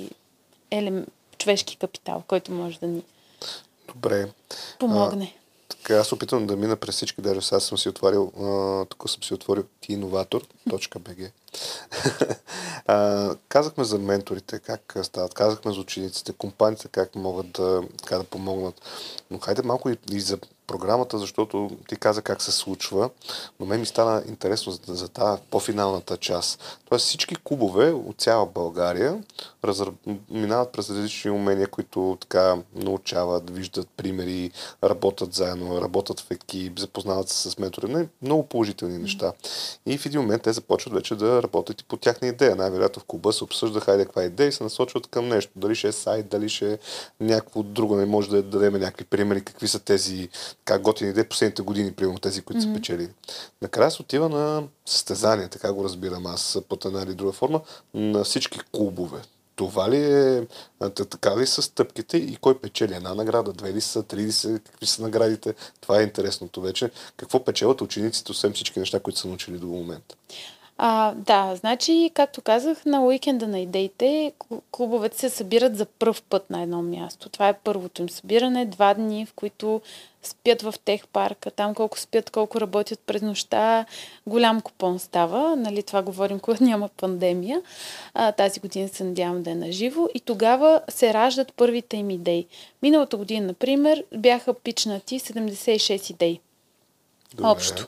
елем, 0.72 1.06
човешки 1.38 1.78
капитал, 1.78 2.24
който 2.28 2.52
може 2.52 2.80
да 2.80 2.88
ни 2.88 3.04
Добре. 3.88 4.30
помогне. 4.80 5.36
Така, 5.68 5.96
аз 5.96 6.12
опитвам 6.12 6.48
да 6.48 6.56
мина 6.56 6.76
през 6.76 6.96
всички, 6.96 7.22
даже 7.22 7.42
сега 7.42 7.60
съм 7.60 7.78
си 7.78 7.90
отворил, 7.90 8.32
а, 8.40 8.86
тук 8.86 9.10
съм 9.10 9.24
си 9.24 9.34
отворил 9.34 9.64
tiinnovator.bg. 9.84 11.32
казахме 13.50 13.84
за 13.84 14.00
менторите, 14.00 14.60
как 14.60 14.98
стават, 15.04 15.34
казахме 15.34 15.74
за 15.74 15.80
учениците, 15.80 16.34
компаниите, 16.34 16.88
как 16.88 17.16
могат 17.16 17.52
да, 17.52 17.84
как 18.06 18.18
да 18.18 18.24
помогнат. 18.24 18.82
Но 19.32 19.40
хайде 19.40 19.62
малко 19.62 19.90
и, 19.90 19.98
и 20.12 20.22
за 20.22 20.38
програмата, 20.72 21.18
защото 21.18 21.70
ти 21.88 21.96
каза 21.96 22.22
как 22.22 22.42
се 22.42 22.52
случва, 22.52 23.10
но 23.60 23.66
мен 23.66 23.80
ми 23.80 23.86
стана 23.86 24.24
интересно 24.28 24.72
за, 24.72 24.80
за 24.96 25.08
тази 25.08 25.42
по-финалната 25.50 26.18
част. 26.18 26.80
Тоест 26.90 27.06
всички 27.06 27.36
клубове 27.44 27.92
от 27.92 28.18
цяла 28.18 28.46
България 28.46 29.24
разр... 29.64 29.88
минават 30.30 30.72
през 30.72 30.90
различни 30.90 31.32
умения, 31.32 31.68
които 31.68 32.18
така 32.22 32.58
научават, 32.76 33.50
виждат 33.50 33.88
примери, 33.98 34.52
работят 34.84 35.34
заедно, 35.34 35.82
работят 35.82 36.20
в 36.20 36.32
екип, 36.32 36.80
запознават 36.80 37.30
се 37.30 37.50
с 37.50 37.58
ментори. 37.58 37.94
Не, 37.94 38.08
много 38.22 38.48
положителни 38.48 38.98
неща. 38.98 39.34
И 39.86 39.98
в 39.98 40.06
един 40.06 40.22
момент 40.22 40.44
те 40.44 40.54
започват 40.54 40.94
вече 40.94 41.16
да 41.16 41.44
работят 41.44 41.82
и 41.82 41.84
по 41.84 41.98
тяхна 41.98 42.28
идея. 42.28 42.56
Най-вероятно 42.56 43.02
в 43.02 43.06
клуба 43.06 43.34
се 43.34 43.44
обсъжда, 43.44 43.80
хайде 43.80 44.06
каква 44.06 44.24
идея 44.24 44.48
и 44.48 44.52
се 44.52 44.64
насочват 44.64 45.08
към 45.08 45.28
нещо. 45.28 45.52
Дали 45.56 45.76
ще 45.76 45.88
е 45.88 45.92
сайт, 45.92 46.28
дали 46.28 46.50
ще 46.50 46.74
е 46.74 46.78
някакво 47.20 47.64
друго. 47.64 47.96
Не 47.96 48.06
може 48.06 48.30
да 48.30 48.44
дадем 48.44 48.74
някакви 48.74 49.06
примери, 49.06 49.44
какви 49.44 49.68
са 49.68 49.80
тези 49.80 50.30
как 50.66 50.82
готини 50.82 51.10
идеи 51.10 51.24
последните 51.24 51.62
години, 51.62 51.92
примерно 51.92 52.20
тези, 52.20 52.42
които 52.42 52.62
mm-hmm. 52.62 52.74
са 52.74 52.74
печели. 52.74 53.10
Накрая 53.62 53.92
се 53.92 54.02
отива 54.02 54.30
на 54.30 54.64
състезание, 54.86 55.48
така 55.48 55.74
го 55.74 55.84
разбирам 55.84 56.26
аз 56.26 56.58
под 56.70 56.86
една 56.86 57.02
или 57.02 57.14
друга 57.14 57.32
форма, 57.32 57.62
на 57.94 58.24
всички 58.24 58.60
клубове. 58.72 59.22
Това 59.62 59.90
ли 59.90 59.98
е, 59.98 60.46
така 60.90 61.38
ли 61.38 61.48
са 61.48 61.62
стъпките 61.62 62.18
и 62.18 62.36
кой 62.36 62.60
печели 62.60 62.94
една 62.94 63.14
награда, 63.14 63.54
две 63.54 63.74
ли 63.74 63.82
са, 63.82 64.04
три 64.04 64.18
ли 64.18 64.32
са, 64.32 64.60
какви 64.66 64.86
са 64.86 65.02
наградите? 65.02 65.54
Това 65.82 66.00
е 66.00 66.04
интересното 66.04 66.62
вече. 66.62 66.90
Какво 67.18 67.44
печелят 67.44 67.82
учениците, 67.82 68.32
освен 68.32 68.54
всички 68.54 68.80
неща, 68.80 69.00
които 69.00 69.20
са 69.20 69.28
научили 69.28 69.58
до 69.58 69.68
момента? 69.68 70.16
А, 70.84 71.14
да, 71.16 71.56
значи, 71.56 72.12
както 72.14 72.42
казах, 72.42 72.86
на 72.86 73.06
уикенда 73.06 73.48
на 73.48 73.60
идеите 73.60 74.32
клубовете 74.72 75.18
се 75.18 75.30
събират 75.30 75.78
за 75.78 75.86
първ 75.86 76.22
път 76.30 76.50
на 76.50 76.62
едно 76.62 76.82
място. 76.82 77.30
Това 77.30 77.50
е 77.50 77.54
първото 77.54 78.02
им 78.02 78.10
събиране, 78.10 78.66
два 78.66 78.94
дни, 78.94 79.26
в 79.26 79.34
които 79.34 79.82
спят 80.24 80.62
в 80.62 80.74
тех 80.86 81.08
парка, 81.08 81.52
там 81.52 81.74
колко 81.76 82.00
спят, 82.00 82.30
колко 82.30 82.62
работят 82.62 83.00
през 83.00 83.22
нощта, 83.22 83.86
голям 84.28 84.62
купон 84.62 85.00
става, 85.00 85.56
нали, 85.56 85.84
това 85.84 86.02
говорим, 86.02 86.40
когато 86.40 86.64
няма 86.72 86.90
пандемия. 86.98 87.62
А, 88.14 88.32
тази 88.32 88.60
година 88.60 88.88
се 88.88 89.04
надявам 89.04 89.44
да 89.44 89.52
е 89.52 89.56
наживо 89.56 90.10
и 90.14 90.20
тогава 90.20 90.82
се 90.90 91.14
раждат 91.14 91.54
първите 91.54 91.98
им 91.98 92.10
идеи. 92.10 92.48
Миналата 92.82 93.18
година, 93.18 93.48
например, 93.48 94.04
бяха 94.14 94.54
пичнати 94.54 95.20
76 95.20 96.12
идеи. 96.12 96.40
Добре. 97.36 97.50
Общо. 97.50 97.88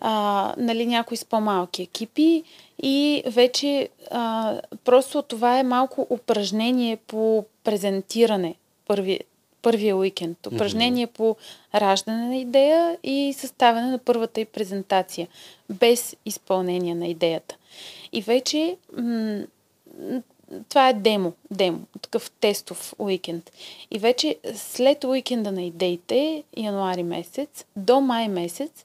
А, 0.00 0.54
нали, 0.58 0.86
някои 0.86 1.16
с 1.16 1.24
по-малки 1.24 1.82
екипи 1.82 2.42
и 2.82 3.22
вече 3.26 3.88
а, 4.10 4.60
просто 4.84 5.22
това 5.22 5.58
е 5.58 5.62
малко 5.62 6.06
упражнение 6.10 6.96
по 6.96 7.44
презентиране 7.64 8.54
първи, 8.86 9.20
първия 9.62 9.96
уикенд. 9.96 10.46
Упражнение 10.46 11.06
mm-hmm. 11.06 11.16
по 11.16 11.36
раждане 11.74 12.26
на 12.26 12.36
идея 12.36 12.98
и 13.02 13.34
съставяне 13.38 13.90
на 13.90 13.98
първата 13.98 14.40
и 14.40 14.44
презентация, 14.44 15.28
без 15.70 16.16
изпълнение 16.24 16.94
на 16.94 17.06
идеята. 17.06 17.56
И 18.12 18.22
вече 18.22 18.76
м- 18.96 19.42
това 20.68 20.88
е 20.88 20.94
демо, 20.94 21.32
демо, 21.50 21.80
такъв 22.02 22.30
тестов 22.30 22.94
уикенд. 22.98 23.50
И 23.90 23.98
вече 23.98 24.36
след 24.54 25.04
уикенда 25.04 25.52
на 25.52 25.62
идеите, 25.62 26.44
януари 26.56 27.02
месец, 27.02 27.64
до 27.76 28.00
май 28.00 28.28
месец, 28.28 28.84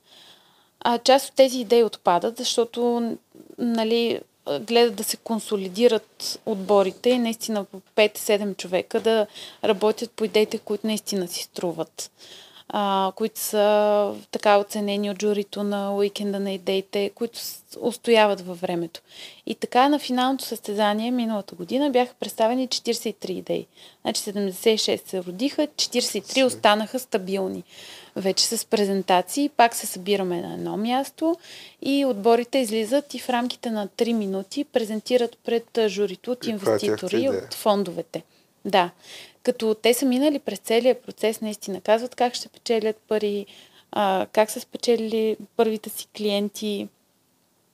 а, 0.80 0.98
част 0.98 1.30
от 1.30 1.36
тези 1.36 1.60
идеи 1.60 1.84
отпадат, 1.84 2.38
защото 2.38 3.12
нали, 3.58 4.22
гледат 4.60 4.96
да 4.96 5.04
се 5.04 5.18
консолидират 5.18 6.40
отборите 6.46 7.10
и 7.10 7.20
наистина 7.20 7.64
по 7.64 7.82
5-7 7.96 8.58
човека 8.58 9.00
да 9.00 9.28
работят 9.64 10.12
по 10.12 10.26
идеите, 10.26 10.58
които 10.58 10.88
наистина 10.88 11.28
си 11.28 11.44
струват 11.44 12.12
а, 12.74 13.12
които 13.16 13.40
са 13.40 14.14
така 14.32 14.58
оценени 14.58 15.12
от 15.12 15.22
журито 15.22 15.64
на 15.64 15.96
уикенда 15.96 16.40
на 16.40 16.52
идеите, 16.52 17.12
които 17.16 17.40
устояват 17.80 18.42
във 18.42 18.62
времето. 18.62 19.02
И 19.46 19.56
така 19.56 19.90
на 19.90 20.00
финалното 20.00 20.46
състезание 20.46 21.12
миналата 21.12 21.56
година 21.56 21.90
бяха 21.90 22.14
представени 22.20 22.68
43 22.68 23.30
идеи. 23.30 23.68
Значи 24.02 24.22
76 24.22 25.08
се 25.08 25.24
родиха, 25.24 25.68
43 25.68 26.46
останаха 26.46 27.00
стабилни. 27.00 27.64
Вече 28.16 28.46
с 28.46 28.66
презентации, 28.66 29.50
пак 29.50 29.76
се 29.76 29.88
събираме 29.88 30.42
на 30.42 30.54
едно 30.54 30.78
място 30.78 31.36
и 31.82 32.06
отборите 32.06 32.58
излизат 32.58 33.14
и 33.14 33.20
в 33.20 33.30
рамките 33.30 33.72
на 33.72 33.88
3 33.88 34.14
минути 34.14 34.64
презентират 34.64 35.38
пред 35.46 35.80
журито 35.88 36.32
от 36.32 36.46
инвеститори, 36.46 37.30
от 37.30 37.54
фондовете. 37.54 38.24
Да. 38.66 38.90
Като 39.44 39.76
те 39.76 39.94
са 39.94 40.06
минали 40.06 40.40
през 40.40 40.60
целия 40.60 41.02
процес, 41.02 41.42
наистина 41.42 41.82
казват 41.82 42.16
как 42.16 42.34
ще 42.34 42.50
печелят 42.50 42.96
пари, 43.08 43.46
а, 43.92 44.28
как 44.34 44.52
са 44.52 44.60
спечелили 44.60 45.38
първите 45.58 45.90
си 45.90 46.08
клиенти, 46.18 46.88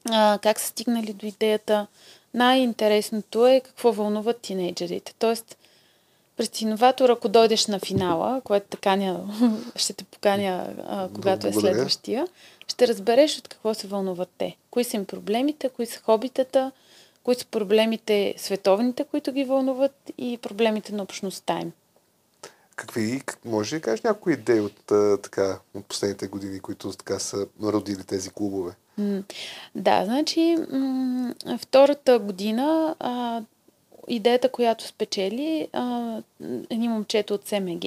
а, 0.09 0.39
как 0.41 0.59
са 0.59 0.67
стигнали 0.67 1.13
до 1.13 1.25
идеята. 1.25 1.87
Най-интересното 2.33 3.47
е 3.47 3.59
какво 3.59 3.91
вълнуват 3.91 4.39
тинейджерите. 4.41 5.13
Тоест, 5.19 5.57
През 6.37 6.61
иноватор, 6.61 7.09
ако 7.09 7.29
дойдеш 7.29 7.67
на 7.67 7.79
финала, 7.79 8.41
което 8.43 8.67
таканя, 8.67 9.19
ще 9.75 9.93
те 9.93 10.03
поканя, 10.03 10.73
а, 10.87 11.09
когато 11.15 11.47
е 11.47 11.51
Благодаря. 11.51 11.73
следващия, 11.73 12.27
ще 12.67 12.87
разбереш 12.87 13.37
от 13.37 13.47
какво 13.47 13.73
се 13.73 13.87
вълнуват 13.87 14.29
те. 14.37 14.55
Кои 14.71 14.83
са 14.83 14.97
им 14.97 15.05
проблемите, 15.05 15.69
кои 15.69 15.85
са 15.85 15.99
хобитата, 15.99 16.71
кои 17.27 17.35
са 17.35 17.45
проблемите 17.45 18.33
световните, 18.37 19.03
които 19.03 19.31
ги 19.31 19.43
вълнуват 19.43 20.11
и 20.17 20.37
проблемите 20.37 20.93
на 20.93 21.03
общността 21.03 21.59
им. 21.59 21.71
Какви, 22.75 23.21
как- 23.25 23.45
може 23.45 23.75
ли 23.75 23.79
да 23.79 23.83
кажеш 23.83 24.01
някои 24.01 24.33
идеи 24.33 24.59
от, 24.59 24.85
така, 25.21 25.59
от 25.73 25.85
последните 25.85 26.27
години, 26.27 26.59
които 26.59 26.91
така 26.91 27.19
са 27.19 27.47
родили 27.63 28.03
тези 28.03 28.29
клубове? 28.29 28.71
Да, 29.75 30.05
значи 30.05 30.57
м- 30.71 31.33
втората 31.59 32.19
година 32.19 32.95
а, 32.99 33.41
идеята, 34.07 34.49
която 34.49 34.87
спечели, 34.87 35.67
а, 35.73 36.17
едни 36.69 36.87
момчета 36.87 37.33
от 37.33 37.47
СМГ 37.47 37.85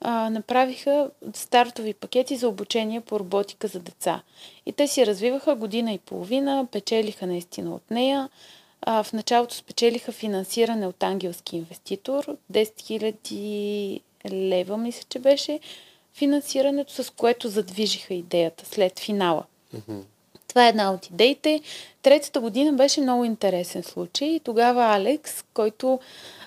а, 0.00 0.30
направиха 0.30 1.10
стартови 1.34 1.94
пакети 1.94 2.36
за 2.36 2.48
обучение 2.48 3.00
по 3.00 3.20
роботика 3.20 3.68
за 3.68 3.80
деца. 3.80 4.22
И 4.66 4.72
те 4.72 4.86
си 4.86 5.06
развиваха 5.06 5.54
година 5.54 5.92
и 5.92 5.98
половина, 5.98 6.66
печелиха 6.72 7.26
наистина 7.26 7.74
от 7.74 7.90
нея. 7.90 8.28
А, 8.82 9.02
в 9.02 9.12
началото 9.12 9.54
спечелиха 9.54 10.12
финансиране 10.12 10.86
от 10.86 11.02
ангелски 11.02 11.56
инвеститор, 11.56 12.36
10 12.52 12.72
000 13.22 14.00
лева, 14.30 14.76
мисля, 14.76 15.02
че 15.08 15.18
беше 15.18 15.60
финансирането, 16.14 17.02
с 17.02 17.10
което 17.10 17.48
задвижиха 17.48 18.14
идеята 18.14 18.66
след 18.66 18.98
финала. 18.98 19.44
Това 20.48 20.66
е 20.66 20.68
една 20.68 20.92
от 20.92 21.06
идеите. 21.06 21.60
Третата 22.02 22.40
година 22.40 22.72
беше 22.72 23.00
много 23.00 23.24
интересен 23.24 23.82
случай. 23.82 24.40
Тогава 24.44 24.84
Алекс, 24.84 25.44
който 25.54 26.00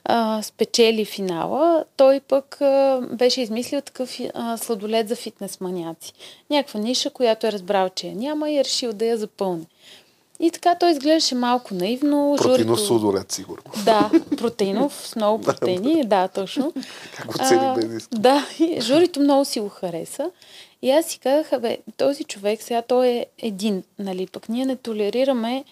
а, 0.03 0.41
спечели 0.41 1.05
финала, 1.05 1.85
той 1.97 2.19
пък 2.19 2.61
а, 2.61 3.01
беше 3.11 3.41
измислил 3.41 3.81
такъв 3.81 4.19
а, 4.33 4.57
сладолет 4.57 5.07
за 5.07 5.15
фитнес 5.15 5.59
маняци. 5.59 6.13
Някаква 6.49 6.79
ниша, 6.79 7.09
която 7.09 7.47
е 7.47 7.51
разбрал, 7.51 7.89
че 7.89 8.07
я 8.07 8.15
няма 8.15 8.49
и 8.49 8.57
е 8.57 8.63
решил 8.63 8.93
да 8.93 9.05
я 9.05 9.17
запълни. 9.17 9.67
И 10.41 10.51
така 10.51 10.75
той 10.75 10.91
изглеждаше 10.91 11.35
малко 11.35 11.73
наивно. 11.73 12.35
Протеинов 12.37 12.79
журито- 12.79 12.87
судолет, 12.87 13.31
сигурно. 13.31 13.63
Да, 13.85 14.11
протеинов, 14.37 15.07
с 15.07 15.15
много 15.15 15.41
протеини, 15.43 16.03
да, 16.05 16.27
точно. 16.27 16.73
Как 17.15 17.25
го 17.27 17.33
цели? 17.47 17.97
Да, 18.11 18.45
и 18.59 18.81
журито 18.81 19.19
много 19.19 19.45
си 19.45 19.59
го 19.59 19.69
хареса. 19.69 20.31
И 20.81 20.91
аз 20.91 21.05
си 21.05 21.19
казах, 21.19 21.61
бе, 21.61 21.77
този 21.97 22.23
човек 22.23 22.61
сега 22.61 22.81
той 22.81 23.07
е 23.07 23.25
един, 23.37 23.83
нали, 23.99 24.27
пък 24.27 24.49
ние 24.49 24.65
не 24.65 24.75
толерираме 24.75 25.63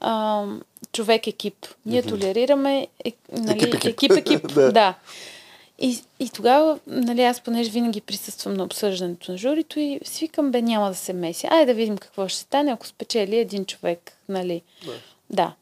а, 0.00 0.44
човек-екип. 0.92 1.66
Ние 1.86 2.02
толерираме 2.02 2.86
е, 3.04 3.12
нали, 3.32 3.72
екип-екип. 3.84 4.46
Да. 4.54 4.72
да. 4.72 4.94
И, 5.80 6.02
и 6.18 6.28
тогава, 6.28 6.78
нали, 6.86 7.22
аз 7.22 7.40
понеже 7.40 7.70
винаги 7.70 8.00
присъствам 8.00 8.54
на 8.54 8.64
обсъждането 8.64 9.32
на 9.32 9.38
журито 9.38 9.80
и 9.80 10.00
свикам, 10.04 10.50
бе, 10.50 10.62
няма 10.62 10.88
да 10.88 10.94
се 10.94 11.12
меси. 11.12 11.46
Айде 11.50 11.72
да 11.72 11.76
видим 11.76 11.98
какво 11.98 12.28
ще 12.28 12.38
стане, 12.38 12.72
ако 12.72 12.86
спечели 12.86 13.36
един 13.36 13.64
човек, 13.64 14.12
нали. 14.28 14.62
Да. 14.86 14.92
Да. 15.30 15.54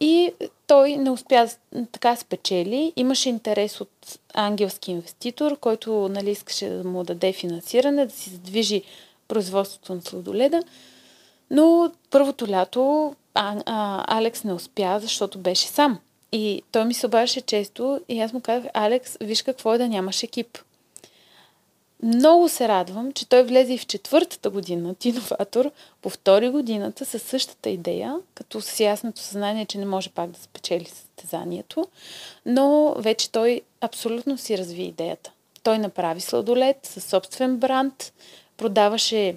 И 0.00 0.32
той 0.66 0.96
не 0.96 1.10
успя 1.10 1.48
да- 1.72 1.86
така 1.92 2.16
спечели. 2.16 2.92
Имаше 2.96 3.28
интерес 3.28 3.80
от 3.80 4.18
ангелски 4.34 4.90
инвеститор, 4.90 5.58
който 5.58 6.08
нали, 6.08 6.30
искаше 6.30 6.68
да 6.68 6.88
му 6.88 7.04
даде 7.04 7.32
финансиране, 7.32 8.06
да 8.06 8.12
си 8.12 8.30
задвижи 8.30 8.82
производството 9.28 9.94
на 9.94 10.02
сладоледа. 10.02 10.62
Но 11.50 11.92
първото 12.10 12.48
лято 12.48 13.14
а, 13.34 13.56
а, 13.66 14.04
Алекс 14.18 14.44
не 14.44 14.52
успя, 14.52 14.98
защото 15.00 15.38
беше 15.38 15.66
сам. 15.66 15.98
И 16.36 16.62
той 16.72 16.84
ми 16.84 16.94
се 16.94 17.06
обаждаше 17.06 17.40
често 17.40 18.00
и 18.08 18.20
аз 18.20 18.32
му 18.32 18.40
казах, 18.40 18.70
Алекс, 18.74 19.16
виж 19.20 19.42
какво 19.42 19.74
е 19.74 19.78
да 19.78 19.88
нямаш 19.88 20.22
екип. 20.22 20.58
Много 22.02 22.48
се 22.48 22.68
радвам, 22.68 23.12
че 23.12 23.28
той 23.28 23.42
влезе 23.42 23.74
и 23.74 23.78
в 23.78 23.86
четвъртата 23.86 24.50
година 24.50 24.94
иноватор, 25.04 25.70
повтори 26.02 26.48
годината 26.48 27.04
със 27.04 27.22
същата 27.22 27.70
идея, 27.70 28.16
като 28.34 28.60
с 28.60 28.80
ясното 28.80 29.20
съзнание, 29.20 29.66
че 29.66 29.78
не 29.78 29.86
може 29.86 30.10
пак 30.10 30.30
да 30.30 30.40
спечели 30.40 30.84
състезанието, 30.84 31.86
но 32.46 32.94
вече 32.98 33.30
той 33.30 33.60
абсолютно 33.80 34.38
си 34.38 34.58
разви 34.58 34.82
идеята. 34.82 35.32
Той 35.62 35.78
направи 35.78 36.20
сладолет 36.20 36.78
със 36.82 37.04
собствен 37.04 37.56
бранд, 37.56 38.12
продаваше 38.56 39.36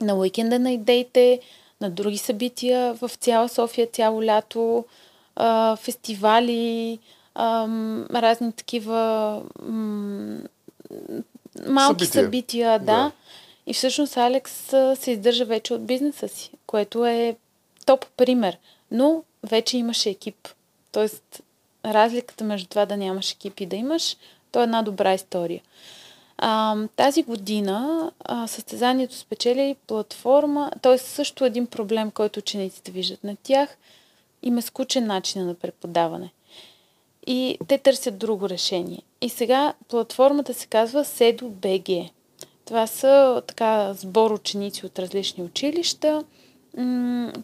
на 0.00 0.14
уикенда 0.14 0.58
на 0.58 0.72
идеите, 0.72 1.40
на 1.80 1.90
други 1.90 2.18
събития 2.18 2.94
в 2.94 3.10
цяла 3.20 3.48
София, 3.48 3.86
цяло 3.86 4.24
лято, 4.24 4.84
а, 5.38 5.76
фестивали, 5.76 6.98
разни 8.14 8.52
такива 8.52 9.42
м, 9.62 10.38
малки 11.68 12.04
Събития. 12.04 12.24
събития, 12.24 12.78
да. 12.78 12.84
Да. 12.84 13.12
И 13.66 13.74
всъщност 13.74 14.16
Алекс 14.16 14.52
се 14.94 15.10
издържа 15.10 15.44
вече 15.44 15.74
от 15.74 15.86
бизнеса 15.86 16.28
си, 16.28 16.50
което 16.66 17.06
е 17.06 17.36
топ 17.86 18.06
пример. 18.16 18.58
Но 18.90 19.22
вече 19.42 19.78
имаше 19.78 20.10
екип. 20.10 20.48
Тоест, 20.92 21.42
разликата 21.84 22.44
между 22.44 22.68
това 22.68 22.86
да 22.86 22.96
нямаш 22.96 23.32
екип 23.32 23.60
и 23.60 23.66
да 23.66 23.76
имаш, 23.76 24.16
то 24.52 24.60
е 24.60 24.62
една 24.62 24.82
добра 24.82 25.14
история. 25.14 25.62
А, 26.38 26.76
тази 26.96 27.22
година 27.22 28.10
а, 28.20 28.46
състезанието 28.46 29.14
спечели 29.14 29.76
платформа, 29.86 30.70
т.е. 30.82 30.98
също 30.98 31.44
един 31.44 31.66
проблем, 31.66 32.10
който 32.10 32.38
учениците 32.38 32.90
виждат 32.90 33.24
на 33.24 33.36
тях. 33.42 33.76
Им 34.42 34.58
е 34.58 34.62
скучен 34.62 35.06
начин 35.06 35.46
на 35.46 35.54
преподаване. 35.54 36.32
И 37.26 37.58
те 37.68 37.78
търсят 37.78 38.18
друго 38.18 38.48
решение. 38.48 39.02
И 39.20 39.28
сега 39.28 39.74
платформата 39.88 40.54
се 40.54 40.66
казва 40.66 41.04
БГ. 41.42 41.88
Това 42.64 42.86
са 42.86 43.42
така 43.46 43.94
сбор 43.94 44.30
ученици 44.30 44.86
от 44.86 44.98
различни 44.98 45.44
училища, 45.44 46.24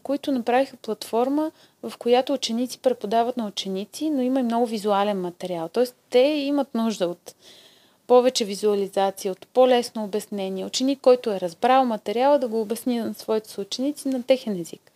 които 0.03 0.33
направиха 0.33 0.77
платформа, 0.77 1.51
в 1.83 1.93
която 1.99 2.33
ученици 2.33 2.79
преподават 2.79 3.37
на 3.37 3.47
ученици, 3.47 4.11
но 4.11 4.23
има 4.23 4.41
и 4.41 4.43
много 4.43 4.67
визуален 4.67 5.21
материал. 5.21 5.69
Тоест, 5.69 5.97
те 6.11 6.19
имат 6.19 6.75
нужда 6.75 7.09
от 7.09 7.35
повече 8.07 8.45
визуализация, 8.45 9.33
от 9.33 9.47
по-лесно 9.47 10.05
обяснение. 10.05 10.65
Ученик, 10.65 11.01
който 11.01 11.31
е 11.31 11.41
разбрал 11.41 11.85
материала, 11.85 12.39
да 12.39 12.49
го 12.49 12.61
обясни 12.61 12.99
на 12.99 13.15
своите 13.15 13.51
съученици 13.51 14.09
на 14.09 14.23
техен 14.23 14.61
език. 14.61 14.93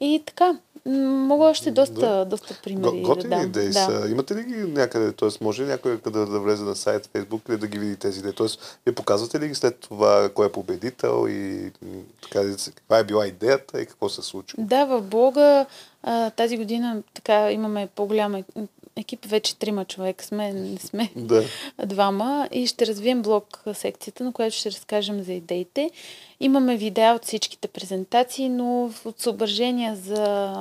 И 0.00 0.22
така, 0.26 0.58
мога 0.86 1.44
още 1.44 1.70
доста, 1.70 1.94
Да. 2.00 2.24
доста 2.24 2.54
примери 2.64 3.02
Го, 3.02 3.14
да 3.14 3.28
дам. 3.28 3.42
идеи 3.42 3.72
са. 3.72 4.06
Имате 4.10 4.34
ли 4.34 4.42
ги 4.42 4.54
някъде? 4.54 5.12
Т.е. 5.12 5.28
може 5.40 5.62
ли 5.62 5.66
някой 5.66 6.00
да, 6.04 6.26
да 6.26 6.40
влезе 6.40 6.64
на 6.64 6.74
сайт, 6.76 7.08
Фейсбук 7.12 7.42
или 7.48 7.56
да 7.56 7.66
ги 7.66 7.78
види 7.78 7.96
тези 7.96 8.18
идеи? 8.18 8.32
Т.е. 8.32 8.46
вие 8.86 8.94
показвате 8.94 9.40
ли 9.40 9.48
ги 9.48 9.54
след 9.54 9.80
това 9.80 10.28
кой 10.28 10.46
е 10.46 10.52
победител 10.52 11.26
и 11.28 11.72
така, 12.22 12.40
да 12.40 12.56
каква 12.66 12.98
е 12.98 13.04
била 13.04 13.26
идеята 13.26 13.80
и 13.80 13.86
какво 13.86 14.08
се 14.08 14.22
случи? 14.22 14.54
Да, 14.58 14.84
в 14.84 15.02
блога 15.02 15.66
а, 16.02 16.30
тази 16.30 16.56
година 16.56 17.02
така 17.14 17.52
имаме 17.52 17.88
по-голям 17.94 18.34
е- 18.34 18.44
екип, 18.96 19.24
вече 19.24 19.56
трима 19.56 19.84
човека 19.84 20.24
сме, 20.24 20.52
не 20.52 20.78
сме 20.78 21.10
Да. 21.16 21.42
двама 21.84 22.48
и 22.52 22.66
ще 22.66 22.86
развием 22.86 23.22
блог 23.22 23.62
секцията, 23.72 24.24
на 24.24 24.32
която 24.32 24.56
ще 24.56 24.70
разкажем 24.70 25.22
за 25.22 25.32
идеите. 25.32 25.90
Имаме 26.40 26.76
видеа 26.76 27.14
от 27.14 27.24
всичките 27.24 27.68
презентации, 27.68 28.48
но 28.48 28.90
от 29.04 29.20
съображения 29.20 29.96
за 29.96 30.52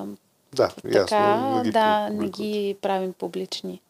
Да, 0.53 0.67
така, 0.67 0.97
ясно. 0.97 1.61
ги 1.63 1.71
да, 1.71 2.09
не 2.09 2.29
ги 2.29 2.75
правим 2.81 3.13
публични. 3.13 3.81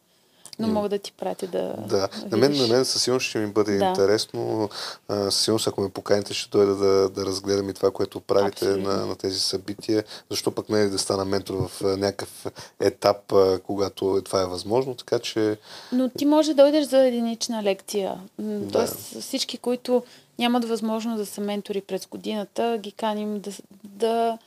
Но 0.60 0.68
мога 0.68 0.90
да 0.90 1.00
ти 1.00 1.12
пратя 1.12 1.48
да 1.48 1.74
Да, 1.88 2.10
на 2.32 2.38
мен, 2.38 2.58
на 2.58 2.68
мен 2.68 2.86
със 2.86 3.04
сигурност 3.04 3.28
ще 3.28 3.40
ми 3.40 3.48
бъде 3.48 3.78
Да. 3.78 3.86
интересно. 3.86 4.70
Със 5.10 5.44
сигурност, 5.44 5.68
ако 5.68 5.82
ме 5.82 5.90
поканите, 5.90 6.34
ще 6.34 6.50
дойда 6.50 6.76
да, 6.76 7.10
да 7.10 7.26
разгледам 7.26 7.70
и 7.70 7.74
това, 7.74 7.92
което 7.92 8.20
правите 8.20 8.66
Абсолютно. 8.66 8.92
на, 8.92 9.06
на 9.06 9.16
тези 9.16 9.40
събития. 9.40 10.04
Защо 10.32 10.52
пък 10.52 10.70
не 10.70 10.82
е 10.82 10.90
да 10.90 11.00
стана 11.00 11.26
ментор 11.26 11.70
в 11.70 11.98
някакъв 11.98 12.46
етап, 12.80 13.34
когато 13.64 14.22
това 14.26 14.42
е 14.42 14.46
възможно. 14.46 14.96
Така 14.96 15.20
че 15.20 15.58
Но 15.92 16.10
ти 16.10 16.26
може 16.26 16.54
да 16.54 16.64
дойдеш 16.64 16.86
за 16.86 17.08
единична 17.08 17.64
лекция. 17.64 18.20
Да. 18.40 18.72
Тоест 18.72 19.22
всички, 19.22 19.58
които 19.58 20.04
нямат 20.40 20.66
възможност 20.66 21.18
да 21.18 21.26
са 21.26 21.42
ментори 21.42 21.82
през 21.82 22.08
годината, 22.08 22.78
ги 22.82 22.92
каним 22.92 23.40
да, 23.40 23.52
да 23.84 24.38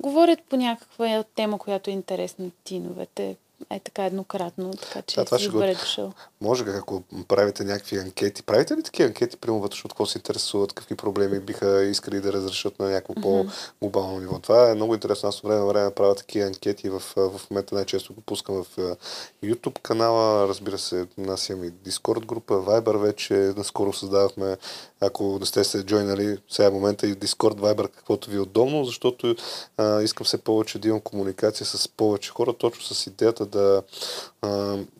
говорят 0.00 0.38
по 0.50 0.56
някаква 0.56 1.24
тема, 1.34 1.58
която 1.58 1.90
е 1.90 1.92
интересна 1.92 2.44
на 2.44 2.50
тиновете. 2.64 3.36
Е 3.70 3.80
така 3.80 4.04
еднократно, 4.04 4.70
така 4.70 5.02
че 5.02 5.16
Да, 5.16 5.24
това 5.24 5.38
ще 5.38 5.48
го- 5.48 5.58
дошъл. 5.60 6.12
Може 6.40 6.64
как, 6.64 6.76
ако 6.76 7.02
правите 7.28 7.64
някакви 7.64 7.98
анкети. 7.98 8.42
Правите 8.42 8.76
ли 8.76 8.82
такива 8.82 9.06
анкети, 9.08 9.36
примерно 9.36 9.60
вътрешно, 9.62 9.88
от 9.88 9.92
какво 9.92 10.06
се 10.06 10.18
интересуват, 10.18 10.72
какви 10.72 10.94
проблеми 10.94 11.40
биха 11.40 11.84
искали 11.84 12.20
да 12.20 12.32
разрешат 12.32 12.78
на 12.78 12.88
някакво 12.90 13.14
по-глобално 13.14 14.20
ниво? 14.20 14.38
Това 14.38 14.70
е 14.70 14.74
много 14.74 14.94
интересно. 14.94 15.28
Аз 15.28 15.36
от 15.36 15.44
време 15.44 15.60
на 15.60 15.66
време 15.66 15.90
правя 15.90 16.14
такива 16.14 16.46
анкети. 16.46 16.88
В, 16.90 17.02
в 17.16 17.40
момента 17.50 17.74
най-често 17.74 18.14
го 18.14 18.20
пускам 18.20 18.64
в 18.64 18.96
YouTube 19.44 19.78
канала. 19.78 20.48
Разбира 20.48 20.78
се, 20.78 21.06
нас 21.18 21.48
имаме 21.48 21.66
и 21.66 21.72
Discord 21.72 22.26
група, 22.26 22.54
Viber 22.54 22.96
вече. 22.96 23.34
Наскоро 23.34 23.92
създавахме, 23.92 24.56
ако 25.00 25.38
не 25.40 25.46
сте 25.46 25.64
се 25.64 25.82
джойнали, 25.82 26.38
сега 26.50 26.66
е 26.68 26.70
момента 26.70 27.06
и 27.06 27.14
Discord, 27.14 27.54
Viber, 27.54 27.88
каквото 27.88 28.30
ви 28.30 28.36
е 28.36 28.40
удобно, 28.40 28.84
защото 28.84 29.34
а, 29.76 30.02
искам 30.02 30.24
все 30.24 30.38
повече 30.38 30.78
да 30.78 30.88
имам 30.88 31.00
комуникация 31.00 31.66
с 31.66 31.88
повече 31.88 32.30
хора, 32.30 32.52
точно 32.52 32.94
с 32.94 33.06
идеята 33.06 33.46
да, 33.50 33.82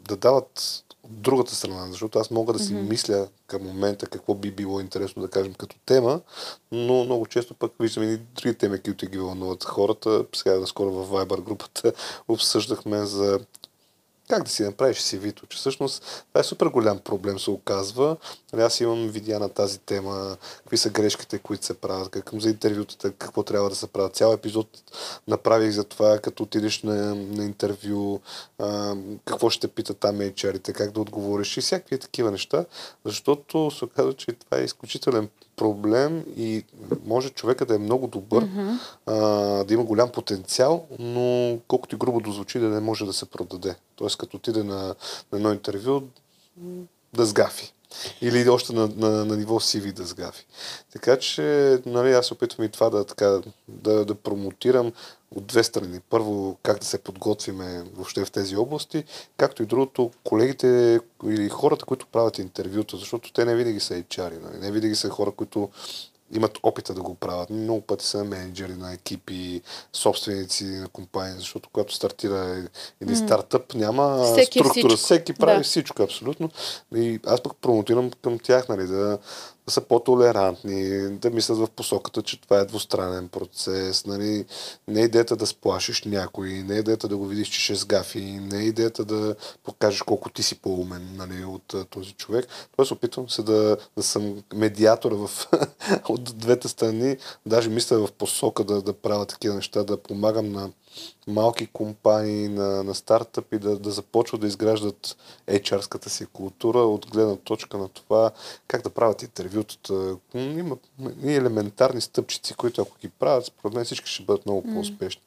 да 0.09 0.17
дават 0.17 0.85
от 1.05 1.21
другата 1.23 1.55
страна, 1.55 1.87
защото 1.91 2.19
аз 2.19 2.31
мога 2.31 2.53
да 2.53 2.59
си 2.59 2.75
mm-hmm. 2.75 2.89
мисля 2.89 3.29
към 3.47 3.63
момента 3.63 4.07
какво 4.07 4.35
би 4.35 4.51
било 4.51 4.81
интересно 4.81 5.23
да 5.23 5.31
кажем 5.31 5.55
като 5.55 5.77
тема, 5.87 6.21
но 6.73 7.05
много 7.05 7.27
често 7.27 7.55
пък 7.55 7.73
виждам 7.81 8.05
и 8.05 8.17
други 8.17 8.59
теми, 8.59 8.81
които 8.81 9.07
ги 9.07 9.19
вълнуват 9.19 9.65
хората. 9.65 10.25
Сега 10.35 10.61
наскоро 10.61 10.91
в 10.91 11.11
Viber 11.11 11.43
групата 11.43 11.93
обсъждахме 12.29 13.07
за 13.07 13.41
как 14.31 14.43
да 14.43 14.51
си 14.51 14.63
направиш 14.63 14.99
CV-то, 14.99 15.47
че 15.47 15.59
всъщност 15.59 16.25
това 16.29 16.41
е 16.41 16.45
супер 16.45 16.67
голям 16.67 16.99
проблем, 16.99 17.39
се 17.39 17.51
оказва. 17.51 18.17
Нали, 18.53 18.63
аз 18.63 18.81
имам 18.81 19.09
видеа 19.09 19.39
на 19.39 19.49
тази 19.49 19.79
тема, 19.79 20.37
какви 20.59 20.77
са 20.77 20.91
грешките, 20.91 21.39
които 21.39 21.67
се 21.67 21.75
правят, 21.75 22.09
как 22.09 22.31
за 22.33 22.49
интервютата, 22.49 23.13
какво 23.13 23.43
трябва 23.43 23.71
да 23.71 23.77
се 23.77 23.87
правят. 23.87 24.15
Цял 24.15 24.33
епизод 24.33 24.69
направих 25.29 25.71
за 25.71 25.85
това, 25.85 26.19
като 26.19 26.43
отидеш 26.43 26.83
на, 26.83 27.15
на 27.15 27.45
интервю, 27.45 28.21
а, 28.59 28.97
какво 29.25 29.51
ще 29.51 29.69
питат 29.69 29.99
там 29.99 30.17
HR-ите, 30.17 30.73
как 30.73 30.91
да 30.91 31.01
отговориш 31.01 31.57
и 31.57 31.61
всякакви 31.61 31.99
такива 31.99 32.31
неща, 32.31 32.65
защото 33.05 33.71
се 33.71 33.85
оказва, 33.85 34.13
че 34.13 34.27
това 34.27 34.59
е 34.59 34.65
изключителен 34.65 35.29
проблем 35.57 36.25
и 36.37 36.65
може 37.05 37.31
човека 37.31 37.67
да 37.67 37.75
е 37.75 37.79
много 37.79 38.07
добър, 38.07 38.45
mm-hmm. 38.45 38.79
а, 39.07 39.15
да 39.65 39.75
има 39.75 39.85
голям 39.85 40.11
потенциал, 40.11 40.87
но 40.99 41.59
колкото 41.69 41.95
и 41.95 41.99
грубо 41.99 42.21
да 42.21 42.33
звучи, 42.33 42.59
да 42.59 42.69
не 42.69 42.81
може 42.81 43.07
да 43.07 43.13
се 43.13 43.27
продаде. 43.27 43.75
Тоест, 43.97 44.17
като 44.17 44.37
отиде 44.37 44.63
на, 44.63 44.95
на 45.33 45.39
едно 45.39 45.53
интервю, 45.53 46.03
да 47.13 47.27
сгафи. 47.27 47.75
Или 48.21 48.49
още 48.49 48.73
на, 48.73 48.89
на, 48.97 49.25
на 49.25 49.37
ниво 49.37 49.61
CV 49.61 49.93
да 49.93 50.05
сгафи. 50.05 50.47
Така 50.93 51.19
че, 51.19 51.79
нали, 51.87 52.13
аз 52.13 52.33
опитвам 52.33 52.67
и 52.67 52.69
това 52.69 52.91
да, 52.91 53.05
така, 53.05 53.41
да, 53.69 54.05
да 54.05 54.15
промотирам 54.15 54.93
от 55.37 55.47
две 55.47 55.65
страни. 55.65 56.01
Първо, 56.11 56.57
как 56.63 56.79
да 56.79 56.85
се 56.85 56.99
подготвиме 56.99 57.85
въобще 57.95 58.25
в 58.25 58.31
тези 58.31 58.57
области, 58.57 59.05
както 59.37 59.63
и 59.63 59.67
другото, 59.67 60.11
колегите 60.25 61.01
или 61.27 61.49
хората, 61.49 61.85
които 61.85 62.07
правят 62.07 62.39
интервюта, 62.39 62.97
защото 62.97 63.33
те 63.33 63.45
не 63.45 63.57
винаги 63.57 63.81
са 63.81 63.95
HR, 63.95 64.43
нали? 64.43 64.59
не 64.59 64.73
винаги 64.73 64.95
са 64.95 65.09
хора, 65.09 65.31
които 65.31 65.69
имат 66.35 66.59
опита 66.63 66.95
да 66.95 67.03
го 67.03 67.15
правят. 67.15 67.51
Много 67.51 67.81
пъти 67.81 68.07
са 68.07 68.25
менеджери 68.25 68.73
на 68.73 68.93
екипи, 68.93 69.61
собственици 69.93 70.65
на 70.65 70.89
компании, 70.89 71.39
защото 71.39 71.69
когато 71.73 71.95
стартира 71.95 72.69
един 73.01 73.17
mm. 73.17 73.25
стартъп, 73.25 73.75
няма 73.75 74.25
всеки 74.25 74.59
структура. 74.59 74.89
Всичко. 74.89 75.05
Всеки 75.05 75.35
прави 75.35 75.59
да. 75.59 75.65
всичко, 75.65 76.03
абсолютно. 76.03 76.51
И 76.97 77.21
аз 77.27 77.41
пък 77.41 77.53
промотирам 77.61 78.11
към 78.23 78.39
тях, 78.39 78.69
нали, 78.69 78.87
да 78.87 79.19
са 79.69 79.81
по-толерантни, 79.81 81.09
да 81.19 81.31
мислят 81.31 81.59
в 81.59 81.69
посоката, 81.77 82.23
че 82.23 82.41
това 82.41 82.59
е 82.59 82.65
двустранен 82.65 83.29
процес. 83.29 84.07
Нали? 84.07 84.45
Не 84.89 85.01
е 85.01 85.05
идеята 85.05 85.37
да 85.37 85.47
сплашиш 85.47 86.05
някой, 86.05 86.49
не 86.49 86.77
е 86.77 86.79
идеята 86.79 87.09
да 87.09 87.17
го 87.17 87.27
видиш, 87.27 87.49
че 87.49 87.61
ще 87.61 87.75
сгафи, 87.75 88.21
не 88.21 88.59
е 88.59 88.63
идеята 88.63 89.05
да 89.05 89.37
покажеш 89.65 90.03
колко 90.03 90.31
ти 90.31 90.43
си 90.43 90.55
по-умен 90.55 91.17
нали, 91.17 91.45
от 91.45 91.75
този 91.91 92.13
човек. 92.13 92.47
Тоест 92.77 92.93
опитвам 92.93 93.31
се 93.31 93.43
да, 93.43 93.77
да 93.97 94.03
съм 94.03 94.43
медиатор 94.55 95.13
в, 95.13 95.31
от 96.09 96.39
двете 96.39 96.69
страни, 96.69 97.17
даже 97.47 97.69
мисля 97.69 98.07
в 98.07 98.13
посока 98.13 98.65
да, 98.65 98.83
да 98.83 98.93
правя 98.93 99.27
такива 99.27 99.55
неща, 99.55 99.85
да 99.85 99.97
помагам 99.97 100.53
на 100.53 100.71
малки 101.27 101.67
компании, 101.67 102.49
на, 102.49 102.85
на 102.85 102.95
стартъпи 102.95 103.59
да, 103.59 103.79
да 103.79 103.91
започват 103.91 104.41
да 104.41 104.47
изграждат 104.47 105.17
HR-ската 105.49 106.09
си 106.09 106.27
култура 106.27 106.79
от 106.79 107.07
гледна 107.11 107.37
точка 107.37 107.79
на 107.79 107.89
това 107.89 108.31
как 108.69 108.83
да 108.83 108.91
правят 108.91 109.23
интервютата. 109.51 110.17
Има 110.35 110.77
и 111.25 111.35
елементарни 111.35 112.01
стъпчици, 112.01 112.55
които 112.55 112.83
ако 112.83 112.97
ги 113.01 113.09
правят, 113.09 113.45
според 113.45 113.75
мен 113.75 113.85
всички 113.85 114.11
ще 114.11 114.23
бъдат 114.23 114.47
много 114.47 114.63
по-успешни. 114.63 115.23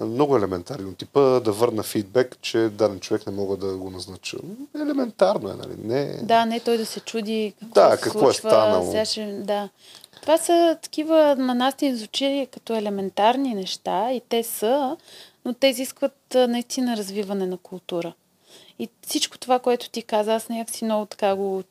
Много 0.00 0.36
елементарни. 0.36 0.94
Типа 0.94 1.20
да 1.20 1.52
върна 1.52 1.82
фидбек, 1.82 2.36
че 2.40 2.58
даден 2.58 3.00
човек 3.00 3.26
не 3.26 3.32
мога 3.32 3.56
да 3.56 3.76
го 3.76 3.90
назнача. 3.90 4.36
Елементарно 4.74 5.50
е, 5.50 5.54
нали? 5.54 5.74
Не... 5.84 6.20
Да, 6.22 6.46
не 6.46 6.60
той 6.60 6.78
да 6.78 6.86
се 6.86 7.00
чуди 7.00 7.54
какво, 7.60 7.74
да, 7.74 7.96
какво 8.00 8.30
е 8.30 8.32
случва, 8.32 8.48
е 8.48 8.52
станало. 8.52 8.90
Сега 8.90 9.04
ще, 9.04 9.32
да. 9.32 9.68
Това 10.20 10.38
са 10.38 10.78
такива, 10.82 11.36
на 11.38 11.54
нас 11.54 11.80
ни 11.80 11.96
звучи 11.96 12.48
като 12.52 12.74
елементарни 12.74 13.54
неща 13.54 14.12
и 14.12 14.22
те 14.28 14.42
са, 14.42 14.96
но 15.44 15.54
те 15.54 15.66
изискват 15.66 16.16
наистина 16.34 16.96
развиване 16.96 17.46
на 17.46 17.58
култура. 17.58 18.12
И 18.78 18.88
всичко 19.06 19.38
това, 19.38 19.58
което 19.58 19.90
ти 19.90 20.02
каза, 20.02 20.34
аз 20.34 20.48
някакси 20.48 20.84
много 20.84 21.06
така 21.06 21.34
го 21.34 21.62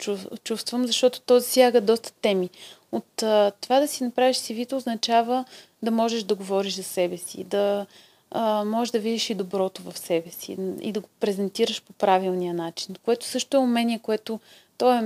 чувствам, 0.44 0.88
защото 0.88 1.22
то 1.22 1.40
засяга 1.40 1.82
доста 1.82 2.12
теми. 2.12 2.50
От 2.92 3.24
а, 3.24 3.52
това 3.62 3.80
да 3.80 3.88
си 3.88 4.04
направиш 4.04 4.38
CV-то 4.38 4.78
означава 4.78 5.46
да 5.84 5.92
можеш 5.92 6.24
да 6.24 6.36
говориш 6.36 6.76
за 6.76 6.84
себе 6.84 7.18
си, 7.18 7.44
да 7.44 7.86
а, 8.32 8.64
можеш 8.66 8.92
да 8.92 9.00
видиш 9.00 9.30
и 9.30 9.36
доброто 9.36 9.82
в 9.82 9.98
себе 9.98 10.30
си 10.30 10.58
и 10.82 10.92
да 10.92 11.00
го 11.00 11.10
презентираш 11.20 11.84
по 11.84 11.94
правилния 11.94 12.54
начин, 12.54 12.96
което 13.04 13.26
също 13.26 13.58
е 13.58 13.60
умение, 13.60 14.00
което 14.00 14.40
то 14.78 14.94
е 14.94 15.02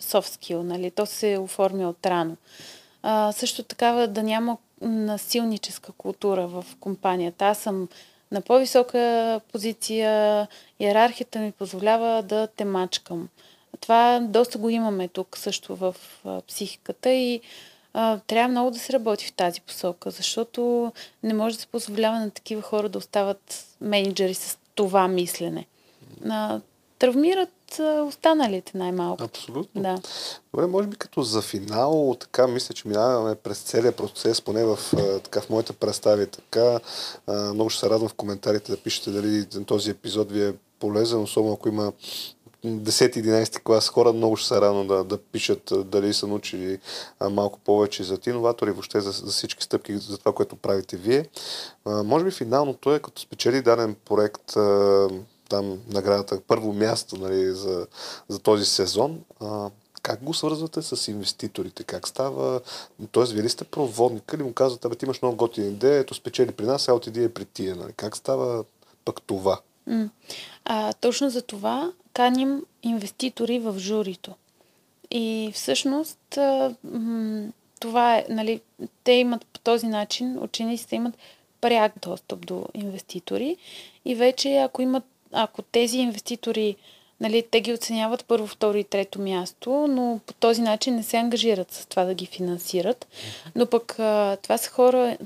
soft 0.00 0.38
skill, 0.38 0.62
нали? 0.62 0.90
то 0.90 1.06
се 1.06 1.38
оформя 1.38 1.88
от 1.88 2.06
рано. 2.06 2.36
А, 3.02 3.32
също 3.32 3.62
така 3.62 3.92
да 3.92 4.22
няма 4.22 4.56
насилническа 4.80 5.92
култура 5.92 6.46
в 6.46 6.64
компанията. 6.80 7.44
Аз 7.44 7.58
съм 7.58 7.88
на 8.32 8.40
по-висока 8.40 9.40
позиция, 9.52 10.48
иерархията 10.80 11.38
ми 11.38 11.52
позволява 11.52 12.22
да 12.22 12.46
те 12.46 12.64
мачкам. 12.64 13.28
Това 13.80 14.20
доста 14.22 14.58
го 14.58 14.68
имаме 14.68 15.08
тук 15.08 15.38
също 15.38 15.76
в 15.76 15.96
психиката 16.48 17.10
и 17.12 17.40
а, 17.94 18.18
трябва 18.26 18.48
много 18.48 18.70
да 18.70 18.78
се 18.78 18.92
работи 18.92 19.26
в 19.26 19.32
тази 19.32 19.60
посока, 19.60 20.10
защото 20.10 20.92
не 21.22 21.34
може 21.34 21.54
да 21.56 21.60
се 21.60 21.66
позволява 21.66 22.18
на 22.20 22.30
такива 22.30 22.62
хора 22.62 22.88
да 22.88 22.98
остават 22.98 23.66
менеджери 23.80 24.34
с 24.34 24.58
това 24.74 25.08
мислене. 25.08 25.66
А, 26.28 26.60
травмират 26.98 27.80
останалите 28.06 28.78
най-малко. 28.78 29.24
Абсолютно. 29.24 29.82
Да. 29.82 29.98
Добре, 30.54 30.66
може 30.66 30.88
би 30.88 30.96
като 30.96 31.22
за 31.22 31.42
финал, 31.42 32.16
така 32.20 32.46
мисля, 32.46 32.74
че 32.74 32.88
минаваме 32.88 33.34
през 33.34 33.58
целият 33.58 33.96
процес, 33.96 34.40
поне 34.40 34.64
в, 34.64 34.78
така, 35.24 35.40
в 35.40 35.50
моите 35.50 35.72
представи. 35.72 36.26
Така, 36.26 36.80
много 37.28 37.70
ще 37.70 37.80
се 37.80 37.90
радвам 37.90 38.08
в 38.08 38.14
коментарите 38.14 38.72
да 38.72 38.82
пишете 38.82 39.10
дали 39.10 39.46
този 39.66 39.90
епизод 39.90 40.32
ви 40.32 40.44
е 40.44 40.54
полезен, 40.80 41.22
особено 41.22 41.54
ако 41.54 41.68
има 41.68 41.92
10-11 42.66 43.62
клас 43.62 43.88
хора 43.88 44.12
много 44.12 44.36
ще 44.36 44.48
са 44.48 44.60
рано 44.60 44.84
да, 44.84 45.04
да 45.04 45.18
пишат 45.18 45.72
дали 45.84 46.14
са 46.14 46.26
научили 46.26 46.78
а, 47.20 47.30
малко 47.30 47.58
повече 47.58 48.02
за 48.02 48.18
иноватори, 48.26 48.70
въобще 48.70 49.00
за, 49.00 49.10
за 49.10 49.32
всички 49.32 49.64
стъпки, 49.64 49.96
за 49.96 50.18
това, 50.18 50.32
което 50.32 50.56
правите 50.56 50.96
вие. 50.96 51.26
А, 51.84 52.02
може 52.02 52.24
би 52.24 52.30
финалното 52.30 52.94
е, 52.94 52.98
като 52.98 53.22
спечели 53.22 53.62
даден 53.62 53.96
проект, 54.04 54.56
а, 54.56 55.08
там 55.48 55.78
наградата, 55.88 56.40
първо 56.46 56.72
място 56.72 57.16
нали, 57.16 57.54
за, 57.54 57.86
за 58.28 58.38
този 58.38 58.64
сезон. 58.64 59.20
А, 59.40 59.70
как 60.02 60.22
го 60.22 60.34
свързвате 60.34 60.82
с 60.82 61.08
инвеститорите? 61.08 61.84
Как 61.84 62.08
става? 62.08 62.60
Тоест, 63.12 63.32
вие 63.32 63.42
ли 63.42 63.48
сте 63.48 63.64
проводника 63.64 64.36
или 64.36 64.42
му 64.42 64.52
казвате, 64.52 64.86
абе, 64.86 64.96
ти 64.96 65.04
имаш 65.04 65.22
много 65.22 65.36
готина 65.36 65.66
идея, 65.66 65.98
ето 65.98 66.14
спечели 66.14 66.52
при 66.52 66.64
нас, 66.64 66.88
а 66.88 66.94
отиди 66.94 67.24
е 67.24 67.34
при 67.34 67.44
тия. 67.44 67.76
Нали? 67.76 67.92
Как 67.92 68.16
става 68.16 68.64
пък 69.04 69.22
това? 69.22 69.60
А, 70.64 70.92
точно 70.92 71.30
за 71.30 71.42
това 71.42 71.92
каним 72.12 72.64
инвеститори 72.82 73.58
в 73.58 73.78
журито. 73.78 74.34
И 75.10 75.52
всъщност 75.54 76.38
това 77.80 78.16
е, 78.16 78.26
нали, 78.28 78.60
те 79.04 79.12
имат 79.12 79.46
по 79.46 79.58
този 79.58 79.86
начин, 79.86 80.38
учениците 80.42 80.96
имат 80.96 81.14
пряк 81.60 81.92
достъп 82.02 82.46
до 82.46 82.66
инвеститори 82.74 83.56
и 84.04 84.14
вече 84.14 84.56
ако 84.56 84.82
имат 84.82 85.04
ако 85.32 85.62
тези 85.62 85.98
инвеститори, 85.98 86.76
нали, 87.20 87.44
те 87.50 87.60
ги 87.60 87.72
оценяват 87.72 88.24
първо, 88.28 88.46
второ 88.46 88.78
и 88.78 88.84
трето 88.84 89.20
място, 89.20 89.86
но 89.88 90.20
по 90.26 90.34
този 90.34 90.62
начин 90.62 90.94
не 90.94 91.02
се 91.02 91.16
ангажират 91.16 91.72
с 91.72 91.86
това 91.86 92.04
да 92.04 92.14
ги 92.14 92.26
финансират. 92.26 93.06
Но 93.54 93.66
пък 93.66 93.92
това 94.42 94.58
са 94.58 94.70
хора, 94.70 95.16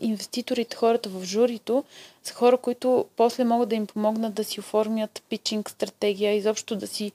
инвеститорите, 0.00 0.76
хората 0.76 1.08
в 1.08 1.24
журито, 1.24 1.84
са 2.24 2.34
хора, 2.34 2.56
които 2.56 3.06
после 3.16 3.44
могат 3.44 3.68
да 3.68 3.74
им 3.74 3.86
помогнат 3.86 4.34
да 4.34 4.44
си 4.44 4.60
оформят 4.60 5.22
питчинг 5.28 5.70
стратегия, 5.70 6.34
изобщо 6.34 6.76
да 6.76 6.86
си 6.86 7.12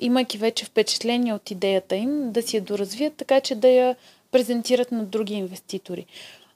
имайки 0.00 0.38
вече 0.38 0.64
впечатление 0.64 1.34
от 1.34 1.50
идеята 1.50 1.96
им, 1.96 2.32
да 2.32 2.42
си 2.42 2.56
я 2.56 2.62
доразвият, 2.62 3.14
така 3.14 3.40
че 3.40 3.54
да 3.54 3.68
я 3.68 3.96
презентират 4.30 4.92
на 4.92 5.04
други 5.04 5.34
инвеститори. 5.34 6.06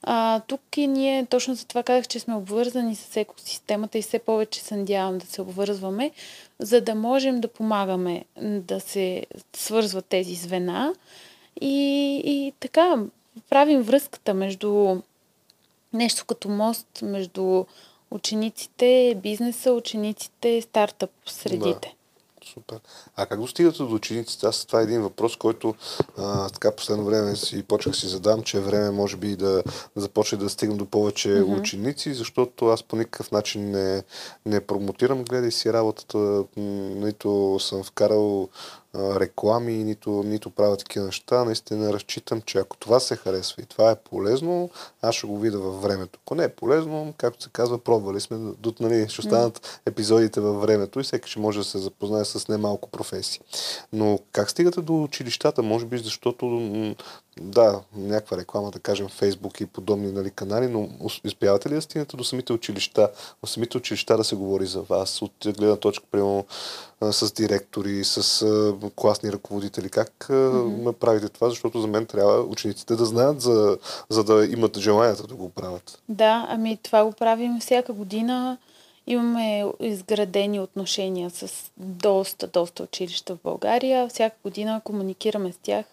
А, 0.02 0.40
тук 0.40 0.60
и 0.76 0.86
ние 0.86 1.26
точно 1.26 1.54
за 1.54 1.66
това 1.66 1.82
казах, 1.82 2.08
че 2.08 2.20
сме 2.20 2.34
обвързани 2.34 2.96
с 2.96 3.16
екосистемата 3.16 3.98
и 3.98 4.02
все 4.02 4.18
повече 4.18 4.60
се 4.60 4.76
надявам 4.76 5.18
да 5.18 5.26
се 5.26 5.42
обвързваме, 5.42 6.10
за 6.58 6.80
да 6.80 6.94
можем 6.94 7.40
да 7.40 7.48
помагаме 7.48 8.24
да 8.40 8.80
се 8.80 9.26
свързват 9.56 10.06
тези 10.06 10.34
звена 10.34 10.94
и, 11.60 12.16
и 12.24 12.52
така 12.60 12.96
правим 13.50 13.82
връзката 13.82 14.34
между 14.34 14.96
нещо 15.92 16.24
като 16.24 16.48
мост 16.48 17.02
между 17.02 17.64
учениците, 18.10 19.18
бизнеса, 19.22 19.72
учениците, 19.72 20.62
стартъп 20.62 21.10
средите. 21.26 21.94
Супер. 22.44 22.80
А 23.16 23.26
как 23.26 23.40
достигате 23.40 23.78
до 23.78 23.94
учениците? 23.94 24.46
Аз 24.46 24.66
това 24.66 24.80
е 24.80 24.82
един 24.82 25.02
въпрос, 25.02 25.36
който 25.36 25.74
а, 26.18 26.48
така 26.48 26.76
последно 26.76 27.04
време 27.04 27.36
си 27.36 27.62
почнах 27.62 27.96
си 27.96 28.06
задам, 28.06 28.42
че 28.42 28.56
е 28.56 28.60
време 28.60 28.90
може 28.90 29.16
би 29.16 29.36
да, 29.36 29.62
да 29.96 30.00
започне 30.00 30.38
да 30.38 30.50
стигам 30.50 30.76
до 30.76 30.86
повече 30.86 31.28
mm-hmm. 31.28 31.60
ученици, 31.60 32.14
защото 32.14 32.66
аз 32.66 32.82
по 32.82 32.96
никакъв 32.96 33.30
начин 33.30 33.70
не, 33.70 34.02
не 34.46 34.60
промотирам, 34.60 35.24
гледай 35.24 35.50
си 35.50 35.72
работата, 35.72 36.44
нито 36.56 37.58
съм 37.60 37.82
вкарал 37.84 38.48
реклами, 38.94 39.72
нито, 39.72 40.10
нито 40.10 40.50
правя 40.50 40.76
такива 40.76 41.06
неща. 41.06 41.44
Наистина 41.44 41.92
разчитам, 41.92 42.42
че 42.42 42.58
ако 42.58 42.76
това 42.76 43.00
се 43.00 43.16
харесва 43.16 43.62
и 43.62 43.66
това 43.66 43.90
е 43.90 43.96
полезно, 43.96 44.70
аз 45.02 45.14
ще 45.14 45.26
го 45.26 45.38
видя 45.38 45.58
във 45.58 45.82
времето. 45.82 46.18
Ако 46.22 46.34
не 46.34 46.44
е 46.44 46.48
полезно, 46.48 47.14
както 47.16 47.42
се 47.42 47.50
казва, 47.52 47.78
пробвали 47.78 48.20
сме, 48.20 48.36
до, 48.36 48.74
нали, 48.80 49.08
ще 49.08 49.20
останат 49.20 49.80
епизодите 49.86 50.40
във 50.40 50.60
времето 50.60 51.00
и 51.00 51.02
всеки 51.02 51.30
ще 51.30 51.40
може 51.40 51.58
да 51.58 51.64
се 51.64 51.78
запознае 51.78 52.24
с 52.24 52.48
немалко 52.48 52.90
професии. 52.90 53.40
Но 53.92 54.18
как 54.32 54.50
стигате 54.50 54.80
до 54.80 55.02
училищата? 55.02 55.62
Може 55.62 55.86
би 55.86 55.98
защото 55.98 56.46
да, 57.40 57.80
някаква 57.96 58.36
реклама, 58.36 58.70
да 58.70 58.78
кажем, 58.78 59.08
Фейсбук 59.08 59.60
и 59.60 59.66
подобни 59.66 60.12
нали, 60.12 60.30
канали, 60.30 60.68
но 60.68 60.88
успявате 61.24 61.68
ли 61.68 61.74
да 61.74 61.82
стигнете 61.82 62.16
до 62.16 62.24
самите 62.24 62.52
училища, 62.52 63.08
до 63.42 63.46
самите 63.46 63.76
училища 63.76 64.16
да 64.16 64.24
се 64.24 64.36
говори 64.36 64.66
за 64.66 64.82
вас, 64.82 65.22
от 65.22 65.32
гледна 65.44 65.76
точка, 65.76 66.04
примерно, 66.10 66.46
с 67.10 67.32
директори, 67.32 68.04
с 68.04 68.44
класни 68.90 69.32
ръководители? 69.32 69.88
Как 69.88 70.12
mm-hmm. 70.28 70.92
правите 70.92 71.28
това? 71.28 71.48
Защото 71.48 71.80
за 71.80 71.86
мен 71.86 72.06
трябва 72.06 72.40
учениците 72.40 72.96
да 72.96 73.04
знаят, 73.04 73.40
за, 73.40 73.78
за 74.08 74.24
да 74.24 74.46
имат 74.46 74.78
желанието 74.78 75.26
да 75.26 75.34
го 75.34 75.48
правят. 75.48 76.02
Да, 76.08 76.46
ами 76.48 76.78
това 76.82 77.04
го 77.04 77.12
правим 77.12 77.60
всяка 77.60 77.92
година. 77.92 78.58
Имаме 79.06 79.64
изградени 79.80 80.60
отношения 80.60 81.30
с 81.30 81.70
доста, 81.76 82.46
доста 82.46 82.82
училища 82.82 83.34
в 83.34 83.38
България. 83.44 84.08
Всяка 84.08 84.36
година 84.44 84.80
комуникираме 84.84 85.52
с 85.52 85.56
тях 85.62 85.84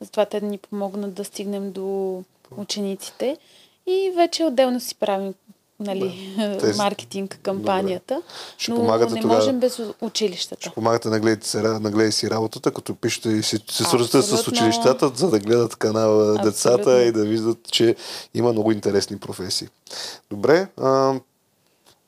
затова 0.00 0.24
те 0.26 0.40
да 0.40 0.46
ни 0.46 0.58
помогнат 0.58 1.14
да 1.14 1.24
стигнем 1.24 1.72
до 1.72 2.22
учениците. 2.56 3.38
И 3.86 4.12
вече 4.16 4.44
отделно 4.44 4.80
си 4.80 4.94
правим 4.94 5.34
нали, 5.80 6.34
Тези... 6.60 6.78
маркетинг 6.78 7.38
кампанията. 7.42 8.22
Ще 8.58 8.70
но 8.70 8.98
не 8.98 9.20
тогава... 9.20 9.26
можем 9.26 9.60
без 9.60 9.80
училищата. 10.00 10.60
Ще 10.60 10.70
помагате 10.70 11.08
на 11.08 11.20
гледайте, 11.20 12.12
си 12.12 12.30
работата, 12.30 12.70
като 12.70 12.94
пишете 12.94 13.28
и 13.28 13.42
се, 13.42 13.58
се 13.70 13.84
свързвате 13.84 14.22
с 14.22 14.48
училищата, 14.48 15.12
за 15.14 15.30
да 15.30 15.38
гледат 15.38 15.76
канала 15.76 16.22
Абсолютно. 16.22 16.44
децата 16.44 17.02
и 17.02 17.12
да 17.12 17.24
виждат, 17.24 17.58
че 17.70 17.96
има 18.34 18.52
много 18.52 18.72
интересни 18.72 19.18
професии. 19.18 19.68
Добре, 20.30 20.68
а, 20.76 21.14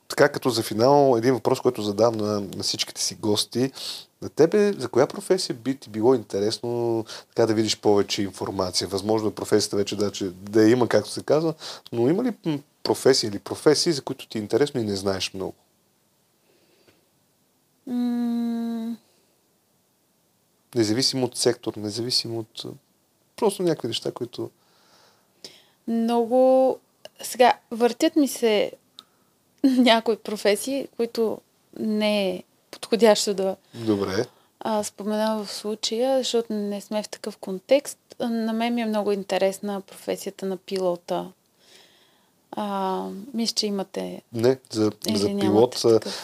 така 0.07 0.29
като 0.29 0.49
за 0.49 0.63
финал, 0.63 1.15
един 1.17 1.33
въпрос, 1.33 1.61
който 1.61 1.81
задам 1.81 2.17
на, 2.17 2.41
на 2.55 2.63
всичките 2.63 3.01
си 3.01 3.15
гости. 3.15 3.71
На 4.23 4.29
тебе 4.29 4.73
за 4.73 4.87
коя 4.87 5.07
професия 5.07 5.55
би 5.55 5.75
ти 5.75 5.89
било 5.89 6.15
интересно 6.15 7.05
така 7.29 7.45
да 7.45 7.53
видиш 7.53 7.79
повече 7.79 8.21
информация? 8.21 8.87
Възможно 8.87 9.29
е 9.29 9.35
професията 9.35 9.75
вече 9.75 9.95
да, 9.95 10.11
че, 10.11 10.29
да 10.29 10.69
има, 10.69 10.87
както 10.87 11.09
се 11.09 11.23
казва, 11.23 11.53
но 11.91 12.09
има 12.09 12.23
ли 12.23 12.59
професии 12.83 13.29
или 13.29 13.39
професии, 13.39 13.93
за 13.93 14.01
които 14.01 14.27
ти 14.27 14.37
е 14.37 14.41
интересно 14.41 14.81
и 14.81 14.83
не 14.83 14.95
знаеш 14.95 15.33
много? 15.33 15.53
Mm. 17.89 18.95
Независимо 20.75 21.25
от 21.25 21.37
сектор, 21.37 21.73
независимо 21.77 22.39
от 22.39 22.63
просто 23.35 23.63
някакви 23.63 23.87
неща, 23.87 24.11
които... 24.11 24.49
Много... 25.87 26.79
Сега, 27.23 27.53
въртят 27.71 28.15
ми 28.15 28.27
се 28.27 28.71
някои 29.63 30.17
професии, 30.17 30.87
които 30.97 31.41
не 31.79 32.43
подходящо 32.73 33.33
да 33.33 33.55
Добре. 33.73 34.25
А, 34.59 34.83
споменавам 34.83 35.45
в 35.45 35.53
случая, 35.53 36.17
защото 36.17 36.53
не 36.53 36.81
сме 36.81 37.03
в 37.03 37.09
такъв 37.09 37.37
контекст. 37.37 37.97
На 38.19 38.53
мен 38.53 38.73
ми 38.73 38.81
е 38.81 38.85
много 38.85 39.11
интересна 39.11 39.81
професията 39.81 40.45
на 40.45 40.57
пилота 40.57 41.31
а, 42.55 43.07
мисля, 43.33 43.53
че 43.53 43.67
имате. 43.67 44.21
Не, 44.33 44.57
за, 44.71 44.91
за 45.15 45.27
пилот. 45.39 45.81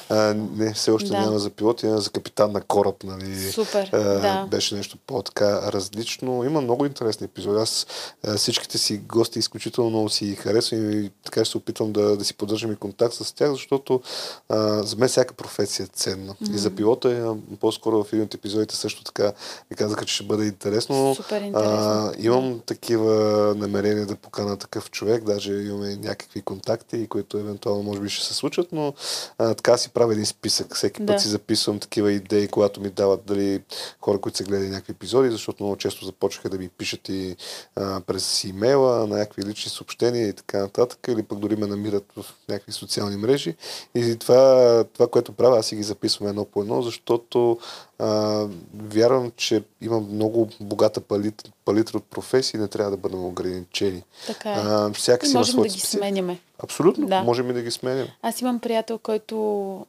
А, 0.10 0.34
не, 0.34 0.74
все 0.74 0.92
още 0.92 1.10
да. 1.10 1.20
няма 1.20 1.40
за 1.40 1.50
пилот, 1.50 1.84
има 1.84 1.98
за 1.98 2.10
капитан 2.10 2.52
на 2.52 2.62
кораб. 2.62 3.04
Нали. 3.04 3.52
Супер. 3.52 3.90
А, 3.94 3.98
да. 4.00 4.48
Беше 4.52 4.76
нещо 4.76 4.98
по-така 5.08 5.72
различно. 5.72 6.44
Има 6.44 6.62
много 6.62 6.86
интересни 6.86 7.26
епизоди. 7.26 7.60
Аз 7.60 7.88
а, 8.28 8.38
всичките 8.38 8.78
си 8.78 8.98
гости 8.98 9.40
изключително 9.40 9.90
много 9.90 10.10
си 10.10 10.36
харесвам 10.36 10.92
и 10.92 11.12
така 11.24 11.46
ще 11.46 11.52
се 11.52 11.58
опитвам 11.58 11.92
да, 11.92 12.18
да 12.18 12.26
си 12.26 12.34
поддържам 12.34 12.72
и 12.72 12.76
контакт 12.76 13.14
с 13.14 13.36
тях, 13.36 13.52
защото 13.52 14.02
а, 14.50 14.84
за 14.84 14.96
мен 14.96 15.10
всяка 15.10 15.34
професия 15.34 15.84
е 15.84 15.88
ценна. 15.88 16.34
Mm-hmm. 16.34 16.56
И 16.56 16.58
за 16.58 16.70
пилота 16.70 17.36
по-скоро 17.60 18.04
в 18.04 18.14
един 18.14 18.26
от 18.26 18.34
епизодите 18.34 18.76
също 18.76 19.04
така 19.04 19.32
ми 19.72 19.76
казаха, 19.76 20.06
че 20.06 20.16
ще 20.16 20.24
бъде 20.24 20.46
интересно. 20.46 21.16
Супер 21.16 21.42
интересно. 21.42 21.72
А, 21.72 22.14
имам 22.18 22.62
такива 22.66 23.14
намерения 23.58 24.06
да 24.06 24.16
покана 24.16 24.58
такъв 24.58 24.92
човек, 24.92 25.24
даже 25.24 25.54
имаме 25.54 25.96
някакви 25.96 26.19
някакви 26.20 26.42
контакти, 26.42 27.08
които 27.08 27.38
евентуално 27.38 27.84
може 27.84 28.02
би 28.02 28.10
ще 28.10 28.26
се 28.26 28.34
случат, 28.34 28.68
но 28.72 28.94
а, 29.38 29.54
така 29.54 29.78
си 29.78 29.90
правя 29.90 30.14
един 30.14 30.26
списък. 30.26 30.76
Всеки 30.76 31.04
да. 31.04 31.14
път 31.14 31.22
си 31.22 31.28
записвам 31.28 31.80
такива 31.80 32.12
идеи, 32.12 32.48
когато 32.48 32.82
ми 32.82 32.90
дават 32.90 33.26
дали 33.26 33.62
хора, 34.02 34.22
които 34.22 34.38
са 34.38 34.44
гледали 34.44 34.70
някакви 34.70 34.92
епизоди, 34.92 35.30
защото 35.30 35.64
много 35.64 35.78
често 35.78 36.06
започнаха 36.06 36.50
да 36.50 36.58
ми 36.58 36.70
пишат 36.70 37.10
и 37.10 37.36
а, 37.76 38.02
през 38.02 38.44
имейла, 38.44 39.08
на 39.08 39.18
някакви 39.18 39.44
лични 39.46 39.72
съобщения 39.72 40.28
и 40.28 40.34
така 40.34 40.60
нататък, 40.60 41.00
или 41.08 41.24
пък 41.24 41.40
дори 41.40 41.56
ме 41.56 41.68
намират 41.68 42.06
в 42.18 42.26
някакви 42.50 42.72
социални 42.72 43.18
мрежи. 43.18 43.56
И 43.96 44.16
това, 44.16 44.84
това 44.94 45.08
което 45.08 45.32
правя, 45.32 45.60
аз 45.60 45.66
си 45.66 45.76
ги 45.76 45.84
записвам 45.84 46.30
едно 46.30 46.46
по 46.46 46.62
едно, 46.62 46.82
защото 46.82 47.60
а, 48.00 48.48
вярвам, 48.74 49.32
че 49.36 49.64
има 49.82 50.00
много 50.00 50.50
богата 50.60 51.02
палитра, 51.02 51.52
палитра 51.66 51.98
от 51.98 52.04
професии, 52.04 52.60
не 52.60 52.68
трябва 52.68 52.92
да 52.92 52.98
бъдем 52.98 53.26
ограничени. 53.26 54.04
Така 54.28 54.52
е. 54.52 54.56
А, 54.58 54.94
всяка 54.94 55.28
си 55.28 55.38
можем 55.38 55.62
да 55.62 55.68
ги 55.68 55.80
сменяме. 55.80 56.40
Абсолютно, 56.64 57.08
да. 57.08 57.24
можем 57.24 57.50
и 57.50 57.54
да 57.54 57.62
ги 57.62 57.72
сменим. 57.72 58.08
Аз 58.22 58.42
имам 58.42 58.60
приятел, 58.60 58.98
който 58.98 59.36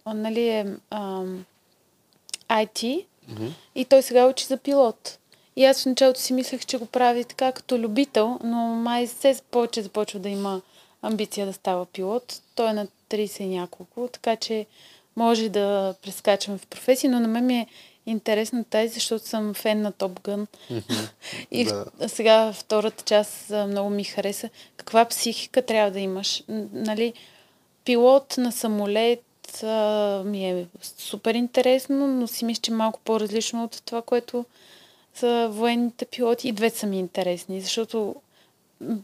нали, 0.06 0.48
е 0.48 0.66
ам, 0.90 1.44
IT 2.48 3.04
mm-hmm. 3.30 3.50
и 3.74 3.84
той 3.84 4.02
сега 4.02 4.26
учи 4.26 4.44
за 4.44 4.56
пилот. 4.56 5.18
И 5.56 5.64
аз 5.64 5.82
в 5.82 5.86
началото 5.86 6.20
си 6.20 6.32
мислех, 6.32 6.66
че 6.66 6.78
го 6.78 6.86
прави 6.86 7.24
така 7.24 7.52
като 7.52 7.78
любител, 7.78 8.38
но 8.44 8.56
май 8.56 9.06
се 9.06 9.40
повече 9.50 9.82
започва 9.82 10.20
да 10.20 10.28
има 10.28 10.60
амбиция 11.02 11.46
да 11.46 11.52
става 11.52 11.86
пилот. 11.86 12.40
Той 12.54 12.70
е 12.70 12.72
на 12.72 12.86
30 13.10 13.40
и 13.40 13.46
няколко, 13.46 14.08
така 14.12 14.36
че 14.36 14.66
може 15.16 15.48
да 15.48 15.94
прескачаме 16.02 16.58
в 16.58 16.66
професия, 16.66 17.10
но 17.10 17.20
на 17.20 17.28
мен 17.28 17.46
ми 17.46 17.58
е 17.58 17.66
интересна 18.10 18.64
тази, 18.64 18.88
защото 18.88 19.28
съм 19.28 19.54
фен 19.54 19.82
на 19.82 19.92
Топ 19.92 20.20
Гън. 20.22 20.46
и 21.50 21.64
да. 21.64 21.84
сега 22.08 22.52
втората 22.52 23.04
част 23.04 23.50
много 23.50 23.90
ми 23.90 24.04
хареса. 24.04 24.50
Каква 24.76 25.04
психика 25.04 25.62
трябва 25.62 25.90
да 25.90 26.00
имаш? 26.00 26.42
Нали, 26.72 27.12
пилот 27.84 28.34
на 28.38 28.52
самолет 28.52 29.24
а, 29.62 30.22
ми 30.26 30.50
е 30.50 30.66
супер 30.82 31.34
интересно, 31.34 32.06
но 32.08 32.26
си 32.26 32.44
мисля, 32.44 32.60
че 32.60 32.72
малко 32.72 33.00
по-различно 33.04 33.64
от 33.64 33.82
това, 33.84 34.02
което 34.02 34.44
са 35.14 35.48
военните 35.52 36.04
пилоти. 36.04 36.48
И 36.48 36.52
две 36.52 36.70
са 36.70 36.86
ми 36.86 36.98
интересни, 36.98 37.60
защото 37.60 38.14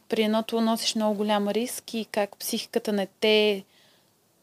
при 0.08 0.22
едното 0.22 0.60
носиш 0.60 0.94
много 0.94 1.16
голям 1.16 1.48
риск 1.48 1.94
и 1.94 2.04
как 2.04 2.36
психиката 2.36 2.92
не 2.92 3.06
те 3.20 3.64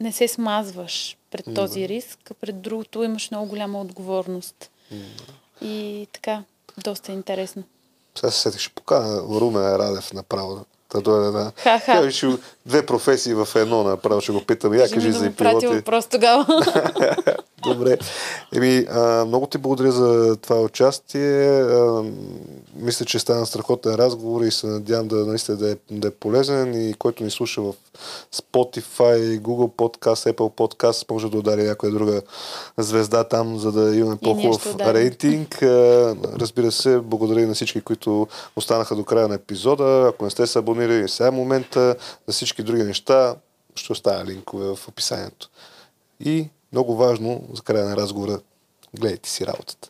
не 0.04 0.12
се 0.12 0.28
смазваш 0.28 1.18
пред 1.32 1.46
mm-hmm. 1.46 1.56
този 1.56 1.88
риск, 1.88 2.32
а 2.32 2.34
пред 2.34 2.62
другото 2.62 3.04
имаш 3.04 3.32
много 3.32 3.46
голяма 3.46 3.82
отговорност. 3.82 4.70
Mm-hmm. 4.94 5.66
И 5.66 6.08
така, 6.14 6.44
доста 6.84 7.12
интересно. 7.12 7.64
Сега 8.16 8.32
се 8.32 8.40
сетих, 8.40 8.60
ще 8.60 8.74
покана 8.74 9.22
Румен 9.22 9.76
Радев 9.76 10.14
направо 10.14 10.66
да 10.94 11.02
дойде 11.02 11.32
да... 11.32 11.52
Ха-ха. 11.56 12.12
Ще, 12.12 12.28
две 12.66 12.86
професии 12.86 13.34
в 13.34 13.48
едно 13.56 13.84
направо 13.84 14.22
ще 14.22 14.32
го 14.32 14.46
питам. 14.46 14.74
Я 14.74 14.90
кажи 14.90 15.12
за 15.12 15.32
пилоти. 15.32 15.68
въпрос 15.68 16.08
тогава. 16.08 16.46
Добре. 17.64 17.98
Еми, 18.56 18.86
а, 18.92 19.26
много 19.26 19.48
ти 19.48 19.58
благодаря 19.58 19.92
за 19.92 20.36
това 20.36 20.62
участие. 20.62 21.62
А, 21.62 22.04
мисля, 22.76 23.06
че 23.06 23.20
стана 23.20 23.46
страхотен 23.46 23.96
разговор 23.96 24.42
и 24.42 24.52
се 24.52 24.68
надявам 24.68 25.08
да, 25.08 25.16
наистина 25.16 25.58
да, 25.58 25.72
е, 25.72 25.76
да 25.92 26.08
е 26.08 26.12
полезен 26.12 26.90
и 26.90 26.94
който 26.94 27.24
ни 27.24 27.32
слуша 27.32 27.62
в 27.62 27.74
Spotify, 28.34 29.40
Google 29.40 29.72
Podcast, 29.72 30.32
Apple 30.34 30.54
Podcast, 30.56 31.12
може 31.12 31.32
да 31.32 31.38
удари 31.38 31.64
някоя 31.64 31.92
друга 31.92 32.22
звезда 32.78 33.24
там, 33.24 33.60
за 33.60 33.72
да 33.72 33.96
имаме 33.96 34.18
по-хубав 34.24 34.76
рейтинг. 34.80 35.58
Разбира 36.40 36.72
се, 36.72 37.00
благодаря 37.00 37.48
на 37.48 37.54
всички, 37.54 37.82
които 37.82 38.28
останаха 38.56 38.96
до 38.96 39.04
края 39.04 39.28
на 39.28 39.36
епизода. 39.36 40.06
Ако 40.10 40.26
не 40.26 40.32
сте 40.32 40.48
се 40.48 40.60
абонирали, 40.60 41.10
сега 41.10 41.28
е 41.28 41.32
момента. 41.32 41.96
За 42.28 42.34
всички 42.34 42.64
други 42.64 42.84
неща 42.84 43.36
ще 43.76 43.92
оставя 43.92 44.26
линкове 44.26 44.76
в 44.76 44.88
описанието. 44.88 45.50
И 46.20 46.50
много 46.74 46.96
важно 46.96 47.42
за 47.54 47.62
края 47.62 47.86
на 47.86 47.98
разговора, 47.98 48.40
гледайте 48.94 49.30
си 49.30 49.48
работата. 49.48 49.90